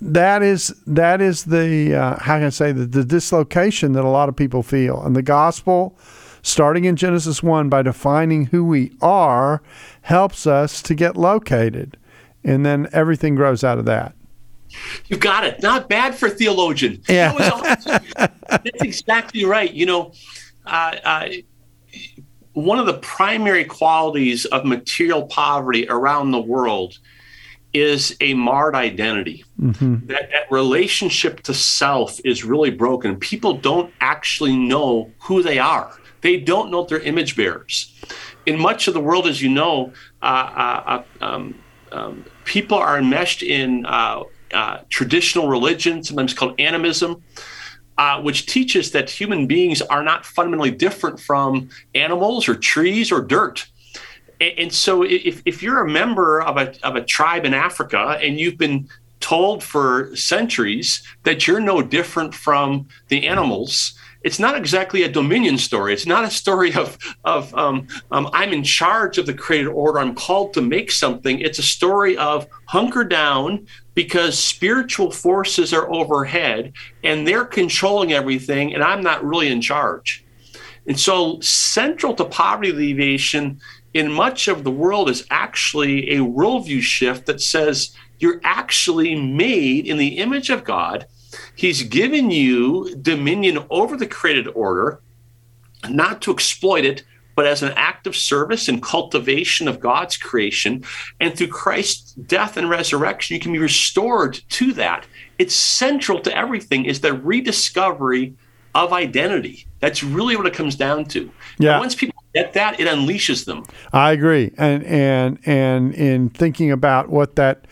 that 0.00 0.42
is 0.42 0.74
that 0.86 1.20
is 1.20 1.44
the 1.44 1.94
uh, 1.94 2.18
how 2.18 2.36
can 2.36 2.46
I 2.46 2.50
say 2.50 2.72
the, 2.72 2.86
the 2.86 3.04
dislocation 3.04 3.92
that 3.92 4.04
a 4.04 4.08
lot 4.08 4.28
of 4.28 4.36
people 4.36 4.62
feel, 4.62 5.00
and 5.02 5.14
the 5.14 5.22
gospel 5.22 5.96
starting 6.42 6.84
in 6.84 6.94
Genesis 6.94 7.42
1 7.42 7.68
by 7.68 7.82
defining 7.82 8.46
who 8.46 8.64
we 8.64 8.92
are 9.02 9.60
helps 10.02 10.46
us 10.46 10.80
to 10.80 10.94
get 10.94 11.16
located. 11.16 11.96
And 12.44 12.64
then 12.64 12.88
everything 12.92 13.34
grows 13.34 13.64
out 13.64 13.78
of 13.78 13.84
that. 13.86 14.14
You 15.06 15.16
got 15.16 15.44
it. 15.44 15.62
Not 15.62 15.88
bad 15.88 16.14
for 16.14 16.26
a 16.26 16.30
theologian. 16.30 17.02
Yeah. 17.08 17.32
that's 18.48 18.82
exactly 18.82 19.44
right. 19.44 19.72
You 19.72 19.86
know, 19.86 20.12
uh, 20.64 20.96
uh, 21.04 21.28
one 22.52 22.78
of 22.78 22.86
the 22.86 22.98
primary 22.98 23.64
qualities 23.64 24.46
of 24.46 24.64
material 24.64 25.26
poverty 25.26 25.86
around 25.88 26.30
the 26.30 26.40
world 26.40 26.98
is 27.74 28.16
a 28.20 28.32
marred 28.32 28.74
identity. 28.74 29.44
Mm-hmm. 29.60 30.06
That, 30.06 30.30
that, 30.30 30.50
relationship 30.50 31.42
to 31.42 31.52
self 31.52 32.18
is 32.24 32.44
really 32.44 32.70
broken. 32.70 33.16
People 33.16 33.54
don't 33.54 33.92
actually 34.00 34.56
know 34.56 35.12
who 35.20 35.42
they 35.42 35.58
are. 35.58 35.92
They 36.22 36.38
don't 36.38 36.70
know 36.70 36.84
they're 36.84 37.00
image 37.00 37.36
bearers. 37.36 37.92
In 38.46 38.58
much 38.58 38.88
of 38.88 38.94
the 38.94 39.00
world, 39.00 39.26
as 39.26 39.42
you 39.42 39.50
know, 39.50 39.92
uh, 40.22 40.24
uh, 40.24 41.02
uh 41.20 41.24
um, 41.24 41.54
um, 41.92 42.24
people 42.44 42.78
are 42.78 42.98
enmeshed 42.98 43.42
in 43.42 43.84
uh, 43.84 44.22
uh, 44.56 44.80
traditional 44.88 45.48
religion, 45.48 46.02
sometimes 46.02 46.32
called 46.32 46.58
animism, 46.58 47.22
uh, 47.98 48.20
which 48.22 48.46
teaches 48.46 48.90
that 48.92 49.10
human 49.10 49.46
beings 49.46 49.82
are 49.82 50.02
not 50.02 50.24
fundamentally 50.24 50.70
different 50.70 51.20
from 51.20 51.68
animals 51.94 52.48
or 52.48 52.54
trees 52.54 53.12
or 53.12 53.20
dirt. 53.20 53.66
And, 54.40 54.58
and 54.58 54.72
so, 54.72 55.02
if, 55.02 55.42
if 55.44 55.62
you're 55.62 55.84
a 55.84 55.88
member 55.88 56.40
of 56.40 56.56
a, 56.56 56.74
of 56.82 56.96
a 56.96 57.04
tribe 57.04 57.44
in 57.44 57.54
Africa 57.54 58.18
and 58.22 58.40
you've 58.40 58.58
been 58.58 58.88
told 59.20 59.62
for 59.62 60.14
centuries 60.16 61.02
that 61.24 61.46
you're 61.46 61.60
no 61.60 61.82
different 61.82 62.34
from 62.34 62.88
the 63.08 63.26
animals, 63.26 63.94
it's 64.22 64.38
not 64.38 64.56
exactly 64.56 65.02
a 65.04 65.08
dominion 65.08 65.56
story. 65.56 65.92
It's 65.92 66.06
not 66.06 66.24
a 66.24 66.30
story 66.30 66.74
of 66.74 66.98
of 67.24 67.54
um, 67.54 67.86
um, 68.10 68.28
I'm 68.32 68.52
in 68.52 68.64
charge 68.64 69.18
of 69.18 69.26
the 69.26 69.34
created 69.34 69.68
order. 69.68 70.00
I'm 70.00 70.14
called 70.14 70.54
to 70.54 70.62
make 70.62 70.90
something. 70.90 71.38
It's 71.40 71.58
a 71.58 71.62
story 71.62 72.16
of 72.16 72.48
hunker 72.66 73.04
down 73.04 73.66
because 73.96 74.38
spiritual 74.38 75.10
forces 75.10 75.72
are 75.72 75.92
overhead 75.92 76.72
and 77.02 77.26
they're 77.26 77.44
controlling 77.44 78.12
everything, 78.12 78.72
and 78.72 78.84
I'm 78.84 79.02
not 79.02 79.24
really 79.24 79.48
in 79.48 79.60
charge. 79.60 80.24
And 80.86 81.00
so, 81.00 81.40
central 81.40 82.14
to 82.14 82.24
poverty 82.24 82.70
alleviation 82.70 83.60
in 83.92 84.12
much 84.12 84.46
of 84.46 84.62
the 84.62 84.70
world 84.70 85.10
is 85.10 85.26
actually 85.30 86.10
a 86.12 86.18
worldview 86.18 86.80
shift 86.80 87.26
that 87.26 87.40
says 87.40 87.96
you're 88.20 88.40
actually 88.44 89.16
made 89.16 89.88
in 89.88 89.96
the 89.96 90.18
image 90.18 90.50
of 90.50 90.62
God 90.62 91.08
He's 91.54 91.82
given 91.82 92.30
you 92.30 92.94
dominion 92.96 93.64
over 93.70 93.96
the 93.96 94.06
created 94.06 94.48
order, 94.48 95.00
not 95.88 96.20
to 96.22 96.32
exploit 96.32 96.84
it, 96.84 97.02
but 97.36 97.46
as 97.46 97.62
an 97.62 97.72
act 97.76 98.06
of 98.06 98.16
service 98.16 98.66
and 98.66 98.82
cultivation 98.82 99.68
of 99.68 99.78
God's 99.78 100.16
creation. 100.16 100.82
And 101.20 101.36
through 101.36 101.48
Christ's 101.48 102.12
death 102.12 102.56
and 102.56 102.68
resurrection, 102.68 103.34
you 103.34 103.40
can 103.40 103.52
be 103.52 103.58
restored 103.58 104.40
to 104.48 104.72
that. 104.72 105.06
It's 105.38 105.54
central 105.54 106.20
to 106.20 106.36
everything 106.36 106.86
is 106.86 107.02
the 107.02 107.12
rediscovery 107.12 108.34
of 108.74 108.92
identity. 108.92 109.66
That's 109.80 110.02
really 110.02 110.36
what 110.36 110.46
it 110.46 110.54
comes 110.54 110.76
down 110.76 111.04
to. 111.06 111.30
Yeah. 111.58 111.72
And 111.72 111.80
once 111.80 111.94
people 111.94 112.22
get 112.34 112.54
that, 112.54 112.80
it 112.80 112.88
unleashes 112.88 113.44
them. 113.44 113.64
I 113.92 114.12
agree. 114.12 114.52
And 114.56 114.84
and 114.84 115.38
and 115.46 115.94
in 115.94 116.30
thinking 116.30 116.70
about 116.70 117.08
what 117.08 117.36
that 117.36 117.66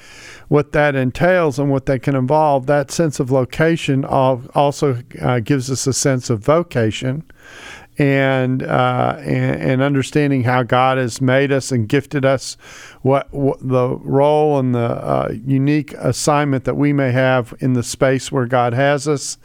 what 0.48 0.72
that 0.72 0.94
entails 0.94 1.58
and 1.58 1.70
what 1.70 1.86
that 1.86 2.02
can 2.02 2.14
involve, 2.14 2.66
that 2.66 2.90
sense 2.90 3.18
of 3.18 3.30
location 3.30 4.04
also 4.04 5.02
uh, 5.20 5.40
gives 5.40 5.70
us 5.70 5.86
a 5.86 5.92
sense 5.92 6.30
of 6.30 6.40
vocation. 6.40 7.24
And, 7.98 8.62
uh, 8.62 9.16
and 9.20 9.62
and 9.62 9.82
understanding 9.82 10.42
how 10.42 10.62
God 10.62 10.98
has 10.98 11.20
made 11.20 11.52
us 11.52 11.70
and 11.70 11.88
gifted 11.88 12.24
us, 12.24 12.56
what, 13.02 13.32
what 13.32 13.58
the 13.60 13.96
role 13.98 14.58
and 14.58 14.74
the 14.74 14.78
uh, 14.80 15.32
unique 15.44 15.92
assignment 15.94 16.64
that 16.64 16.76
we 16.76 16.92
may 16.92 17.12
have 17.12 17.54
in 17.60 17.74
the 17.74 17.82
space 17.82 18.32
where 18.32 18.46
God 18.46 18.72
has 18.72 19.06
us, 19.06 19.38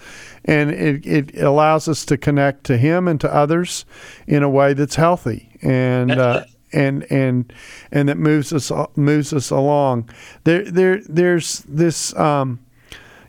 and 0.46 0.72
it, 0.72 1.06
it 1.06 1.42
allows 1.42 1.88
us 1.88 2.06
to 2.06 2.18
connect 2.18 2.64
to 2.66 2.78
Him 2.78 3.08
and 3.08 3.22
to 3.22 3.34
others 3.34 3.86
in 4.28 4.44
a 4.44 4.50
way 4.50 4.74
that's 4.74 4.96
healthy 4.96 5.58
and. 5.62 6.12
Uh, 6.12 6.44
and 6.72 7.12
and 7.12 7.52
and 7.92 8.10
that 8.10 8.18
moves 8.18 8.54
us 8.54 8.72
moves 8.96 9.34
us 9.34 9.50
along. 9.50 10.08
There 10.44 10.64
there 10.64 11.02
there's 11.10 11.62
this 11.62 12.16
um, 12.16 12.60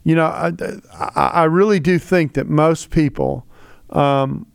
you 0.05 0.15
know 0.15 0.27
I, 0.27 1.13
I 1.15 1.45
really 1.45 1.81
do 1.81 1.99
think 1.99 2.35
that 2.35 2.49
most 2.49 2.91
people 2.91 3.47
um, 3.89 4.47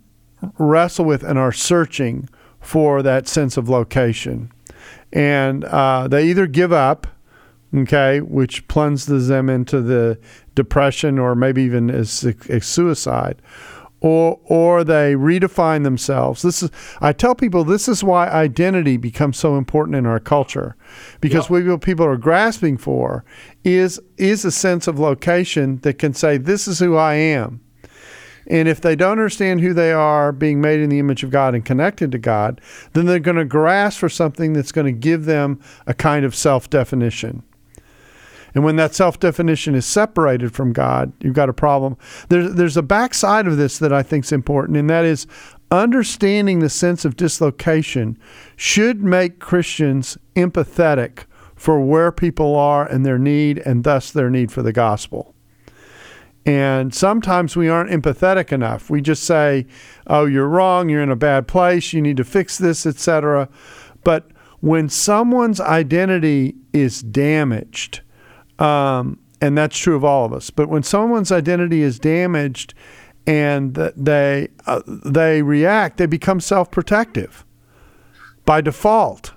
wrestle 0.57 1.05
with 1.05 1.23
and 1.23 1.37
are 1.37 1.51
searching 1.51 2.29
for 2.59 3.01
that 3.03 3.27
sense 3.27 3.57
of 3.57 3.69
location. 3.69 4.51
And 5.13 5.63
uh, 5.65 6.07
they 6.07 6.27
either 6.27 6.47
give 6.47 6.73
up, 6.73 7.07
okay, 7.73 8.21
which 8.21 8.67
plunges 8.67 9.27
them 9.27 9.49
into 9.49 9.81
the 9.81 10.19
depression 10.55 11.19
or 11.19 11.35
maybe 11.35 11.61
even 11.61 11.89
as, 11.89 12.23
a 12.23 12.59
suicide, 12.59 13.41
or 14.01 14.39
or 14.43 14.83
they 14.83 15.13
redefine 15.13 15.83
themselves. 15.83 16.41
This 16.41 16.61
is 16.63 16.69
I 17.01 17.13
tell 17.13 17.33
people 17.33 17.63
this 17.63 17.87
is 17.87 18.03
why 18.03 18.29
identity 18.29 18.97
becomes 18.97 19.37
so 19.37 19.57
important 19.57 19.95
in 19.95 20.05
our 20.05 20.19
culture, 20.19 20.75
because 21.21 21.49
yep. 21.49 21.67
what 21.67 21.81
people 21.81 22.05
are 22.05 22.17
grasping 22.17 22.77
for 22.77 23.23
is 23.63 23.99
is 24.17 24.45
a 24.45 24.51
sense 24.51 24.87
of 24.87 24.99
location 24.99 25.77
that 25.77 25.97
can 25.97 26.13
say 26.13 26.37
this 26.37 26.67
is 26.67 26.79
who 26.79 26.95
I 26.95 27.15
am. 27.15 27.61
And 28.47 28.67
if 28.67 28.81
they 28.81 28.95
don't 28.95 29.13
understand 29.13 29.61
who 29.61 29.73
they 29.73 29.91
are, 29.91 30.31
being 30.31 30.61
made 30.61 30.79
in 30.79 30.89
the 30.89 30.99
image 30.99 31.23
of 31.23 31.31
God 31.31 31.55
and 31.55 31.65
connected 31.65 32.11
to 32.11 32.17
God, 32.17 32.61
then 32.93 33.05
they're 33.05 33.19
going 33.19 33.37
to 33.37 33.45
grasp 33.45 33.99
for 33.99 34.09
something 34.09 34.53
that's 34.53 34.71
going 34.71 34.85
to 34.85 34.91
give 34.91 35.25
them 35.25 35.59
a 35.87 35.93
kind 35.93 36.25
of 36.25 36.35
self 36.35 36.69
definition. 36.69 37.43
And 38.55 38.63
when 38.63 38.77
that 38.77 38.95
self 38.95 39.19
definition 39.19 39.75
is 39.75 39.85
separated 39.85 40.53
from 40.53 40.71
God, 40.71 41.11
you've 41.19 41.33
got 41.33 41.49
a 41.49 41.53
problem. 41.53 41.97
There's, 42.29 42.53
there's 42.53 42.77
a 42.77 42.81
backside 42.81 43.47
of 43.47 43.57
this 43.57 43.77
that 43.79 43.91
I 43.91 44.01
think 44.01 44.25
is 44.25 44.31
important, 44.31 44.77
and 44.77 44.89
that 44.89 45.03
is 45.03 45.27
understanding 45.71 46.59
the 46.59 46.69
sense 46.69 47.03
of 47.03 47.17
dislocation 47.17 48.17
should 48.55 49.03
make 49.03 49.39
Christians 49.39 50.17
empathetic 50.35 51.25
for 51.55 51.81
where 51.81 52.11
people 52.11 52.55
are 52.55 52.87
and 52.87 53.05
their 53.05 53.19
need, 53.19 53.59
and 53.59 53.83
thus 53.83 54.11
their 54.11 54.29
need 54.29 54.51
for 54.51 54.61
the 54.61 54.73
gospel. 54.73 55.34
And 56.45 56.93
sometimes 56.93 57.55
we 57.55 57.69
aren't 57.69 57.89
empathetic 57.89 58.51
enough. 58.51 58.89
We 58.89 59.01
just 59.01 59.23
say, 59.23 59.65
"Oh, 60.05 60.25
you're 60.25 60.47
wrong. 60.47 60.89
You're 60.89 61.01
in 61.01 61.09
a 61.09 61.15
bad 61.15 61.47
place. 61.47 61.91
You 61.91 62.01
need 62.01 62.17
to 62.17 62.23
fix 62.23 62.57
this, 62.57 62.85
etc." 62.85 63.49
But 64.03 64.27
when 64.61 64.89
someone's 64.89 65.59
identity 65.59 66.55
is 66.71 67.01
damaged, 67.01 68.01
um, 68.59 69.19
and 69.41 69.57
that's 69.57 69.77
true 69.77 69.95
of 69.95 70.03
all 70.03 70.25
of 70.25 70.33
us, 70.33 70.49
but 70.49 70.69
when 70.69 70.83
someone's 70.83 71.31
identity 71.31 71.81
is 71.81 71.99
damaged 71.99 72.73
and 73.27 73.73
they 73.73 74.47
uh, 74.67 74.81
they 74.87 75.41
react, 75.41 75.97
they 75.97 76.05
become 76.05 76.39
self-protective 76.39 77.43
by 78.45 78.61
default. 78.61 79.34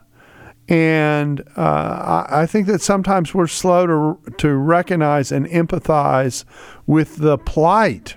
And 0.69 1.41
uh, 1.57 2.27
I 2.29 2.47
think 2.47 2.67
that 2.67 2.83
sometimes 2.83 3.35
we're 3.35 3.47
slow 3.47 3.87
to, 3.87 4.31
to 4.37 4.55
recognize 4.55 5.33
and 5.33 5.47
empathize 5.47 6.45
with 6.87 7.17
the 7.17 7.39
plight 7.39 8.17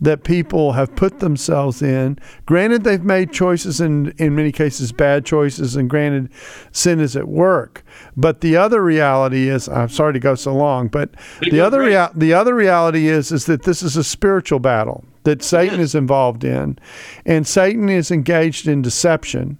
that 0.00 0.24
people 0.24 0.72
have 0.72 0.94
put 0.94 1.20
themselves 1.20 1.80
in. 1.80 2.18
Granted, 2.44 2.84
they've 2.84 3.02
made 3.02 3.32
choices, 3.32 3.80
and 3.80 4.08
in 4.20 4.34
many 4.34 4.52
cases, 4.52 4.92
bad 4.92 5.24
choices, 5.24 5.74
and 5.74 5.88
granted, 5.88 6.30
sin 6.70 7.00
is 7.00 7.16
at 7.16 7.28
work. 7.28 7.82
But 8.16 8.40
the 8.40 8.56
other 8.56 8.82
reality 8.82 9.48
is, 9.48 9.68
I'm 9.68 9.88
sorry 9.88 10.12
to 10.12 10.18
go 10.18 10.34
so 10.34 10.54
long, 10.54 10.88
but 10.88 11.10
the 11.50 11.60
other 11.60 11.80
rea- 11.80 12.10
the 12.14 12.34
other 12.34 12.54
reality 12.54 13.08
is 13.08 13.32
is 13.32 13.46
that 13.46 13.62
this 13.62 13.82
is 13.82 13.96
a 13.96 14.04
spiritual 14.04 14.58
battle 14.58 15.04
that 15.22 15.42
Satan 15.42 15.80
is 15.80 15.94
involved 15.94 16.44
in, 16.44 16.78
and 17.24 17.46
Satan 17.46 17.88
is 17.88 18.10
engaged 18.10 18.68
in 18.68 18.82
deception. 18.82 19.58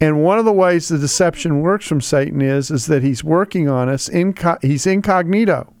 And 0.00 0.22
one 0.22 0.38
of 0.38 0.44
the 0.44 0.52
ways 0.52 0.88
the 0.88 0.98
deception 0.98 1.60
works 1.60 1.86
from 1.86 2.00
Satan 2.00 2.42
is 2.42 2.70
is 2.70 2.86
that 2.86 3.02
he's 3.02 3.24
working 3.24 3.68
on 3.68 3.88
us. 3.88 4.08
Inco- 4.08 4.62
he's 4.62 4.86
incognito. 4.86 5.72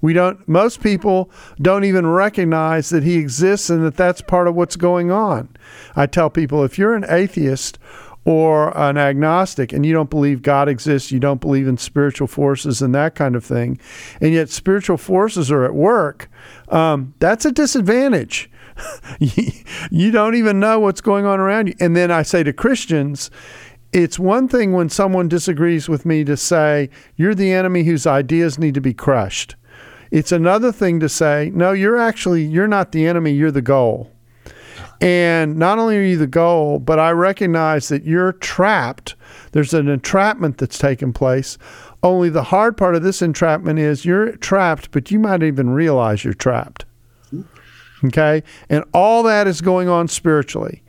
We 0.00 0.12
don't. 0.12 0.46
Most 0.46 0.82
people 0.82 1.30
don't 1.60 1.84
even 1.84 2.06
recognize 2.06 2.90
that 2.90 3.02
he 3.02 3.16
exists 3.16 3.70
and 3.70 3.84
that 3.84 3.96
that's 3.96 4.20
part 4.20 4.46
of 4.46 4.54
what's 4.54 4.76
going 4.76 5.10
on. 5.10 5.48
I 5.96 6.06
tell 6.06 6.30
people 6.30 6.64
if 6.64 6.78
you're 6.78 6.94
an 6.94 7.06
atheist 7.08 7.78
or 8.24 8.76
an 8.76 8.98
agnostic 8.98 9.72
and 9.72 9.86
you 9.86 9.92
don't 9.92 10.10
believe 10.10 10.42
God 10.42 10.68
exists, 10.68 11.10
you 11.10 11.20
don't 11.20 11.40
believe 11.40 11.66
in 11.66 11.78
spiritual 11.78 12.26
forces 12.26 12.82
and 12.82 12.94
that 12.94 13.14
kind 13.14 13.36
of 13.36 13.44
thing, 13.44 13.78
and 14.20 14.32
yet 14.32 14.50
spiritual 14.50 14.96
forces 14.96 15.50
are 15.50 15.64
at 15.64 15.74
work, 15.74 16.28
um, 16.68 17.14
that's 17.20 17.44
a 17.44 17.52
disadvantage. 17.52 18.50
you 19.90 20.10
don't 20.10 20.34
even 20.34 20.60
know 20.60 20.80
what's 20.80 21.00
going 21.00 21.26
on 21.26 21.40
around 21.40 21.68
you. 21.68 21.74
And 21.80 21.96
then 21.96 22.10
I 22.10 22.22
say 22.22 22.42
to 22.42 22.52
Christians, 22.52 23.30
it's 23.92 24.18
one 24.18 24.48
thing 24.48 24.72
when 24.72 24.88
someone 24.88 25.28
disagrees 25.28 25.88
with 25.88 26.04
me 26.04 26.24
to 26.24 26.36
say, 26.36 26.90
you're 27.16 27.34
the 27.34 27.52
enemy 27.52 27.84
whose 27.84 28.06
ideas 28.06 28.58
need 28.58 28.74
to 28.74 28.80
be 28.80 28.94
crushed. 28.94 29.56
It's 30.10 30.32
another 30.32 30.72
thing 30.72 31.00
to 31.00 31.08
say, 31.08 31.50
no, 31.54 31.72
you're 31.72 31.98
actually, 31.98 32.44
you're 32.44 32.68
not 32.68 32.92
the 32.92 33.06
enemy, 33.06 33.32
you're 33.32 33.50
the 33.50 33.62
goal. 33.62 34.12
And 35.00 35.56
not 35.56 35.78
only 35.78 35.98
are 35.98 36.02
you 36.02 36.16
the 36.16 36.26
goal, 36.26 36.78
but 36.78 36.98
I 36.98 37.10
recognize 37.10 37.88
that 37.88 38.04
you're 38.04 38.32
trapped. 38.32 39.14
There's 39.52 39.74
an 39.74 39.88
entrapment 39.88 40.58
that's 40.58 40.78
taken 40.78 41.12
place. 41.12 41.58
Only 42.02 42.30
the 42.30 42.44
hard 42.44 42.76
part 42.76 42.94
of 42.94 43.02
this 43.02 43.20
entrapment 43.20 43.78
is 43.78 44.04
you're 44.04 44.36
trapped, 44.36 44.90
but 44.90 45.10
you 45.10 45.18
might 45.18 45.42
even 45.42 45.70
realize 45.70 46.24
you're 46.24 46.34
trapped. 46.34 46.84
Okay? 48.06 48.42
And 48.68 48.84
all 48.92 49.22
that 49.24 49.46
is 49.46 49.60
going 49.60 49.88
on 49.88 50.08
spiritually. 50.08 50.82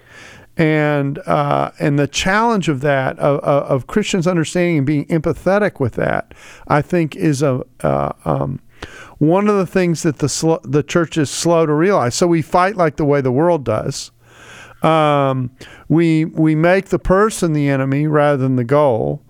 And 0.55 1.19
uh, 1.19 1.69
and 1.79 1.99
the 1.99 2.07
challenge 2.07 2.67
of 2.67 2.81
that 2.81 3.19
of, 3.19 3.39
of, 3.41 3.85
Christians 3.85 4.25
understanding 4.25 4.79
and 4.79 4.87
being 4.87 5.05
empathetic 5.05 5.79
with 5.79 5.93
that, 5.93 6.33
I 6.67 6.81
think, 6.81 7.15
is 7.15 7.43
a 7.43 7.63
uh, 7.81 8.13
um, 8.25 8.59
one 9.19 9.47
of 9.47 9.55
the 9.55 9.67
things 9.67 10.01
that 10.01 10.17
the 10.17 10.27
sl- 10.27 10.55
the 10.63 10.81
church 10.81 11.15
is 11.15 11.29
slow 11.29 11.67
to 11.67 11.73
realize. 11.73 12.15
So 12.15 12.25
we 12.25 12.41
fight 12.41 12.75
like 12.75 12.95
the 12.95 13.05
way 13.05 13.21
the 13.21 13.31
world 13.31 13.65
does. 13.65 14.09
Um, 14.83 15.51
we 15.89 16.25
we 16.25 16.55
make 16.55 16.85
the 16.85 16.99
person 16.99 17.53
the 17.53 17.69
enemy 17.69 18.07
rather 18.07 18.37
than 18.37 18.55
the 18.55 18.63
goal. 18.63 19.23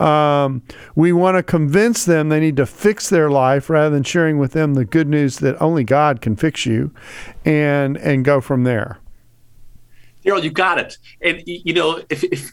Um, 0.00 0.62
we 0.96 1.12
want 1.12 1.36
to 1.36 1.42
convince 1.42 2.04
them 2.04 2.28
they 2.28 2.40
need 2.40 2.56
to 2.56 2.66
fix 2.66 3.08
their 3.08 3.30
life 3.30 3.70
rather 3.70 3.90
than 3.90 4.02
sharing 4.02 4.38
with 4.38 4.52
them 4.52 4.74
the 4.74 4.84
good 4.84 5.08
news 5.08 5.38
that 5.38 5.60
only 5.60 5.84
God 5.84 6.20
can 6.20 6.36
fix 6.36 6.66
you, 6.66 6.92
and 7.44 7.96
and 7.98 8.24
go 8.24 8.40
from 8.40 8.64
there. 8.64 8.98
Darrell, 10.24 10.42
you 10.42 10.50
got 10.50 10.78
it. 10.78 10.96
And 11.20 11.42
you 11.46 11.74
know, 11.74 12.02
if 12.08 12.24
if 12.24 12.52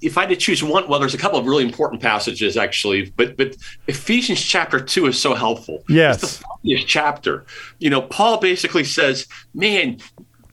if 0.00 0.18
I 0.18 0.22
had 0.22 0.30
to 0.30 0.36
choose 0.36 0.62
one, 0.62 0.88
well, 0.88 0.98
there's 0.98 1.14
a 1.14 1.18
couple 1.18 1.38
of 1.38 1.46
really 1.46 1.64
important 1.64 2.02
passages 2.02 2.56
actually, 2.56 3.12
but 3.16 3.36
but 3.36 3.56
Ephesians 3.86 4.40
chapter 4.40 4.80
two 4.80 5.06
is 5.06 5.20
so 5.20 5.34
helpful. 5.34 5.84
Yes, 5.88 6.22
it's 6.22 6.38
the 6.38 6.44
funniest 6.44 6.86
chapter. 6.86 7.44
You 7.78 7.90
know, 7.90 8.02
Paul 8.02 8.38
basically 8.38 8.84
says, 8.84 9.26
"Man, 9.54 9.98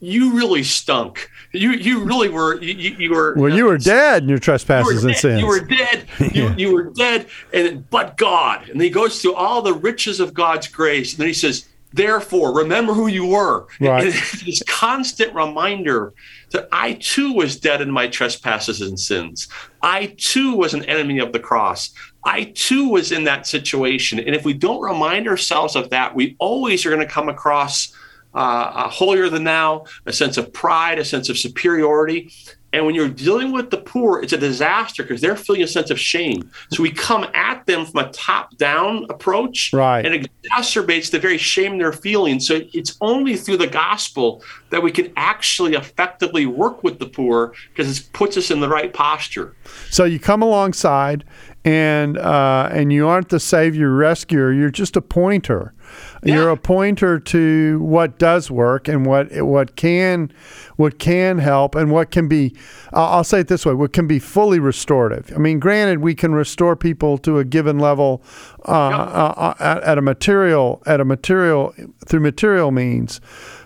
you 0.04 0.34
really 0.34 0.64
stunk. 0.64 1.30
You 1.51 1.72
you 1.72 2.04
really 2.04 2.30
were 2.30 2.62
you, 2.62 2.95
you 2.97 3.12
were 3.12 3.36
well. 3.38 3.56
You 3.56 3.66
were 3.66 3.78
dead 3.78 4.24
in 4.24 4.30
your 4.30 4.39
trespasses 4.39 5.04
and 5.04 5.16
sins. 5.16 5.39
You 5.39 5.47
were 5.47 5.62
dead. 5.62 6.06
You, 6.20 6.30
yeah. 6.34 6.56
you 6.56 6.74
were 6.74 6.84
dead. 6.84 7.28
And 7.54 7.89
but 7.89 8.18
God, 8.18 8.70
and 8.70 8.82
he 8.82 8.89
goes 8.89 9.22
through 9.22 9.36
all 9.36 9.62
the 9.62 9.74
riches 9.74 10.20
of 10.20 10.34
God's 10.34 10.68
grace, 10.68 11.14
and 11.14 11.20
then 11.20 11.28
he 11.28 11.34
says, 11.34 11.68
"Therefore, 11.93 12.54
remember 12.54 12.93
who 12.93 13.08
you 13.08 13.28
were." 13.28 13.68
Right. 13.80 14.06
And 14.06 14.14
this 14.14 14.62
constant 14.68 15.34
reminder 15.34 16.14
that 16.51 16.68
I 16.72 16.93
too 16.93 17.34
was 17.34 17.60
dead 17.60 17.82
in 17.82 17.89
my 17.89 18.08
trespasses 18.08 18.82
and 18.82 18.99
sins. 18.99 19.47
I 19.82 20.16
too 20.18 20.56
was 20.56 20.74
an 20.74 20.84
enemy 20.86 21.20
of 21.20 21.32
the 21.32 21.39
cross. 21.39 21.93
I 22.26 22.45
too 22.56 22.89
was 22.89 23.12
in 23.12 23.24
that 23.26 23.47
situation. 23.47 24.20
And 24.20 24.36
if 24.36 24.43
we 24.43 24.54
don't 24.54 24.82
remind 24.82 25.28
ourselves 25.28 25.76
of 25.76 25.89
that, 25.91 26.16
we 26.16 26.36
always 26.39 26.86
are 26.86 26.89
going 26.89 27.06
to 27.06 27.14
come 27.14 27.30
across 27.30 27.93
uh, 28.34 28.90
holier 28.90 29.30
than 29.30 29.44
thou, 29.44 29.86
a 30.06 30.14
sense 30.14 30.38
of 30.38 30.52
pride, 30.54 31.00
a 31.00 31.06
sense 31.06 31.30
of 31.30 31.38
superiority. 31.38 32.32
And 32.74 32.88
when 32.88 32.96
you're 32.96 33.08
dealing 33.08 33.52
with 33.52 33.70
the 33.70 33.78
poor, 33.78 34.20
it's 34.20 34.34
a 34.34 34.38
disaster 34.38 35.04
because 35.04 35.22
they're 35.22 35.36
feeling 35.36 35.62
a 35.62 35.68
sense 35.68 35.92
of 35.92 36.00
shame. 36.00 36.50
So 36.72 36.82
we 36.82 36.90
come 36.90 37.24
at 37.36 37.68
them 37.68 37.86
from 37.86 38.04
a 38.04 38.12
top 38.12 38.58
down 38.58 39.06
approach. 39.12 39.72
Right. 39.72 40.04
And 40.04 40.16
it 40.16 40.32
exacerbates 40.44 41.12
the 41.12 41.20
very 41.20 41.38
shame 41.38 41.78
they're 41.78 41.94
feeling. 41.94 42.40
So 42.40 42.62
it's 42.74 42.98
only 43.00 43.36
through 43.36 43.58
the 43.58 43.68
gospel 43.68 44.42
that 44.72 44.82
we 44.82 44.92
can 44.92 45.14
actually 45.16 45.76
effectively 45.76 46.48
work 46.48 46.84
with 46.84 46.98
the 46.98 47.06
poor 47.06 47.54
because 47.70 48.00
it 48.00 48.10
puts 48.12 48.38
us 48.38 48.50
in 48.50 48.60
the 48.60 48.70
right 48.70 48.92
posture. 48.92 49.56
So 49.92 50.06
you 50.06 50.20
come 50.20 50.42
alongside 50.42 51.26
and 51.64 52.18
uh, 52.18 52.70
and 52.72 52.92
you 52.92 53.08
aren't 53.08 53.30
the 53.30 53.40
savior 53.40 53.92
rescuer. 53.92 54.52
You're 54.52 54.72
just 54.72 54.96
a 54.96 55.02
pointer. 55.02 55.76
Yeah. 56.24 56.36
You're 56.36 56.50
a 56.52 56.58
pointer 56.58 57.20
to 57.20 57.80
what 57.82 58.18
does 58.18 58.50
work 58.50 58.88
and 58.88 59.06
what 59.06 59.32
what 59.42 59.76
can 59.76 60.32
what 60.78 60.98
can 60.98 61.38
help 61.38 61.76
and 61.76 61.92
what 61.92 62.12
can 62.12 62.28
be. 62.28 62.56
I'll 62.94 63.18
I'll 63.18 63.24
say 63.24 63.42
it 63.42 63.48
this 63.48 63.66
way: 63.66 63.74
what 63.74 63.94
can 63.94 64.08
be 64.08 64.20
fully 64.20 64.60
restorative. 64.60 65.34
I 65.36 65.40
mean, 65.40 65.60
granted, 65.60 66.00
we 66.00 66.16
can 66.16 66.34
restore 66.34 66.76
people 66.76 67.18
to 67.20 67.40
a 67.40 67.44
given 67.44 67.78
level 67.78 68.24
uh, 68.68 68.72
uh, 68.72 69.54
at, 69.60 69.84
at 69.84 69.98
a 69.98 70.02
material 70.02 70.82
at 70.86 71.02
a 71.02 71.06
material 71.06 71.74
through 72.06 72.22
material 72.22 72.72
means, 72.72 73.20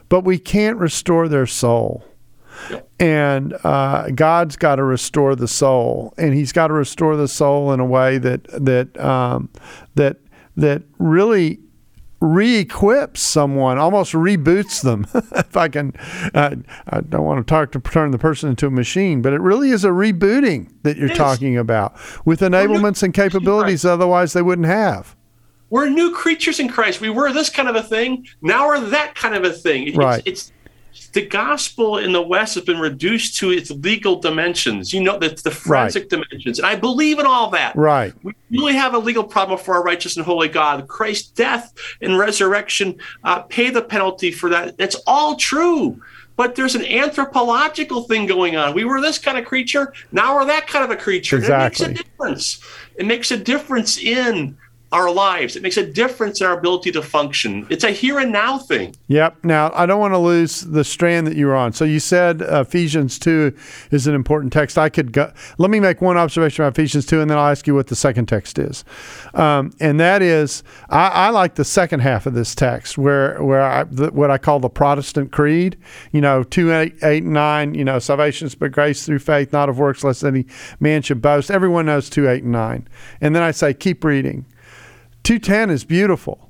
but 0.10 0.22
we 0.22 0.40
can't 0.40 0.78
restore 0.78 1.28
their 1.28 1.46
soul 1.46 2.04
and 3.00 3.54
uh, 3.64 4.10
God's 4.10 4.56
got 4.56 4.78
to 4.78 4.84
restore 4.84 5.36
the 5.36 5.48
soul, 5.48 6.14
and 6.18 6.34
He's 6.34 6.52
got 6.52 6.68
to 6.68 6.74
restore 6.74 7.16
the 7.16 7.28
soul 7.28 7.72
in 7.72 7.80
a 7.80 7.86
way 7.86 8.18
that 8.18 8.44
that 8.48 9.00
um, 9.00 9.50
that 9.96 10.18
that 10.56 10.84
really 10.98 11.60
re-equips 12.20 13.22
someone, 13.22 13.78
almost 13.78 14.14
reboots 14.14 14.82
them. 14.82 15.08
if 15.36 15.56
I 15.56 15.68
can, 15.68 15.94
uh, 16.34 16.56
I 16.88 17.02
don't 17.02 17.26
want 17.26 17.46
to 17.46 17.50
talk 17.50 17.72
to 17.74 17.80
turn 17.80 18.12
the 18.12 18.18
person 18.18 18.50
into 18.50 18.68
a 18.68 18.72
machine, 18.72 19.22
but 19.22 19.34
it 19.34 19.42
really 19.42 19.70
is 19.70 19.84
a 19.84 19.90
rebooting 19.90 20.72
that 20.84 20.98
you're 20.98 21.10
talking 21.10 21.58
about 21.58 21.96
with 22.26 22.42
enablements 22.42 23.04
and 23.04 23.14
capabilities 23.14 23.86
otherwise 23.86 24.34
they 24.34 24.42
wouldn't 24.42 24.68
have. 24.68 25.16
We're 25.70 25.90
new 25.90 26.14
creatures 26.14 26.60
in 26.60 26.70
Christ. 26.70 27.02
We 27.02 27.10
were 27.10 27.32
this 27.34 27.50
kind 27.50 27.68
of 27.68 27.76
a 27.76 27.84
thing. 27.84 28.26
Now 28.42 28.68
we're 28.68 28.80
that 28.80 29.16
kind 29.16 29.36
of 29.36 29.44
a 29.44 29.52
thing. 29.52 29.88
It's, 29.88 29.98
Right. 29.98 30.24
It's, 30.26 30.54
the 31.14 31.26
gospel 31.26 31.98
in 31.98 32.12
the 32.12 32.22
West 32.22 32.56
has 32.56 32.64
been 32.64 32.80
reduced 32.80 33.38
to 33.38 33.52
its 33.52 33.72
legal 33.72 34.20
dimensions. 34.20 34.94
You 34.94 35.02
know, 35.02 35.18
the, 35.18 35.30
the 35.30 35.52
forensic 35.52 36.10
dimensions, 36.10 36.60
and 36.60 36.68
I 36.68 36.76
believe 36.76 37.20
in 37.20 37.26
all 37.26 37.50
that. 37.52 37.76
Right. 37.76 38.14
We 38.24 38.34
really 38.52 38.74
have 38.74 38.94
a 38.94 39.00
legal 39.00 39.24
problem 39.24 39.60
for 39.60 39.76
our 39.76 39.84
righteous 39.84 40.18
and 40.18 40.26
holy 40.26 40.48
God. 40.48 40.88
Christ's 40.88 41.30
death 41.32 41.74
and 42.02 42.18
resurrection 42.18 42.98
uh, 43.24 43.42
pay 43.44 43.70
the 43.70 43.82
penalty 43.82 44.32
for 44.32 44.50
that. 44.50 44.78
That's 44.78 44.96
all 45.08 45.36
true. 45.36 46.02
But 46.36 46.56
there's 46.56 46.76
an 46.76 46.86
anthropological 46.86 48.04
thing 48.04 48.28
going 48.28 48.56
on. 48.56 48.76
We 48.76 48.86
were 48.86 49.02
this 49.02 49.18
kind 49.18 49.40
of 49.40 49.46
creature. 49.46 49.92
Now 50.12 50.36
we're 50.36 50.46
that 50.46 50.68
kind 50.68 50.86
of 50.86 50.92
a 50.92 50.96
creature. 50.96 51.38
And 51.38 51.46
Exactly. 51.46 51.86
It 51.86 51.90
makes 51.90 52.00
a 52.00 52.04
difference. 52.04 52.62
It 52.96 53.06
makes 53.08 53.32
a 53.32 53.38
difference 53.38 53.98
in 53.98 54.58
our 54.92 55.12
lives. 55.12 55.56
It 55.58 55.64
makes 55.64 55.76
a 55.76 55.86
difference 55.86 56.40
in 56.40 56.48
our 56.48 56.58
ability 56.58 56.92
to 56.94 57.02
function. 57.02 57.68
It's 57.70 57.84
a 57.84 57.92
here 57.92 58.20
and 58.20 58.32
now 58.32 58.58
thing. 58.58 58.96
Yep. 59.08 59.44
Now, 59.44 59.72
I 59.74 59.86
don't 59.86 60.00
want 60.00 60.14
to 60.14 60.18
lose 60.18 60.62
the 60.62 60.84
strand 60.84 61.28
that 61.28 61.36
you 61.36 61.48
were 61.48 61.56
on. 61.56 61.74
So 61.74 61.84
you 61.84 62.00
said 62.00 62.42
Ephesians 62.42 63.20
2 63.20 63.54
is 63.92 64.08
an 64.08 64.16
important 64.16 64.54
text. 64.54 64.78
I 64.78 64.88
could 64.88 65.12
go, 65.12 65.32
let 65.58 65.70
me 65.72 65.82
make 65.82 66.02
one 66.02 66.16
observation 66.16 66.64
about 66.64 66.78
Ephesians 66.78 67.06
2, 67.06 67.20
and 67.20 67.30
then 67.30 67.38
I'll 67.38 67.52
ask 67.52 67.68
you 67.68 67.76
what 67.76 67.88
the 67.88 67.98
second 67.98 68.28
text 68.28 68.58
is. 68.58 68.86
Um, 69.34 69.74
and 69.82 70.00
that 70.00 70.22
is, 70.22 70.64
I, 70.90 71.08
I 71.08 71.30
like 71.32 71.56
the 71.56 71.66
second 71.66 72.00
half 72.00 72.26
of 72.26 72.34
this 72.34 72.56
text 72.56 72.98
where, 72.98 73.44
where 73.44 73.62
I, 73.62 73.84
the, 73.84 74.12
what 74.12 74.32
I 74.32 74.38
call 74.38 74.62
the 74.62 74.70
Protestant 74.70 75.34
creed, 75.34 75.78
you 76.14 76.22
know, 76.22 76.44
2, 76.44 76.72
8, 76.72 76.94
8, 77.04 77.24
and 77.24 77.34
9, 77.34 77.76
you 77.76 77.84
know, 77.84 78.00
salvation 78.00 78.48
is 78.48 78.56
by 78.56 78.70
grace 78.70 79.06
through 79.06 79.20
faith, 79.20 79.52
not 79.52 79.68
of 79.68 79.80
works, 79.80 80.06
lest 80.06 80.24
any 80.24 80.46
man 80.80 81.02
should 81.02 81.22
boast. 81.22 81.52
Everyone 81.52 81.88
knows 81.88 82.10
2, 82.10 82.30
8, 82.30 82.44
and 82.44 82.54
9. 82.54 82.88
And 83.20 83.36
then 83.36 83.44
I 83.44 83.52
say, 83.52 83.74
keep 83.74 84.06
reading. 84.06 84.46
210 85.28 85.70
is 85.72 85.84
beautiful. 85.84 86.50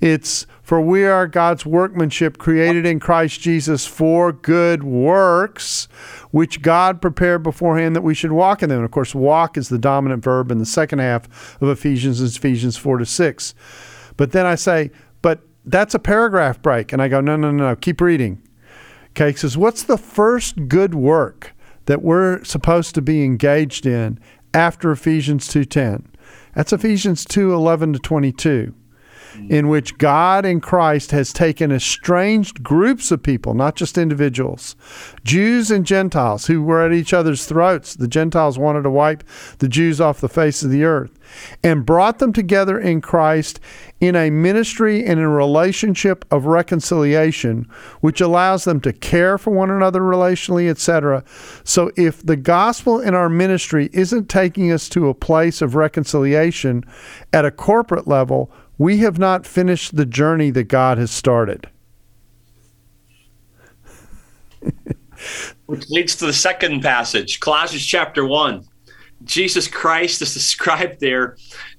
It's 0.00 0.46
for 0.60 0.82
we 0.82 1.06
are 1.06 1.26
God's 1.26 1.64
workmanship 1.64 2.36
created 2.36 2.84
in 2.84 3.00
Christ 3.00 3.40
Jesus 3.40 3.86
for 3.86 4.32
good 4.32 4.82
works, 4.82 5.88
which 6.30 6.60
God 6.60 7.00
prepared 7.00 7.42
beforehand 7.42 7.96
that 7.96 8.02
we 8.02 8.12
should 8.12 8.32
walk 8.32 8.62
in 8.62 8.68
them. 8.68 8.80
And 8.80 8.84
of 8.84 8.90
course, 8.90 9.14
walk 9.14 9.56
is 9.56 9.70
the 9.70 9.78
dominant 9.78 10.22
verb 10.22 10.50
in 10.50 10.58
the 10.58 10.66
second 10.66 10.98
half 10.98 11.56
of 11.62 11.70
Ephesians, 11.70 12.20
is 12.20 12.36
Ephesians 12.36 12.76
4 12.76 12.98
to 12.98 13.06
6. 13.06 13.54
But 14.18 14.32
then 14.32 14.44
I 14.44 14.56
say, 14.56 14.90
but 15.22 15.40
that's 15.64 15.94
a 15.94 15.98
paragraph 15.98 16.60
break. 16.60 16.92
And 16.92 17.00
I 17.00 17.08
go, 17.08 17.22
no, 17.22 17.34
no, 17.34 17.50
no, 17.50 17.68
no, 17.70 17.76
keep 17.76 17.98
reading. 17.98 18.42
Okay, 19.12 19.32
says, 19.32 19.56
what's 19.56 19.84
the 19.84 19.96
first 19.96 20.68
good 20.68 20.94
work 20.94 21.54
that 21.86 22.02
we're 22.02 22.44
supposed 22.44 22.94
to 22.96 23.00
be 23.00 23.24
engaged 23.24 23.86
in 23.86 24.20
after 24.52 24.92
Ephesians 24.92 25.48
2.10? 25.48 26.08
That's 26.54 26.72
Ephesians 26.72 27.24
2.11 27.24 27.94
to 27.94 27.98
22, 27.98 28.74
in 29.48 29.68
which 29.68 29.98
God 29.98 30.44
in 30.44 30.60
Christ 30.60 31.10
has 31.10 31.32
taken 31.32 31.72
estranged 31.72 32.62
groups 32.62 33.10
of 33.10 33.22
people, 33.22 33.54
not 33.54 33.76
just 33.76 33.98
individuals, 33.98 34.76
Jews 35.24 35.70
and 35.70 35.86
Gentiles 35.86 36.46
who 36.46 36.62
were 36.62 36.84
at 36.84 36.92
each 36.92 37.12
other's 37.12 37.46
throats. 37.46 37.94
The 37.94 38.08
Gentiles 38.08 38.58
wanted 38.58 38.82
to 38.82 38.90
wipe 38.90 39.24
the 39.58 39.68
Jews 39.68 40.00
off 40.00 40.20
the 40.20 40.28
face 40.28 40.62
of 40.62 40.70
the 40.70 40.84
earth, 40.84 41.18
and 41.62 41.86
brought 41.86 42.18
them 42.18 42.32
together 42.32 42.78
in 42.78 43.00
Christ 43.00 43.60
in 44.00 44.14
a 44.14 44.30
ministry 44.30 45.04
and 45.04 45.18
a 45.18 45.28
relationship 45.28 46.24
of 46.30 46.46
reconciliation, 46.46 47.68
which 48.00 48.20
allows 48.20 48.64
them 48.64 48.80
to 48.80 48.92
care 48.92 49.38
for 49.38 49.50
one 49.50 49.70
another 49.70 50.00
relationally, 50.00 50.68
etc. 50.68 51.24
So 51.64 51.90
if 51.96 52.24
the 52.24 52.36
gospel 52.36 53.00
in 53.00 53.14
our 53.14 53.28
ministry 53.28 53.90
isn't 53.92 54.28
taking 54.28 54.70
us 54.72 54.88
to 54.90 55.08
a 55.08 55.14
place 55.14 55.60
of 55.60 55.74
reconciliation 55.74 56.84
at 57.32 57.44
a 57.44 57.50
corporate 57.50 58.06
level, 58.06 58.50
we 58.78 58.98
have 58.98 59.18
not 59.18 59.44
finished 59.44 59.96
the 59.96 60.06
journey 60.06 60.50
that 60.50 60.64
God 60.64 60.98
has 60.98 61.10
started. 61.10 61.68
Which 65.66 65.90
leads 65.90 66.16
to 66.16 66.26
the 66.26 66.32
second 66.32 66.80
passage, 66.80 67.40
Colossians 67.40 67.84
chapter 67.84 68.24
1. 68.24 68.64
Jesus 69.24 69.66
Christ 69.66 70.22
is 70.22 70.32
described 70.32 71.00
there 71.00 71.36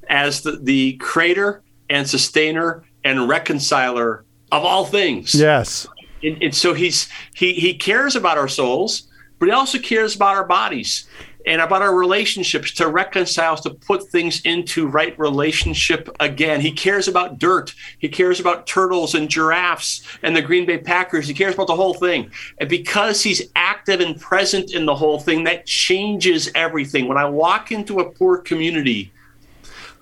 as 0.10 0.42
the, 0.42 0.58
the 0.62 0.98
creator 0.98 1.64
and 1.90 2.08
sustainer 2.08 2.84
and 3.04 3.30
reconciler 3.30 4.26
of 4.52 4.66
all 4.66 4.86
things. 4.86 5.34
Yes. 5.34 5.88
And, 6.22 6.44
and 6.44 6.54
so 6.54 6.74
he's 6.74 7.08
he 7.34 7.54
he 7.54 7.74
cares 7.74 8.18
about 8.18 8.38
our 8.38 8.50
souls, 8.50 9.08
but 9.40 9.46
he 9.48 9.52
also 9.54 9.80
cares 9.80 10.16
about 10.18 10.36
our 10.36 10.46
bodies 10.46 11.08
and 11.50 11.62
about 11.62 11.82
our 11.82 11.96
relationships 11.96 12.72
to 12.72 12.88
reconcile 12.88 13.58
to 13.58 13.72
put 13.72 14.08
things 14.10 14.40
into 14.42 14.88
right 14.88 15.18
relationship 15.18 16.08
again. 16.20 16.62
He 16.62 16.72
cares 16.72 17.08
about 17.08 17.40
dirt. 17.40 17.74
He 17.98 18.08
cares 18.08 18.40
about 18.40 18.68
turtles 18.68 19.16
and 19.16 19.28
giraffes 19.28 20.04
and 20.22 20.36
the 20.36 20.44
Green 20.44 20.68
Bay 20.68 20.78
Packers. 20.78 21.28
He 21.28 21.34
cares 21.34 21.56
about 21.56 21.66
the 21.66 21.76
whole 21.76 21.96
thing. 21.96 22.30
And 22.60 22.70
because 22.70 23.24
he's 23.24 23.50
active 23.56 24.00
and 24.00 24.22
present 24.22 24.76
in 24.76 24.86
the 24.86 24.96
whole 24.96 25.20
thing, 25.20 25.44
that 25.46 25.66
changes 25.66 26.52
everything. 26.54 27.08
When 27.08 27.18
I 27.18 27.26
walk 27.26 27.72
into 27.72 28.00
a 28.00 28.12
poor 28.12 28.38
community, 28.38 29.12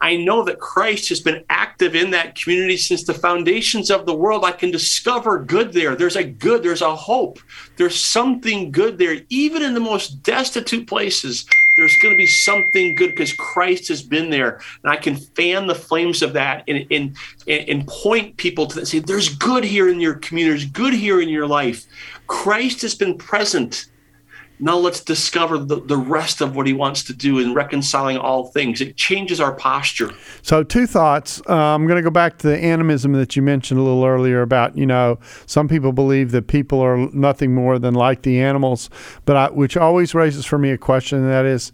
I 0.01 0.17
know 0.17 0.43
that 0.43 0.59
Christ 0.59 1.09
has 1.09 1.19
been 1.19 1.43
active 1.49 1.95
in 1.95 2.11
that 2.11 2.35
community 2.35 2.77
since 2.77 3.03
the 3.03 3.13
foundations 3.13 3.89
of 3.89 4.05
the 4.05 4.15
world. 4.15 4.43
I 4.43 4.51
can 4.51 4.71
discover 4.71 5.43
good 5.43 5.73
there. 5.73 5.95
There's 5.95 6.15
a 6.15 6.23
good, 6.23 6.63
there's 6.63 6.81
a 6.81 6.95
hope. 6.95 7.39
There's 7.77 7.99
something 7.99 8.71
good 8.71 8.97
there. 8.97 9.21
Even 9.29 9.61
in 9.61 9.73
the 9.73 9.79
most 9.79 10.23
destitute 10.23 10.87
places, 10.87 11.45
there's 11.77 11.95
going 12.01 12.13
to 12.13 12.17
be 12.17 12.27
something 12.27 12.95
good 12.95 13.11
because 13.11 13.33
Christ 13.33 13.87
has 13.89 14.01
been 14.01 14.29
there. 14.29 14.61
And 14.83 14.91
I 14.91 14.97
can 14.97 15.15
fan 15.15 15.67
the 15.67 15.75
flames 15.75 16.21
of 16.21 16.33
that 16.33 16.63
and, 16.67 16.85
and, 16.91 17.15
and 17.47 17.87
point 17.87 18.37
people 18.37 18.67
to 18.67 18.79
that. 18.79 18.87
Say, 18.87 18.99
there's 18.99 19.35
good 19.35 19.63
here 19.63 19.89
in 19.89 19.99
your 19.99 20.15
community, 20.15 20.57
there's 20.57 20.71
good 20.71 20.93
here 20.93 21.21
in 21.21 21.29
your 21.29 21.47
life. 21.47 21.85
Christ 22.27 22.81
has 22.81 22.95
been 22.95 23.17
present. 23.17 23.87
Now 24.59 24.77
let's 24.77 25.03
discover 25.03 25.57
the, 25.59 25.79
the 25.81 25.97
rest 25.97 26.41
of 26.41 26.55
what 26.55 26.65
he 26.65 26.73
wants 26.73 27.03
to 27.05 27.13
do 27.13 27.39
in 27.39 27.53
reconciling 27.53 28.17
all 28.17 28.47
things. 28.47 28.81
It 28.81 28.97
changes 28.97 29.39
our 29.39 29.53
posture. 29.53 30.11
So, 30.41 30.63
two 30.63 30.87
thoughts. 30.87 31.41
Uh, 31.47 31.55
I'm 31.55 31.85
going 31.85 31.97
to 31.97 32.03
go 32.03 32.09
back 32.09 32.39
to 32.39 32.47
the 32.47 32.57
animism 32.57 33.13
that 33.13 33.35
you 33.35 33.41
mentioned 33.41 33.79
a 33.79 33.83
little 33.83 34.05
earlier 34.05 34.41
about, 34.41 34.77
you 34.77 34.85
know, 34.85 35.19
some 35.45 35.67
people 35.67 35.91
believe 35.91 36.31
that 36.31 36.47
people 36.47 36.81
are 36.81 36.97
nothing 37.11 37.53
more 37.53 37.77
than 37.77 37.93
like 37.93 38.23
the 38.23 38.39
animals, 38.39 38.89
but 39.25 39.35
I, 39.35 39.49
which 39.51 39.77
always 39.77 40.15
raises 40.15 40.45
for 40.45 40.57
me 40.57 40.71
a 40.71 40.77
question, 40.77 41.19
and 41.19 41.29
that 41.29 41.45
is, 41.45 41.71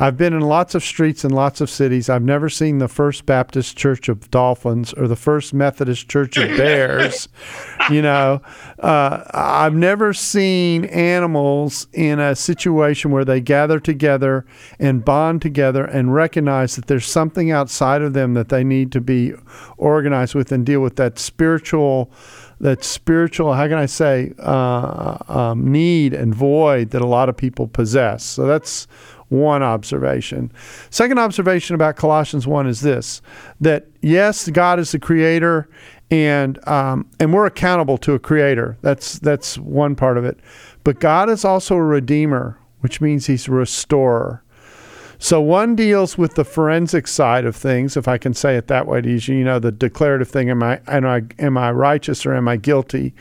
I've 0.00 0.16
been 0.16 0.32
in 0.32 0.40
lots 0.40 0.74
of 0.74 0.82
streets 0.82 1.24
and 1.24 1.34
lots 1.34 1.60
of 1.60 1.68
cities. 1.68 2.08
I've 2.08 2.22
never 2.22 2.48
seen 2.48 2.78
the 2.78 2.88
First 2.88 3.26
Baptist 3.26 3.76
Church 3.76 4.08
of 4.08 4.30
Dolphins 4.30 4.94
or 4.94 5.06
the 5.06 5.14
First 5.14 5.52
Methodist 5.52 6.08
Church 6.08 6.38
of 6.38 6.48
Bears. 6.56 7.28
you 7.90 8.00
know, 8.00 8.40
uh, 8.78 9.22
I've 9.34 9.74
never 9.74 10.14
seen 10.14 10.86
animals 10.86 11.86
in 11.92 12.18
a 12.18 12.34
situation 12.34 13.10
where 13.10 13.26
they 13.26 13.42
gather 13.42 13.78
together 13.78 14.46
and 14.78 15.04
bond 15.04 15.42
together 15.42 15.84
and 15.84 16.14
recognize 16.14 16.76
that 16.76 16.86
there's 16.86 17.04
something 17.04 17.50
outside 17.50 18.00
of 18.00 18.14
them 18.14 18.32
that 18.32 18.48
they 18.48 18.64
need 18.64 18.92
to 18.92 19.02
be 19.02 19.34
organized 19.76 20.34
with 20.34 20.50
and 20.50 20.64
deal 20.64 20.80
with 20.80 20.96
that 20.96 21.18
spiritual 21.18 22.10
that 22.58 22.84
spiritual 22.84 23.54
how 23.54 23.66
can 23.66 23.78
i 23.78 23.86
say 23.86 24.34
uh, 24.38 25.16
um, 25.28 25.72
need 25.72 26.12
and 26.12 26.34
void 26.34 26.90
that 26.90 27.00
a 27.00 27.06
lot 27.06 27.30
of 27.30 27.36
people 27.36 27.66
possess 27.66 28.22
so 28.22 28.46
that's 28.46 28.86
one 29.30 29.62
observation. 29.62 30.52
Second 30.90 31.18
observation 31.18 31.74
about 31.74 31.96
Colossians 31.96 32.46
1 32.46 32.66
is 32.66 32.82
this 32.82 33.22
that 33.60 33.86
yes, 34.02 34.48
God 34.50 34.78
is 34.78 34.92
the 34.92 34.98
creator 34.98 35.68
and 36.10 36.66
um, 36.68 37.08
and 37.18 37.32
we're 37.32 37.46
accountable 37.46 37.96
to 37.98 38.12
a 38.12 38.18
creator. 38.18 38.76
That's 38.82 39.18
that's 39.18 39.56
one 39.58 39.94
part 39.94 40.18
of 40.18 40.24
it. 40.24 40.38
But 40.84 41.00
God 41.00 41.30
is 41.30 41.44
also 41.44 41.76
a 41.76 41.82
redeemer, 41.82 42.58
which 42.80 43.00
means 43.00 43.26
he's 43.26 43.48
a 43.48 43.52
restorer. 43.52 44.42
So 45.22 45.38
one 45.40 45.76
deals 45.76 46.16
with 46.16 46.34
the 46.34 46.44
forensic 46.46 47.06
side 47.06 47.44
of 47.44 47.54
things, 47.54 47.94
if 47.96 48.08
I 48.08 48.16
can 48.16 48.32
say 48.32 48.56
it 48.56 48.68
that 48.68 48.86
way 48.86 49.02
to 49.02 49.08
you. 49.08 49.36
You 49.36 49.44
know, 49.44 49.58
the 49.58 49.70
declarative 49.70 50.28
thing: 50.28 50.50
am 50.50 50.62
I 50.62 50.80
am 50.88 51.06
I 51.06 51.22
am 51.38 51.56
I 51.56 51.70
righteous 51.70 52.26
or 52.26 52.34
am 52.34 52.48
I 52.48 52.56
guilty? 52.56 53.14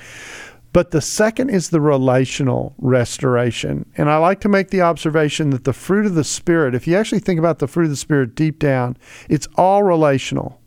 But 0.72 0.92
the 0.92 1.02
second 1.02 1.50
is 1.50 1.70
the 1.70 1.82
relational 1.82 2.76
restoration. 2.78 3.90
And 3.98 4.10
I 4.10 4.18
like 4.18 4.40
to 4.42 4.50
make 4.50 4.70
the 4.70 4.82
observation 4.82 5.50
that 5.50 5.64
the 5.64 5.74
fruit 5.74 6.06
of 6.06 6.16
the 6.16 6.24
Spirit, 6.24 6.76
if 6.76 6.88
you 6.88 6.96
actually 6.96 7.20
think 7.20 7.40
about 7.40 7.60
the 7.60 7.68
fruit 7.68 7.86
of 7.86 7.90
the 7.90 7.96
Spirit 7.96 8.36
deep 8.36 8.60
down, 8.60 8.98
it's 9.30 9.48
all 9.56 9.84
relational. 9.84 10.60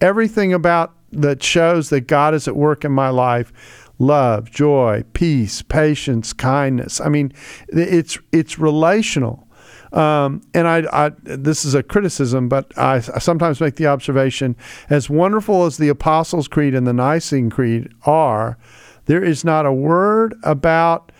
Everything 0.00 0.52
about 0.52 0.94
that 1.12 1.42
shows 1.42 1.90
that 1.90 2.02
God 2.02 2.34
is 2.34 2.48
at 2.48 2.56
work 2.56 2.84
in 2.84 2.92
my 2.92 3.08
life 3.08 3.52
love, 4.00 4.50
joy, 4.50 5.04
peace, 5.12 5.62
patience, 5.62 6.32
kindness. 6.32 7.00
I 7.00 7.08
mean, 7.08 7.32
it's 7.68 8.18
it's 8.32 8.58
relational. 8.58 9.46
Um, 9.92 10.42
and 10.52 10.66
I, 10.66 10.82
I, 10.92 11.12
this 11.22 11.64
is 11.64 11.74
a 11.74 11.82
criticism, 11.82 12.48
but 12.48 12.76
I, 12.76 12.96
I, 12.96 13.20
sometimes 13.20 13.60
make 13.60 13.76
the 13.76 13.86
observation: 13.86 14.56
as 14.90 15.08
wonderful 15.08 15.64
as 15.66 15.76
the 15.76 15.88
Apostles' 15.88 16.48
Creed 16.48 16.74
and 16.74 16.84
the 16.84 16.92
Nicene 16.92 17.48
Creed 17.48 17.92
are, 18.04 18.58
there 19.06 19.22
is 19.22 19.44
not 19.44 19.66
a 19.66 19.72
word 19.72 20.34
about 20.42 21.12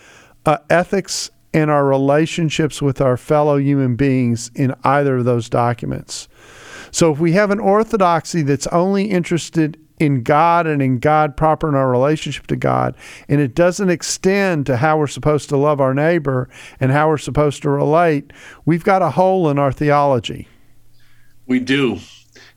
uh, 0.47 0.59
ethics 0.71 1.31
and 1.53 1.71
our 1.71 1.87
relationships 1.87 2.83
with 2.83 3.01
our 3.01 3.17
fellow 3.17 3.57
human 3.57 3.95
beings 3.97 4.51
in 4.55 4.75
either 4.83 5.19
of 5.19 5.25
those 5.25 5.49
documents. 5.49 6.29
So 6.91 7.13
if 7.13 7.19
we 7.19 7.33
have 7.33 7.51
an 7.51 7.61
orthodoxy 7.61 8.43
that's 8.43 8.67
only 8.69 9.05
interested 9.05 9.79
in 10.01 10.23
God 10.23 10.67
and 10.67 10.83
in 10.83 10.99
God 10.99 11.37
proper 11.37 11.69
in 11.69 11.75
our 11.75 11.91
relationship 11.91 12.47
to 12.49 12.57
God, 12.57 12.97
and 13.29 13.41
it 13.41 13.55
doesn't 13.55 13.91
extend 13.91 14.67
to 14.67 14.77
how 14.77 14.99
we're 14.99 15.07
supposed 15.07 15.49
to 15.51 15.57
love 15.57 15.81
our 15.81 15.95
neighbor 15.95 16.49
and 16.81 16.91
how 16.91 17.09
we're 17.09 17.19
supposed 17.19 17.63
to 17.63 17.71
relate, 17.71 18.33
we've 18.65 18.85
got 18.85 19.03
a 19.03 19.11
hole 19.11 19.49
in 19.49 19.59
our 19.59 19.73
theology. 19.73 20.49
We 21.47 21.61
do. 21.61 21.99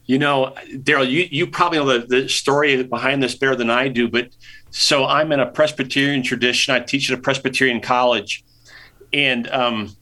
You 0.05 0.17
know, 0.17 0.55
Darrell, 0.83 1.07
you, 1.07 1.27
you 1.29 1.47
probably 1.47 1.79
know 1.79 1.99
the, 1.99 2.07
the 2.07 2.29
story 2.29 2.81
behind 2.81 3.21
this 3.21 3.35
better 3.35 3.55
than 3.55 3.69
I 3.69 3.89
do, 3.89 4.07
but 4.07 4.29
so 4.77 5.05
I'm 5.05 5.31
in 5.31 5.39
a 5.39 5.47
Presbyterian 5.47 6.21
tradition. 6.21 6.71
I 6.71 6.79
teach 6.79 7.09
at 7.11 7.17
a 7.17 7.21
Presbyterian 7.21 7.81
college. 7.81 8.45
And 9.11 9.49
um, 9.49 9.95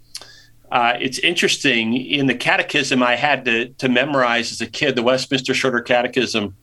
uh, 0.70 0.98
it's 1.00 1.18
interesting 1.20 1.96
in 1.96 2.26
the 2.26 2.36
catechism 2.36 3.02
I 3.02 3.16
had 3.16 3.46
to, 3.46 3.70
to 3.70 3.88
memorize 3.88 4.52
as 4.52 4.60
a 4.60 4.68
kid, 4.68 4.98
the 4.98 5.02
Westminster 5.02 5.54
Shorter 5.54 5.80
Catechism. 5.80 6.58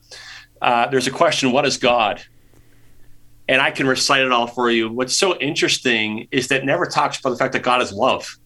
Uh, 0.61 0.87
there's 0.89 1.07
a 1.07 1.11
question, 1.11 1.51
What 1.51 1.65
is 1.65 1.77
God? 1.77 2.21
And 3.47 3.59
I 3.59 3.71
can 3.71 3.87
recite 3.87 4.21
it 4.21 4.31
all 4.31 4.45
for 4.45 4.69
you. 4.69 4.91
What's 4.91 5.17
so 5.17 5.35
interesting 5.39 6.27
is 6.29 6.49
that 6.49 6.65
never 6.65 6.85
talks 6.85 7.19
about 7.19 7.31
the 7.31 7.37
fact 7.37 7.53
that 7.53 7.63
God 7.63 7.81
is 7.81 7.91
love. 7.91 8.37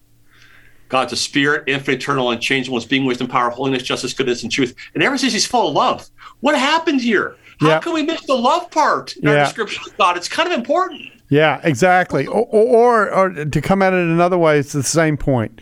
God's 0.88 1.12
a 1.12 1.18
spirit, 1.18 1.66
infinite, 1.68 1.98
eternal, 1.98 2.32
unchangeable, 2.32 2.78
is 2.78 2.86
being 2.86 3.04
wisdom, 3.04 3.28
power, 3.28 3.50
holiness, 3.50 3.84
justice, 3.84 4.14
goodness, 4.14 4.44
and 4.44 4.52
truth. 4.52 4.74
And 4.94 5.04
ever 5.04 5.18
since 5.18 5.34
he's 5.34 5.46
full 5.46 5.68
of 5.68 5.74
love. 5.74 6.08
What 6.40 6.58
happened 6.58 7.02
here? 7.02 7.36
How 7.60 7.68
yeah. 7.68 7.80
can 7.80 7.94
we 7.94 8.04
miss 8.04 8.26
the 8.26 8.36
love 8.36 8.70
part 8.72 9.16
in 9.16 9.24
yeah. 9.24 9.32
our 9.32 9.46
description 9.46 9.84
of 9.88 9.98
God? 9.98 10.18
It's 10.18 10.30
kind 10.30 10.52
of 10.52 10.58
important. 10.58 11.12
Yeah, 11.30 11.60
exactly. 11.64 12.28
Or, 12.28 12.46
or, 12.46 13.12
or, 13.12 13.46
to 13.46 13.62
come 13.62 13.82
at 13.82 13.94
it 13.94 14.00
another 14.00 14.38
way, 14.38 14.60
it's 14.60 14.74
the 14.74 14.84
same 14.84 15.18
point. 15.18 15.62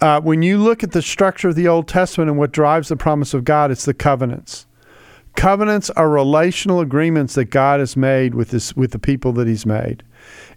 Uh, 0.00 0.20
when 0.20 0.42
you 0.42 0.56
look 0.56 0.82
at 0.82 0.92
the 0.92 1.02
structure 1.02 1.48
of 1.48 1.54
the 1.54 1.68
Old 1.68 1.86
Testament 1.86 2.30
and 2.30 2.38
what 2.38 2.52
drives 2.52 2.88
the 2.88 2.96
promise 2.96 3.34
of 3.34 3.44
God, 3.44 3.70
it's 3.70 3.84
the 3.84 3.92
covenants. 3.92 4.66
Covenants 5.36 5.90
are 5.90 6.08
relational 6.08 6.80
agreements 6.80 7.34
that 7.34 7.46
God 7.46 7.80
has 7.80 7.96
made 7.96 8.34
with 8.34 8.50
this 8.50 8.76
with 8.76 8.92
the 8.92 8.98
people 8.98 9.32
that 9.34 9.46
He's 9.48 9.66
made 9.66 10.02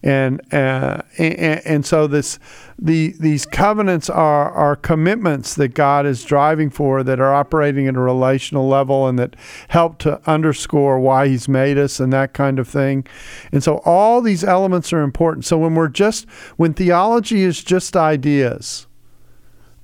and 0.01 0.41
uh, 0.53 1.01
and, 1.17 1.65
and 1.65 1.85
so 1.85 2.07
this 2.07 2.37
the 2.77 3.15
these 3.19 3.45
covenants 3.45 4.09
are 4.09 4.51
are 4.51 4.75
commitments 4.75 5.55
that 5.55 5.69
God 5.69 6.05
is 6.05 6.23
driving 6.23 6.69
for 6.69 7.03
that 7.03 7.19
are 7.19 7.33
operating 7.33 7.87
at 7.87 7.95
a 7.95 7.99
relational 7.99 8.67
level 8.67 9.07
and 9.07 9.17
that 9.17 9.35
help 9.69 9.99
to 9.99 10.21
underscore 10.29 10.99
why 10.99 11.29
He's 11.29 11.47
made 11.47 11.77
us 11.77 11.99
and 11.99 12.11
that 12.11 12.33
kind 12.33 12.59
of 12.59 12.67
thing. 12.67 13.07
And 13.51 13.63
so 13.63 13.77
all 13.85 14.21
these 14.21 14.43
elements 14.43 14.91
are 14.91 15.01
important. 15.01 15.45
So 15.45 15.57
when 15.57 15.75
we're 15.75 15.87
just 15.87 16.29
when 16.57 16.73
theology 16.73 17.43
is 17.43 17.63
just 17.63 17.95
ideas 17.95 18.87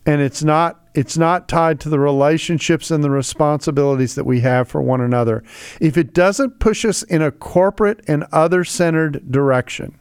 and 0.05 0.21
it's 0.21 0.43
not 0.43 0.88
it's 0.99 1.17
not 1.17 1.47
tied 1.47 1.79
to 1.79 1.87
the 1.87 1.97
relationships 1.97 2.91
and 2.91 3.01
the 3.01 3.09
responsibilities 3.09 4.15
that 4.15 4.25
we 4.25 4.41
have 4.41 4.67
for 4.67 4.81
one 4.81 4.99
another. 4.99 5.41
If 5.79 5.97
it 5.97 6.13
doesn't 6.13 6.59
push 6.59 6.83
us 6.83 7.03
in 7.03 7.21
a 7.21 7.31
corporate 7.31 8.01
and 8.05 8.25
other 8.33 8.65
centered 8.65 9.31
direction, 9.31 9.97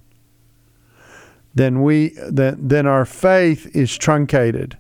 then 1.55 1.83
we 1.83 2.19
then 2.29 2.57
then 2.59 2.89
our 2.89 3.05
faith 3.05 3.71
is 3.77 3.97
truncated 3.97 4.77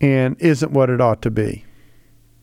and 0.00 0.40
isn't 0.40 0.72
what 0.72 0.88
it 0.88 1.02
ought 1.02 1.20
to 1.20 1.30
be. 1.30 1.66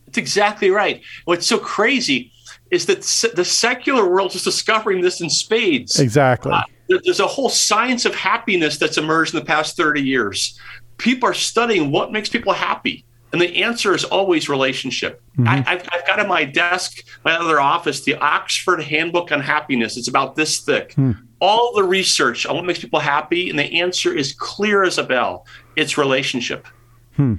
It's 0.06 0.20
exactly 0.20 0.70
right. 0.70 1.02
What's 1.26 1.48
so 1.48 1.58
crazy 1.58 2.32
is 2.70 2.86
that 2.86 3.02
the 3.36 3.44
secular 3.44 4.08
world 4.08 4.36
is 4.36 4.44
discovering 4.44 5.02
this 5.02 5.20
in 5.20 5.32
spades. 5.32 6.00
Exactly. 6.00 6.52
Uh, 6.52 6.62
there's 7.04 7.20
a 7.20 7.28
whole 7.28 7.50
science 7.50 8.06
of 8.06 8.14
happiness 8.14 8.78
that's 8.78 9.00
emerged 9.00 9.34
in 9.34 9.40
the 9.40 9.46
past 9.46 9.76
30 9.78 10.02
years. 10.02 10.60
People 11.00 11.30
are 11.30 11.34
studying 11.34 11.92
what 11.92 12.12
makes 12.12 12.30
people 12.30 12.54
happy. 12.54 13.04
And 13.32 13.42
the 13.42 13.64
answer 13.64 13.94
is 13.94 14.04
always 14.04 14.50
relationship. 14.50 15.22
Mm-hmm. 15.38 15.48
I, 15.48 15.62
have 15.62 16.08
got 16.08 16.20
on 16.20 16.28
my 16.28 16.46
desk, 16.46 17.04
my 17.24 17.34
other 17.34 17.60
office, 17.60 18.04
the 18.04 18.16
Oxford 18.16 18.82
Handbook 18.82 19.32
on 19.32 19.40
Happiness. 19.40 19.98
It's 19.98 20.08
about 20.08 20.36
this 20.36 20.62
thick. 20.62 20.94
Mm 20.96 21.16
all 21.40 21.74
the 21.74 21.84
research 21.84 22.46
on 22.46 22.56
what 22.56 22.66
makes 22.66 22.80
people 22.80 23.00
happy, 23.00 23.50
and 23.50 23.58
the 23.58 23.82
answer 23.82 24.14
is 24.14 24.34
clear 24.34 24.84
as 24.84 24.98
a 24.98 25.04
bell 25.04 25.46
it's 25.76 25.98
relationship. 25.98 26.68
Hmm. 27.16 27.36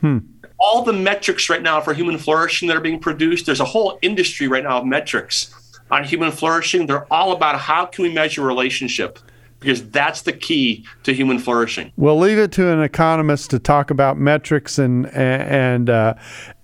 Hmm. 0.00 0.18
All 0.58 0.82
the 0.82 0.92
metrics 0.92 1.48
right 1.48 1.62
now 1.62 1.80
for 1.80 1.94
human 1.94 2.18
flourishing 2.18 2.68
that 2.68 2.76
are 2.76 2.82
being 2.82 3.00
produced, 3.00 3.46
there's 3.46 3.60
a 3.60 3.64
whole 3.64 3.98
industry 4.02 4.48
right 4.48 4.62
now 4.62 4.78
of 4.78 4.86
metrics 4.86 5.54
on 5.90 6.04
human 6.04 6.30
flourishing. 6.30 6.86
They're 6.86 7.10
all 7.12 7.32
about 7.32 7.58
how 7.58 7.86
can 7.86 8.02
we 8.04 8.12
measure 8.12 8.42
relationship 8.42 9.18
because 9.60 9.88
that's 9.90 10.22
the 10.22 10.32
key 10.32 10.86
to 11.02 11.12
human 11.12 11.38
flourishing. 11.38 11.92
We'll 11.96 12.18
leave 12.18 12.38
it 12.38 12.50
to 12.52 12.72
an 12.72 12.82
economist 12.82 13.50
to 13.50 13.58
talk 13.58 13.90
about 13.90 14.18
metrics 14.18 14.78
and 14.78 15.06
and 15.14 15.90
uh, 15.90 16.14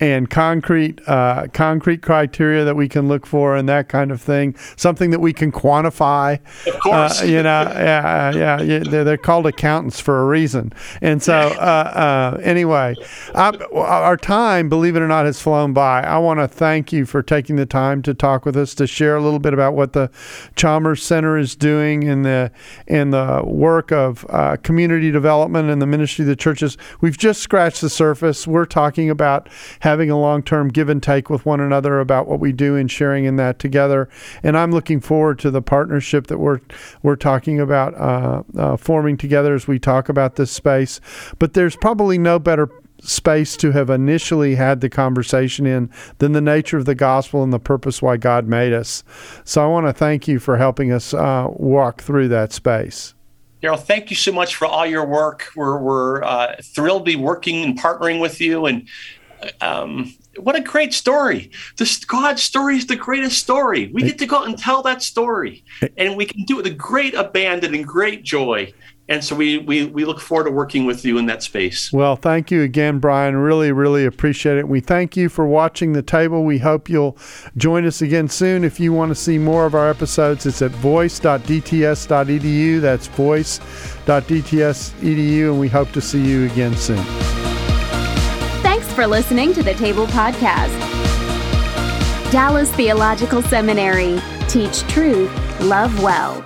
and 0.01 0.28
concrete 0.30 1.01
uh, 1.07 1.49
concrete 1.53 2.03
criteria 2.03 2.64
that 2.64 2.74
we 2.74 2.88
can 2.88 3.07
look 3.07 3.26
for 3.26 3.55
and 3.55 3.68
that 3.68 3.88
kind 3.88 4.11
of 4.11 4.20
thing. 4.20 4.57
Something 4.76 5.11
that 5.11 5.20
we 5.20 5.32
can 5.32 5.53
quantify. 5.53 6.40
Of 6.66 6.80
course, 6.80 7.22
uh, 7.22 7.26
you 7.26 7.42
know, 7.42 7.62
yeah, 7.62 8.34
yeah, 8.34 8.61
yeah. 8.62 8.78
They're, 8.78 9.05
they're, 9.05 9.16
called 9.16 9.47
accountants 9.47 9.99
for 9.99 10.20
a 10.20 10.24
reason. 10.24 10.72
And 11.01 11.22
so, 11.22 11.34
uh, 11.34 12.36
uh, 12.36 12.40
anyway, 12.42 12.94
I, 13.34 13.57
our 13.74 14.16
time, 14.16 14.68
believe 14.68 14.94
it 14.94 15.01
or 15.01 15.09
not, 15.09 15.26
has 15.26 15.40
flown 15.40 15.72
by. 15.72 16.03
I 16.03 16.18
want 16.18 16.38
to 16.38 16.47
thank 16.47 16.92
you 16.92 17.07
for 17.07 17.22
taking 17.22 17.57
the 17.57 17.66
time 17.66 18.03
to 18.03 18.14
talk 18.14 18.44
with 18.44 18.57
us 18.57 18.74
to 18.76 18.86
share 18.86 19.16
a 19.16 19.22
little 19.22 19.40
bit 19.40 19.53
about 19.53 19.74
what 19.74 19.94
the 19.94 20.11
Chalmers 20.55 21.03
Center 21.03 21.36
is 21.36 21.57
doing 21.57 22.05
in 22.05 22.22
the 22.22 22.53
in 22.87 23.11
the 23.11 23.43
work 23.45 23.91
of 23.93 24.24
uh, 24.28 24.57
community 24.62 25.11
development 25.11 25.70
and 25.70 25.82
the 25.82 25.87
ministry 25.87 26.22
of 26.24 26.28
the 26.28 26.37
churches, 26.37 26.76
we've 27.01 27.18
just 27.18 27.41
scratched 27.41 27.80
the 27.80 27.91
surface. 27.91 28.47
We're 28.47 28.64
talking 28.64 29.11
about 29.11 29.49
having 29.80 30.11
a 30.11 30.18
long 30.18 30.43
term 30.43 30.68
give 30.68 30.89
and 30.89 31.03
take 31.03 31.28
with 31.30 31.45
one 31.45 31.61
another 31.61 32.01
about 32.01 32.28
what 32.28 32.41
we 32.41 32.53
do 32.53 32.76
and 32.76 32.91
sharing 32.91 33.24
in 33.24 33.37
that 33.37 33.59
together. 33.59 34.09
And 34.43 34.57
I'm 34.57 34.70
looking 34.70 35.01
forward 35.01 35.39
to 35.41 35.51
the 35.51 35.62
partnership 35.62 36.28
that 36.28 36.39
we're 36.39 36.61
we're 37.03 37.16
talking 37.16 37.61
about 37.61 37.95
uh, 37.95 38.43
uh, 38.57 38.76
forming 38.76 39.16
together 39.16 39.55
as 39.55 39.66
we 39.66 39.78
talk 39.78 40.09
about 40.09 40.37
this 40.37 40.51
space. 40.51 41.01
But 41.39 41.55
there's 41.55 41.76
probably 41.76 42.18
no 42.18 42.39
better 42.39 42.70
space 43.07 43.57
to 43.59 43.72
have 43.72 43.90
initially 43.90 44.54
had 44.54 44.80
the 44.80 44.88
conversation 44.88 45.66
in 45.66 45.90
than 46.18 46.32
the 46.32 46.40
nature 46.40 46.76
of 46.76 46.84
the 46.84 46.94
gospel 46.94 47.42
and 47.42 47.52
the 47.52 47.59
purpose 47.59 48.02
why 48.02 48.16
God 48.16 48.46
made 48.46 48.72
us. 48.72 49.04
So 49.44 49.62
I 49.62 49.66
want 49.66 49.86
to 49.86 49.92
thank 49.92 50.28
you 50.28 50.38
for 50.38 50.57
helping 50.57 50.92
us 50.92 51.14
uh, 51.14 51.48
walk 51.50 52.02
through 52.02 52.28
that 52.28 52.52
space. 52.52 53.14
Darrell, 53.62 53.78
thank 53.78 54.11
you 54.11 54.16
so 54.16 54.32
much 54.32 54.57
for 54.57 54.66
all 54.66 54.86
your 54.86 55.07
work. 55.07 55.48
We're, 55.57 55.78
we're 55.78 56.22
uh, 56.22 56.57
thrilled 56.62 57.07
to 57.07 57.12
be 57.12 57.16
working 57.16 57.64
and 57.64 57.78
partnering 57.78 58.20
with 58.20 58.40
you. 58.40 58.66
And 58.66 58.88
um, 59.61 60.14
what 60.36 60.57
a 60.57 60.61
great 60.61 60.92
story. 60.92 61.50
This 61.76 62.04
God 62.04 62.38
story 62.38 62.76
is 62.76 62.86
the 62.86 62.96
greatest 62.96 63.38
story. 63.38 63.90
We 63.92 64.02
get 64.02 64.18
to 64.18 64.26
go 64.26 64.38
out 64.38 64.46
and 64.46 64.59
tell 64.59 64.82
that 64.82 65.02
story. 65.02 65.64
And 65.96 66.16
we 66.16 66.26
can 66.26 66.44
do 66.44 66.59
it 66.59 66.64
with 66.64 66.78
great 66.78 67.14
abandon 67.14 67.74
and 67.74 67.86
great 67.86 68.22
joy 68.22 68.72
and 69.09 69.22
so 69.22 69.36
we, 69.36 69.59
we 69.59 69.84
we 69.86 70.04
look 70.04 70.20
forward 70.20 70.44
to 70.44 70.50
working 70.50 70.84
with 70.84 71.04
you 71.04 71.16
in 71.18 71.26
that 71.26 71.40
space. 71.42 71.92
Well, 71.92 72.16
thank 72.16 72.50
you 72.50 72.62
again, 72.62 72.98
Brian. 72.98 73.36
Really, 73.36 73.70
really 73.70 74.04
appreciate 74.04 74.59
it. 74.59 74.68
We 74.68 74.80
thank 74.80 75.16
you 75.16 75.28
for 75.28 75.46
watching 75.46 75.92
the 75.92 76.02
table. 76.02 76.42
We 76.44 76.59
hope 76.59 76.88
you'll 76.88 77.16
join 77.57 77.86
us 77.86 78.02
again 78.02 78.28
soon. 78.28 78.64
If 78.64 78.80
you 78.80 78.92
want 78.92 79.11
to 79.11 79.14
see 79.14 79.38
more 79.38 79.64
of 79.64 79.76
our 79.76 79.88
episodes, 79.88 80.44
it's 80.44 80.61
at 80.61 80.72
voice.dts.edu. 80.72 82.80
That's 82.80 83.07
voice.dts.edu, 83.07 85.50
and 85.50 85.61
we 85.61 85.68
hope 85.68 85.92
to 85.92 86.00
see 86.00 86.26
you 86.26 86.46
again 86.46 86.74
soon. 86.76 87.04
Thanks 88.62 88.92
for 88.92 89.07
listening 89.07 89.52
to 89.54 89.62
the 89.62 89.74
Table 89.74 90.09
Podcast. 90.09 90.72
Dallas 92.32 92.74
Theological 92.74 93.40
Seminary. 93.42 94.20
Teach 94.48 94.80
truth, 94.82 95.30
love 95.61 96.02
well. 96.02 96.44